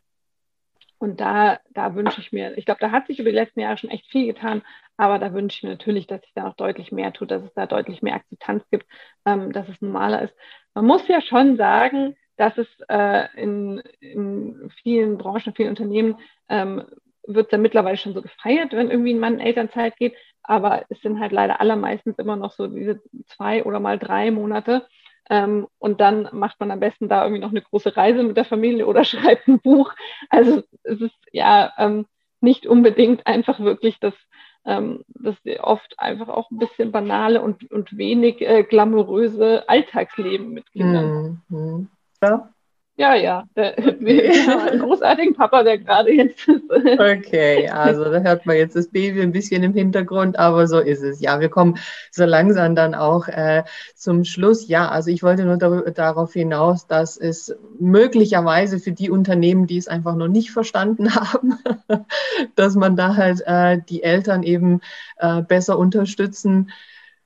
Und 0.99 1.21
da, 1.21 1.59
da 1.71 1.95
wünsche 1.95 2.19
ich 2.19 2.31
mir, 2.33 2.57
ich 2.57 2.65
glaube, 2.65 2.81
da 2.81 2.91
hat 2.91 3.07
sich 3.07 3.19
über 3.19 3.29
die 3.29 3.35
letzten 3.35 3.61
Jahre 3.61 3.77
schon 3.77 3.89
echt 3.89 4.05
viel 4.11 4.27
getan, 4.27 4.61
aber 4.97 5.17
da 5.17 5.33
wünsche 5.33 5.57
ich 5.57 5.63
mir 5.63 5.69
natürlich, 5.69 6.07
dass 6.07 6.21
sich 6.21 6.33
da 6.35 6.43
noch 6.43 6.55
deutlich 6.55 6.91
mehr 6.91 7.13
tut, 7.13 7.31
dass 7.31 7.41
es 7.41 7.53
da 7.53 7.65
deutlich 7.65 8.01
mehr 8.01 8.15
Akzeptanz 8.15 8.63
gibt, 8.69 8.85
ähm, 9.25 9.53
dass 9.53 9.69
es 9.69 9.81
normaler 9.81 10.23
ist. 10.23 10.35
Man 10.73 10.85
muss 10.85 11.07
ja 11.07 11.21
schon 11.21 11.55
sagen, 11.55 12.17
dass 12.35 12.57
es 12.57 12.67
äh, 12.89 13.27
in, 13.35 13.81
in, 14.01 14.69
vielen 14.83 15.17
Branchen, 15.17 15.53
vielen 15.55 15.69
Unternehmen 15.69 16.17
ähm, 16.49 16.83
wird 17.25 17.53
da 17.53 17.57
mittlerweile 17.57 17.97
schon 17.97 18.13
so 18.13 18.21
gefeiert, 18.21 18.73
wenn 18.73 18.91
irgendwie 18.91 19.13
ein 19.13 19.19
Mann 19.19 19.35
in 19.35 19.39
Elternzeit 19.39 19.95
geht, 19.95 20.15
aber 20.43 20.85
es 20.89 20.99
sind 21.01 21.19
halt 21.19 21.31
leider 21.31 21.61
allermeistens 21.61 22.17
immer 22.17 22.35
noch 22.35 22.51
so 22.53 22.67
diese 22.67 23.01
zwei 23.27 23.63
oder 23.63 23.79
mal 23.79 23.99
drei 23.99 24.31
Monate. 24.31 24.87
Ähm, 25.29 25.67
und 25.77 26.01
dann 26.01 26.27
macht 26.31 26.59
man 26.59 26.71
am 26.71 26.79
besten 26.79 27.07
da 27.07 27.23
irgendwie 27.23 27.41
noch 27.41 27.51
eine 27.51 27.61
große 27.61 27.95
Reise 27.95 28.23
mit 28.23 28.37
der 28.37 28.45
Familie 28.45 28.87
oder 28.87 29.03
schreibt 29.05 29.47
ein 29.47 29.59
Buch. 29.59 29.93
Also 30.29 30.63
es 30.83 31.01
ist 31.01 31.17
ja 31.31 31.73
ähm, 31.77 32.05
nicht 32.41 32.65
unbedingt 32.65 33.27
einfach 33.27 33.59
wirklich 33.59 33.99
das, 33.99 34.13
ähm, 34.65 35.03
das 35.07 35.35
oft 35.59 35.99
einfach 35.99 36.29
auch 36.29 36.49
ein 36.51 36.57
bisschen 36.57 36.91
banale 36.91 37.41
und, 37.41 37.69
und 37.71 37.97
wenig 37.97 38.41
äh, 38.41 38.63
glamouröse 38.63 39.67
Alltagsleben 39.67 40.49
mit 40.49 40.71
Kindern. 40.71 41.41
Mhm. 41.49 41.89
Ja. 42.21 42.49
Ja, 42.99 43.15
ja, 43.15 43.47
wir 43.55 44.45
haben 44.45 44.67
einen 44.67 44.79
großartigen 44.81 45.33
Papa, 45.33 45.63
der 45.63 45.77
gerade 45.77 46.11
jetzt 46.11 46.45
ist. 46.49 46.69
Okay, 46.69 47.69
also 47.69 48.03
da 48.03 48.19
hört 48.19 48.45
man 48.45 48.57
jetzt 48.57 48.75
das 48.75 48.89
Baby 48.89 49.21
ein 49.21 49.31
bisschen 49.31 49.63
im 49.63 49.73
Hintergrund, 49.73 50.37
aber 50.37 50.67
so 50.67 50.79
ist 50.79 51.01
es. 51.01 51.21
Ja, 51.21 51.39
wir 51.39 51.47
kommen 51.47 51.77
so 52.11 52.25
langsam 52.25 52.75
dann 52.75 52.95
auch 52.95 53.29
äh, 53.29 53.63
zum 53.95 54.25
Schluss. 54.25 54.67
Ja, 54.67 54.89
also 54.89 55.11
ich 55.11 55.23
wollte 55.23 55.45
nur 55.45 55.55
dar 55.55 55.89
darauf 55.91 56.33
hinaus, 56.33 56.87
dass 56.87 57.15
es 57.15 57.55
möglicherweise 57.79 58.79
für 58.79 58.91
die 58.91 59.09
Unternehmen, 59.09 59.65
die 59.65 59.77
es 59.77 59.87
einfach 59.87 60.15
noch 60.15 60.27
nicht 60.27 60.51
verstanden 60.51 61.15
haben, 61.15 61.57
dass 62.55 62.75
man 62.75 62.97
da 62.97 63.15
halt 63.15 63.41
äh, 63.45 63.79
die 63.87 64.03
Eltern 64.03 64.43
eben 64.43 64.81
äh, 65.19 65.41
besser 65.41 65.79
unterstützen 65.79 66.69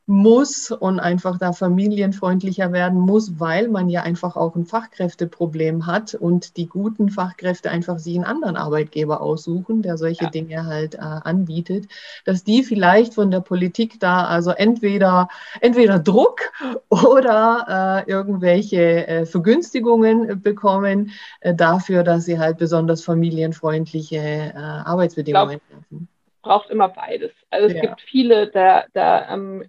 muss 0.05 0.69
und 0.69 0.99
einfach 0.99 1.37
da 1.37 1.53
familienfreundlicher 1.53 2.73
werden 2.73 2.99
muss, 2.99 3.39
weil 3.39 3.69
man 3.69 3.87
ja 3.87 4.01
einfach 4.01 4.35
auch 4.35 4.55
ein 4.55 4.65
Fachkräfteproblem 4.65 5.85
hat 5.85 6.13
und 6.13 6.57
die 6.57 6.67
guten 6.67 7.09
Fachkräfte 7.09 7.71
einfach 7.71 7.99
sich 7.99 8.15
einen 8.15 8.25
anderen 8.25 8.57
Arbeitgeber 8.57 9.21
aussuchen, 9.21 9.81
der 9.81 9.97
solche 9.97 10.25
ja. 10.25 10.29
Dinge 10.29 10.65
halt 10.65 10.95
äh, 10.95 10.99
anbietet, 10.99 11.87
dass 12.25 12.43
die 12.43 12.63
vielleicht 12.63 13.13
von 13.13 13.31
der 13.31 13.39
Politik 13.39 13.99
da 14.01 14.25
also 14.25 14.51
entweder, 14.51 15.29
entweder 15.61 15.99
Druck 15.99 16.51
oder 16.89 18.03
äh, 18.05 18.11
irgendwelche 18.11 19.07
äh, 19.07 19.25
Vergünstigungen 19.25 20.41
bekommen 20.41 21.11
äh, 21.39 21.55
dafür, 21.55 22.03
dass 22.03 22.25
sie 22.25 22.39
halt 22.39 22.57
besonders 22.57 23.03
familienfreundliche 23.03 24.17
äh, 24.17 24.53
Arbeitsbedingungen 24.57 25.61
haben 25.81 26.09
braucht 26.43 26.69
immer 26.69 26.89
beides. 26.89 27.31
Also 27.49 27.67
es 27.67 27.73
ja. 27.73 27.81
gibt 27.81 28.01
viele, 28.01 28.51
da, 28.51 28.85
da 28.93 29.33
ähm, 29.33 29.65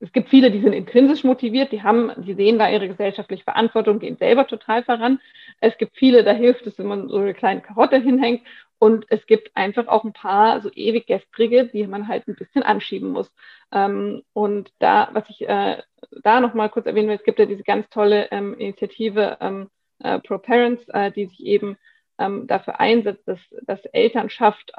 es 0.00 0.12
gibt 0.12 0.28
viele, 0.28 0.50
die 0.50 0.60
sind 0.60 0.72
intrinsisch 0.72 1.24
motiviert, 1.24 1.72
die 1.72 1.82
haben, 1.82 2.12
die 2.16 2.34
sehen 2.34 2.58
da 2.58 2.70
ihre 2.70 2.88
gesellschaftliche 2.88 3.44
Verantwortung, 3.44 3.98
gehen 3.98 4.16
selber 4.16 4.46
total 4.46 4.84
voran. 4.84 5.20
Es 5.60 5.76
gibt 5.76 5.96
viele, 5.96 6.22
da 6.22 6.32
hilft 6.32 6.66
es, 6.66 6.78
wenn 6.78 6.86
man 6.86 7.08
so 7.08 7.16
eine 7.16 7.34
kleine 7.34 7.60
Karotte 7.60 7.98
hinhängt. 7.98 8.42
Und 8.80 9.06
es 9.08 9.26
gibt 9.26 9.56
einfach 9.56 9.88
auch 9.88 10.04
ein 10.04 10.12
paar 10.12 10.60
so 10.60 10.70
ewig 10.72 11.06
gestrige, 11.06 11.66
die 11.66 11.84
man 11.88 12.06
halt 12.06 12.28
ein 12.28 12.36
bisschen 12.36 12.62
anschieben 12.62 13.10
muss. 13.10 13.28
Ähm, 13.72 14.22
und 14.32 14.70
da, 14.78 15.08
was 15.12 15.28
ich 15.30 15.48
äh, 15.48 15.82
da 16.22 16.40
nochmal 16.40 16.70
kurz 16.70 16.86
erwähnen 16.86 17.08
will, 17.08 17.16
es 17.16 17.24
gibt 17.24 17.40
ja 17.40 17.46
diese 17.46 17.64
ganz 17.64 17.88
tolle 17.90 18.30
ähm, 18.30 18.54
Initiative 18.54 19.36
ähm, 19.40 19.68
äh, 19.98 20.20
Pro 20.20 20.38
Parents, 20.38 20.88
äh, 20.90 21.10
die 21.10 21.26
sich 21.26 21.44
eben 21.44 21.76
dafür 22.20 22.80
einsetzt, 22.80 23.28
dass, 23.28 23.38
dass 23.62 23.84
Elternschaft 23.84 24.72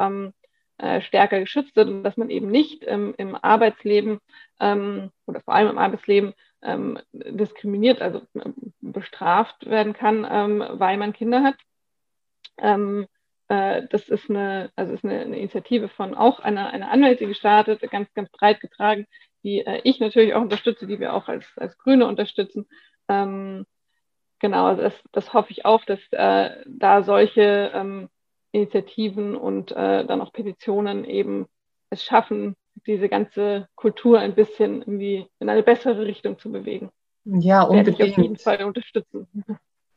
äh, 0.80 1.01
stärker 1.01 1.39
geschützt 1.39 1.75
wird 1.75 1.89
und 1.89 2.03
dass 2.03 2.17
man 2.17 2.30
eben 2.30 2.49
nicht 2.49 2.84
ähm, 2.88 3.13
im 3.17 3.36
Arbeitsleben 3.36 4.19
ähm, 4.59 5.11
oder 5.27 5.41
vor 5.41 5.53
allem 5.53 5.69
im 5.69 5.77
Arbeitsleben 5.77 6.34
ähm, 6.61 6.99
diskriminiert, 7.13 8.01
also 8.01 8.19
äh, 8.34 8.49
bestraft 8.82 9.65
werden 9.65 9.93
kann, 9.93 10.27
ähm, 10.30 10.63
weil 10.71 10.97
man 10.97 11.13
Kinder 11.13 11.43
hat. 11.43 11.55
Ähm, 12.57 13.07
äh, 13.49 13.84
das 13.89 14.09
ist 14.09 14.30
eine, 14.30 14.71
also 14.75 14.93
ist 14.93 15.03
eine, 15.03 15.19
eine, 15.19 15.38
Initiative 15.38 15.89
von 15.89 16.15
auch 16.15 16.39
einer, 16.39 16.71
einer 16.71 16.91
Anwältin 16.91 17.30
gestartet, 17.30 17.82
ganz, 17.91 18.13
ganz 18.13 18.30
breit 18.32 18.61
getragen, 18.61 19.05
die 19.43 19.65
äh, 19.65 19.82
ich 19.84 19.99
natürlich 19.99 20.34
auch 20.34 20.41
unterstütze, 20.41 20.88
die 20.88 20.99
wir 20.99 21.13
auch 21.13 21.27
als, 21.27 21.45
als 21.57 21.77
Grüne 21.77 22.07
unterstützen. 22.07 22.67
Ähm, 23.07 23.65
genau, 24.39 24.75
das, 24.75 24.93
das 25.11 25.34
hoffe 25.34 25.51
ich 25.51 25.65
auch, 25.65 25.84
dass 25.86 25.99
äh, 26.11 26.63
da 26.67 27.03
solche 27.03 27.71
ähm, 27.73 28.09
Initiativen 28.52 29.36
und 29.36 29.72
äh, 29.72 30.06
dann 30.06 30.22
auch 30.22 30.34
Petitionen 30.34 31.06
eben 31.06 31.47
es 31.89 32.04
schaffen, 32.04 32.56
diese 32.88 33.10
ganze 33.10 33.68
Kultur 33.76 34.20
ein 34.20 34.36
bisschen 34.36 34.80
irgendwie 34.80 35.28
in 35.39 35.50
eine 35.50 35.64
bessere 35.64 36.06
Richtung 36.06 36.38
zu 36.39 36.52
bewegen. 36.52 36.89
Ja, 37.26 37.64
unbedingt. 37.64 38.00
Werde 38.00 38.12
ich 38.12 38.18
auf 38.18 38.24
jeden 38.24 38.38
Fall 38.38 38.64
unterstützen. 38.64 39.28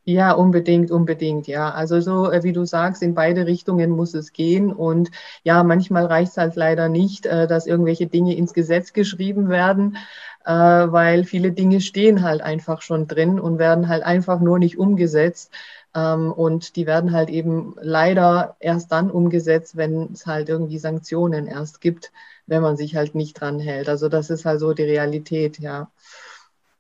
Ja, 0.05 0.33
unbedingt, 0.33 0.91
unbedingt, 0.91 1.47
ja. 1.47 1.71
Also 1.71 2.01
so, 2.01 2.29
äh, 2.29 2.43
wie 2.43 2.53
du 2.53 2.65
sagst, 2.65 3.03
in 3.05 3.15
beide 3.15 3.47
Richtungen 3.47 3.91
muss 3.91 4.15
es 4.15 4.33
gehen. 4.33 4.73
Und 4.73 5.11
ja, 5.45 5.63
manchmal 5.63 6.07
reicht 6.07 6.33
es 6.33 6.39
halt 6.39 6.57
leider 6.57 6.89
nicht, 6.89 7.25
äh, 7.27 7.47
dass 7.47 7.69
irgendwelche 7.69 8.09
Dinge 8.09 8.35
ins 8.35 8.53
Gesetz 8.53 8.93
geschrieben 8.93 9.49
werden, 9.49 9.97
äh, 10.45 10.53
weil 10.53 11.23
viele 11.23 11.53
Dinge 11.53 11.81
stehen 11.81 12.23
halt 12.23 12.43
einfach 12.43 12.83
schon 12.83 13.07
drin 13.07 13.39
und 13.39 13.61
werden 13.61 13.87
halt 13.87 14.03
einfach 14.03 14.41
nur 14.41 14.59
nicht 14.59 14.77
umgesetzt. 14.77 15.53
Ähm, 15.95 16.33
und 16.33 16.77
die 16.77 16.87
werden 16.87 17.13
halt 17.13 17.31
eben 17.31 17.75
leider 17.81 18.57
erst 18.61 18.93
dann 18.93 19.11
umgesetzt, 19.11 19.77
wenn 19.77 20.13
es 20.13 20.27
halt 20.27 20.49
irgendwie 20.49 20.79
Sanktionen 20.79 21.47
erst 21.47 21.81
gibt, 21.81 22.13
wenn 22.47 22.63
man 22.63 22.77
sich 22.77 22.97
halt 22.97 23.15
nicht 23.15 23.41
dran 23.41 23.61
hält. 23.61 23.89
Also 23.89 24.09
das 24.09 24.31
ist 24.31 24.45
halt 24.45 24.61
so 24.61 24.73
die 24.73 24.85
Realität, 24.85 25.59
ja. 25.59 25.91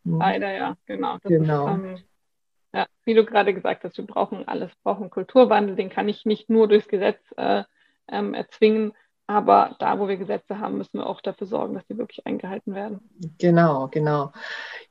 Hm. 0.04 0.18
Leider, 0.18 0.52
ja, 0.52 0.76
genau. 0.86 1.18
Das 1.22 1.30
genau. 1.30 1.68
Ist, 1.68 1.74
ähm 1.74 1.98
ja, 2.74 2.86
wie 3.04 3.14
du 3.14 3.24
gerade 3.24 3.52
gesagt 3.52 3.84
hast, 3.84 3.98
wir 3.98 4.06
brauchen 4.06 4.48
alles, 4.48 4.70
brauchen 4.82 5.10
Kulturwandel, 5.10 5.76
den 5.76 5.90
kann 5.90 6.08
ich 6.08 6.24
nicht 6.24 6.48
nur 6.48 6.68
durchs 6.68 6.88
Gesetz 6.88 7.20
äh, 7.36 7.64
ähm, 8.08 8.32
erzwingen, 8.34 8.94
aber 9.26 9.76
da, 9.78 9.98
wo 9.98 10.08
wir 10.08 10.16
Gesetze 10.16 10.58
haben, 10.58 10.78
müssen 10.78 10.98
wir 10.98 11.06
auch 11.06 11.20
dafür 11.20 11.46
sorgen, 11.46 11.74
dass 11.74 11.86
sie 11.86 11.98
wirklich 11.98 12.26
eingehalten 12.26 12.74
werden. 12.74 13.00
Genau, 13.38 13.88
genau. 13.88 14.32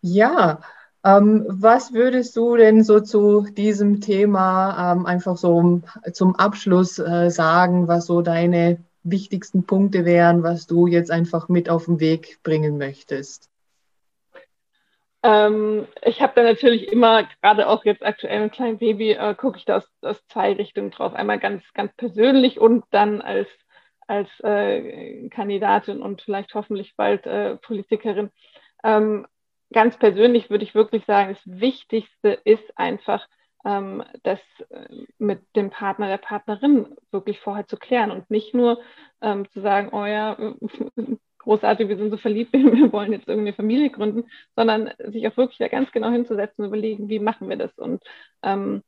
Ja, 0.01 0.61
ähm, 1.03 1.45
was 1.47 1.93
würdest 1.93 2.35
du 2.37 2.55
denn 2.55 2.83
so 2.83 2.99
zu 2.99 3.47
diesem 3.51 4.01
Thema 4.01 4.93
ähm, 4.93 5.05
einfach 5.05 5.37
so 5.37 5.81
zum 6.13 6.35
Abschluss 6.35 6.99
äh, 6.99 7.29
sagen, 7.29 7.87
was 7.87 8.05
so 8.05 8.21
deine 8.21 8.77
wichtigsten 9.03 9.65
Punkte 9.65 10.05
wären, 10.05 10.43
was 10.43 10.67
du 10.67 10.87
jetzt 10.87 11.09
einfach 11.09 11.49
mit 11.49 11.69
auf 11.69 11.85
den 11.85 11.99
Weg 11.99 12.39
bringen 12.43 12.77
möchtest? 12.77 13.49
Ähm, 15.23 15.87
ich 16.03 16.21
habe 16.21 16.33
da 16.35 16.43
natürlich 16.43 16.91
immer, 16.91 17.27
gerade 17.41 17.67
auch 17.67 17.85
jetzt 17.85 18.03
aktuell 18.03 18.43
mit 18.43 18.53
kleinem 18.53 18.77
Baby, 18.77 19.11
äh, 19.11 19.35
gucke 19.35 19.57
ich 19.57 19.65
da 19.65 19.77
aus, 19.77 19.87
aus, 20.01 20.25
zwei 20.27 20.53
Richtungen 20.53 20.91
drauf. 20.91 21.13
Einmal 21.13 21.39
ganz, 21.39 21.63
ganz 21.73 21.95
persönlich 21.95 22.59
und 22.59 22.85
dann 22.91 23.21
als, 23.21 23.47
als 24.07 24.29
äh, 24.43 25.29
Kandidatin 25.29 26.01
und 26.01 26.21
vielleicht 26.21 26.53
hoffentlich 26.55 26.95
bald 26.95 27.27
äh, 27.27 27.57
Politikerin. 27.57 28.31
Ähm, 28.83 29.27
ganz 29.73 29.97
persönlich 29.97 30.49
würde 30.49 30.63
ich 30.63 30.75
wirklich 30.75 31.05
sagen, 31.05 31.35
das 31.35 31.59
Wichtigste 31.59 32.39
ist 32.43 32.77
einfach, 32.77 33.27
ähm, 33.65 34.03
das 34.23 34.39
äh, 34.69 34.87
mit 35.17 35.41
dem 35.55 35.69
Partner, 35.69 36.07
der 36.07 36.17
Partnerin 36.17 36.95
wirklich 37.11 37.39
vorher 37.39 37.67
zu 37.67 37.77
klären 37.77 38.11
und 38.11 38.29
nicht 38.29 38.53
nur 38.53 38.81
ähm, 39.21 39.49
zu 39.51 39.61
sagen, 39.61 39.89
oh 39.91 40.05
ja, 40.05 40.37
großartig, 41.39 41.87
wir 41.89 41.97
sind 41.97 42.11
so 42.11 42.17
verliebt, 42.17 42.53
wir 42.53 42.91
wollen 42.91 43.11
jetzt 43.11 43.27
irgendwie 43.27 43.49
eine 43.49 43.55
Familie 43.55 43.89
gründen, 43.89 44.25
sondern 44.55 44.91
sich 44.99 45.27
auch 45.27 45.37
wirklich 45.37 45.57
da 45.57 45.67
ganz 45.67 45.91
genau 45.91 46.09
hinzusetzen 46.09 46.63
und 46.63 46.69
überlegen, 46.69 47.09
wie 47.09 47.19
machen 47.19 47.49
wir 47.49 47.57
das 47.57 47.77
und 47.77 48.03
ähm, 48.43 48.83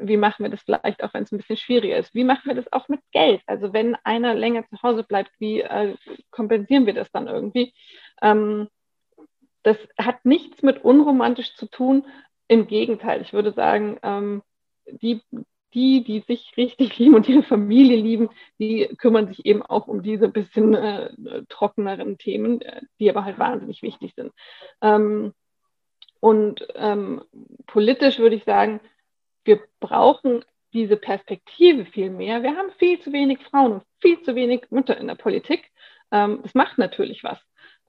wie 0.00 0.16
machen 0.16 0.44
wir 0.44 0.50
das 0.50 0.62
vielleicht 0.62 1.02
auch, 1.02 1.12
wenn 1.12 1.24
es 1.24 1.32
ein 1.32 1.38
bisschen 1.38 1.56
schwieriger 1.56 1.96
ist? 1.96 2.14
Wie 2.14 2.22
machen 2.22 2.42
wir 2.44 2.54
das 2.54 2.72
auch 2.72 2.88
mit 2.88 3.00
Geld? 3.10 3.42
Also 3.46 3.72
wenn 3.72 3.96
einer 4.04 4.34
länger 4.34 4.64
zu 4.68 4.80
Hause 4.80 5.02
bleibt, 5.02 5.32
wie 5.40 5.60
äh, 5.60 5.96
kompensieren 6.30 6.86
wir 6.86 6.94
das 6.94 7.10
dann 7.10 7.26
irgendwie? 7.26 7.74
Ähm, 8.22 8.68
das 9.68 9.76
hat 9.98 10.24
nichts 10.24 10.62
mit 10.62 10.82
unromantisch 10.82 11.54
zu 11.54 11.66
tun. 11.66 12.06
Im 12.48 12.66
Gegenteil, 12.66 13.20
ich 13.20 13.34
würde 13.34 13.52
sagen, 13.52 13.98
ähm, 14.02 14.42
die 14.86 15.20
die, 15.74 16.02
die 16.02 16.20
sich 16.20 16.56
richtig 16.56 16.98
lieben 16.98 17.14
und 17.14 17.28
ihre 17.28 17.42
Familie 17.42 17.96
lieben, 17.96 18.30
die 18.58 18.88
kümmern 18.98 19.28
sich 19.28 19.44
eben 19.44 19.62
auch 19.62 19.86
um 19.86 20.02
diese 20.02 20.28
bisschen 20.28 20.74
äh, 20.74 21.10
trockeneren 21.48 22.16
Themen, 22.16 22.62
äh, 22.62 22.80
die 22.98 23.10
aber 23.10 23.24
halt 23.24 23.38
wahnsinnig 23.38 23.82
wichtig 23.82 24.14
sind. 24.14 24.32
Ähm, 24.80 25.34
und 26.20 26.66
ähm, 26.74 27.22
politisch 27.66 28.18
würde 28.18 28.36
ich 28.36 28.44
sagen, 28.44 28.80
wir 29.44 29.60
brauchen 29.78 30.44
diese 30.72 30.96
Perspektive 30.96 31.84
viel 31.84 32.10
mehr. 32.10 32.42
Wir 32.42 32.56
haben 32.56 32.70
viel 32.78 32.98
zu 33.00 33.12
wenig 33.12 33.38
Frauen 33.50 33.72
und 33.72 33.82
viel 34.00 34.20
zu 34.22 34.34
wenig 34.34 34.70
Mütter 34.70 34.96
in 34.96 35.06
der 35.06 35.14
Politik. 35.14 35.70
Ähm, 36.10 36.40
das 36.42 36.54
macht 36.54 36.78
natürlich 36.78 37.22
was. 37.22 37.38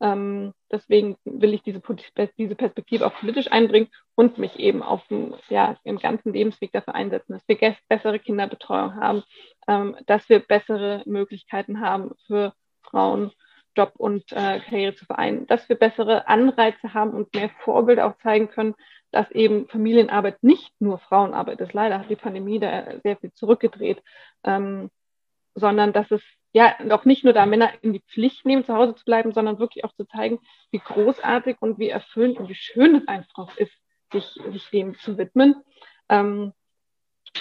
Ähm, 0.02 0.54
deswegen 0.72 1.18
will 1.26 1.54
ich 1.54 1.62
diese, 1.64 1.82
diese 2.38 2.56
Perspektive 2.56 3.06
auch 3.06 3.16
politisch 3.16 3.52
einbringen 3.52 3.89
und 4.16 4.38
mich 4.38 4.58
eben 4.60 4.82
auf 4.82 5.06
dem, 5.08 5.36
ja, 5.50 5.78
im 5.84 5.97
ganzen 5.97 6.34
Lebensweg 6.34 6.72
dafür 6.72 6.95
einsetzen, 6.95 7.34
dass 7.34 7.47
wir 7.47 7.76
bessere 7.89 8.20
Kinderbetreuung 8.20 8.95
haben, 8.95 9.24
ähm, 9.68 9.97
dass 10.06 10.30
wir 10.30 10.39
bessere 10.39 11.04
Möglichkeiten 11.06 11.82
haben 11.82 12.12
für 12.28 12.54
Frauen, 12.82 13.32
Job 13.76 13.93
und 13.97 14.32
äh, 14.32 14.60
Karriere 14.60 14.95
zu 14.95 15.06
vereinen, 15.06 15.47
dass 15.47 15.68
wir 15.70 15.76
bessere 15.76 16.28
Anreize 16.28 16.93
haben 16.93 17.12
und 17.12 17.34
mehr 17.34 17.50
Vorbilder 17.64 18.08
auch 18.08 18.18
zeigen 18.18 18.50
können, 18.50 18.76
dass 19.12 19.30
eben 19.32 19.68
Familienarbeit 19.68 20.43
nicht 20.43 20.72
nur 20.80 21.00
Frauenarbeit 21.00 21.60
ist. 21.62 21.74
Leider 21.74 22.00
hat 22.00 22.10
die 22.10 22.16
Pandemie 22.16 22.60
da 22.60 23.00
sehr 23.04 23.18
viel 23.18 23.32
zurückgedreht, 23.34 24.02
ähm, 24.43 24.89
sondern 25.56 25.93
dass 25.93 26.10
es 26.12 26.22
ja, 26.52 26.76
auch 26.89 27.06
nicht 27.06 27.24
nur 27.24 27.34
da 27.34 27.45
Männer 27.45 27.72
in 27.82 27.93
die 27.93 28.02
Pflicht 28.02 28.45
nehmen, 28.45 28.66
zu 28.66 28.74
Hause 28.74 28.95
zu 28.95 29.06
bleiben, 29.06 29.34
sondern 29.34 29.60
wirklich 29.60 29.84
auch 29.84 29.93
zu 29.93 30.06
zeigen, 30.06 30.39
wie 30.72 30.80
großartig 30.80 31.58
und 31.60 31.78
wie 31.78 31.89
erfüllend 31.89 32.39
und 32.39 32.50
wie 32.50 32.56
schön 32.56 32.95
es 32.95 33.08
einfach 33.08 33.56
ist, 33.58 33.74
sich, 34.12 34.26
sich 34.52 34.70
dem 34.72 34.97
zu 34.97 35.18
widmen. 35.18 35.56
Ähm, 36.10 36.54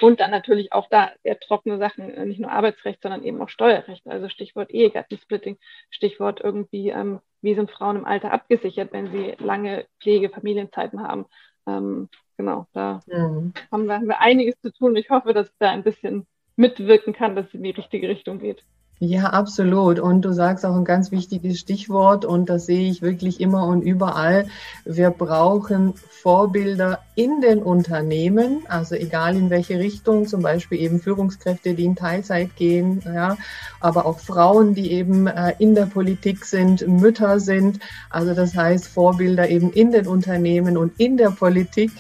und 0.03 0.21
dann 0.21 0.31
natürlich 0.31 0.73
auch 0.73 0.89
da 0.91 1.11
sehr 1.25 1.41
trockene 1.41 1.79
Sachen, 1.79 2.11
äh, 2.11 2.27
nicht 2.27 2.41
nur 2.41 2.51
Arbeitsrecht, 2.51 3.03
sondern 3.03 3.25
eben 3.25 3.41
auch 3.41 3.49
Steuerrecht. 3.49 4.07
Also 4.07 4.29
Stichwort 4.29 4.71
Ehegattensplitting, 4.71 5.59
Stichwort 5.91 6.41
irgendwie, 6.41 6.91
ähm, 6.91 7.21
wie 7.41 7.55
sind 7.55 7.71
Frauen 7.71 7.97
im 7.97 8.05
Alter 8.05 8.33
abgesichert, 8.33 8.93
wenn 8.93 9.11
sie 9.11 9.35
lange 9.39 9.87
Pflege, 10.01 10.29
Familienzeiten 10.29 11.03
haben. 11.03 11.25
Ähm, 11.67 12.11
genau, 12.37 12.67
da 12.75 13.01
mhm. 13.07 13.55
haben, 13.73 13.87
wir, 13.87 13.95
haben 13.95 14.09
wir 14.09 14.21
einiges 14.21 14.61
zu 14.61 14.73
tun. 14.73 14.95
Ich 14.97 15.09
hoffe, 15.09 15.33
dass 15.33 15.49
ich 15.49 15.59
da 15.59 15.71
ein 15.71 15.83
bisschen 15.85 16.27
mitwirken 16.57 17.15
kann, 17.15 17.35
dass 17.35 17.47
es 17.47 17.55
in 17.55 17.63
die 17.63 17.71
richtige 17.71 18.09
Richtung 18.09 18.39
geht. 18.39 18.65
Ja, 19.01 19.27
absolut. 19.27 20.01
Und 20.01 20.23
du 20.23 20.33
sagst 20.33 20.67
auch 20.67 20.75
ein 20.75 20.85
ganz 20.85 21.13
wichtiges 21.13 21.61
Stichwort 21.61 22.25
und 22.25 22.51
das 22.51 22.67
sehe 22.67 22.91
ich 22.91 23.01
wirklich 23.01 23.41
immer 23.41 23.65
und 23.69 23.83
überall. 23.83 24.49
Wir 24.85 25.11
brauchen 25.11 25.95
Vorbilder 25.95 26.99
in 27.15 27.41
den 27.41 27.63
Unternehmen, 27.63 28.65
also 28.67 28.97
egal 28.97 29.37
in 29.37 29.51
welche 29.51 29.79
Richtung, 29.79 30.27
zum 30.27 30.43
Beispiel 30.43 30.81
eben 30.81 30.99
Führungskräfte, 30.99 31.75
die 31.75 31.85
in 31.85 31.95
Teilzeit 31.95 32.57
gehen, 32.57 33.01
ja, 33.05 33.37
aber 33.79 34.05
auch 34.05 34.19
Frauen, 34.19 34.75
die 34.75 34.91
eben 34.91 35.29
äh, 35.29 35.55
in 35.61 35.77
der 35.77 35.87
Politik 35.87 36.45
sind, 36.45 36.87
Mütter 36.89 37.39
sind. 37.39 37.79
Also 38.11 38.35
das 38.35 38.57
heißt 38.57 38.89
Vorbilder 38.89 39.49
eben 39.49 39.73
in 39.73 39.93
den 39.93 40.09
Unternehmen 40.09 40.77
und 40.77 40.99
in 40.99 41.17
der 41.17 41.31
Politik. 41.31 41.93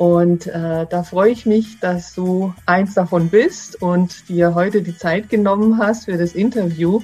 Und 0.00 0.46
äh, 0.46 0.86
da 0.88 1.02
freue 1.02 1.30
ich 1.30 1.44
mich, 1.44 1.78
dass 1.78 2.14
du 2.14 2.54
eins 2.64 2.94
davon 2.94 3.28
bist 3.28 3.82
und 3.82 4.30
dir 4.30 4.54
heute 4.54 4.80
die 4.80 4.96
Zeit 4.96 5.28
genommen 5.28 5.76
hast 5.76 6.06
für 6.06 6.16
das 6.16 6.32
Interview. 6.32 7.02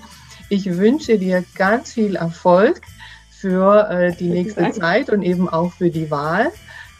Ich 0.48 0.78
wünsche 0.78 1.18
dir 1.18 1.44
ganz 1.56 1.92
viel 1.92 2.16
Erfolg 2.16 2.80
für 3.28 3.90
äh, 3.90 4.16
die 4.16 4.28
nächste 4.28 4.62
Dank. 4.62 4.76
Zeit 4.76 5.10
und 5.10 5.22
eben 5.24 5.46
auch 5.46 5.74
für 5.74 5.90
die 5.90 6.10
Wahl. 6.10 6.50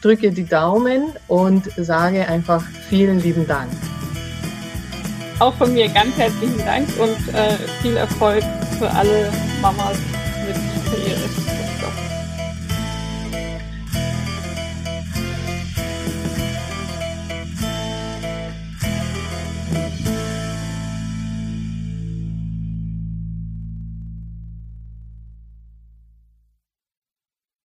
Drücke 0.03 0.33
die 0.33 0.45
Daumen 0.45 1.15
und 1.29 1.65
sage 1.79 2.29
einfach 2.29 2.63
vielen 2.91 3.23
lieben 3.23 3.47
Dank. 3.47 3.71
Auch 5.39 5.55
von 5.55 5.73
mir 5.73 5.89
ganz 5.89 6.15
herzlichen 6.19 6.59
Dank 6.59 6.89
und 7.01 7.35
äh, 7.35 7.53
viel 7.81 7.97
Erfolg 7.97 8.43
für 8.79 8.91
alle 8.91 9.33
Mamas 9.63 9.97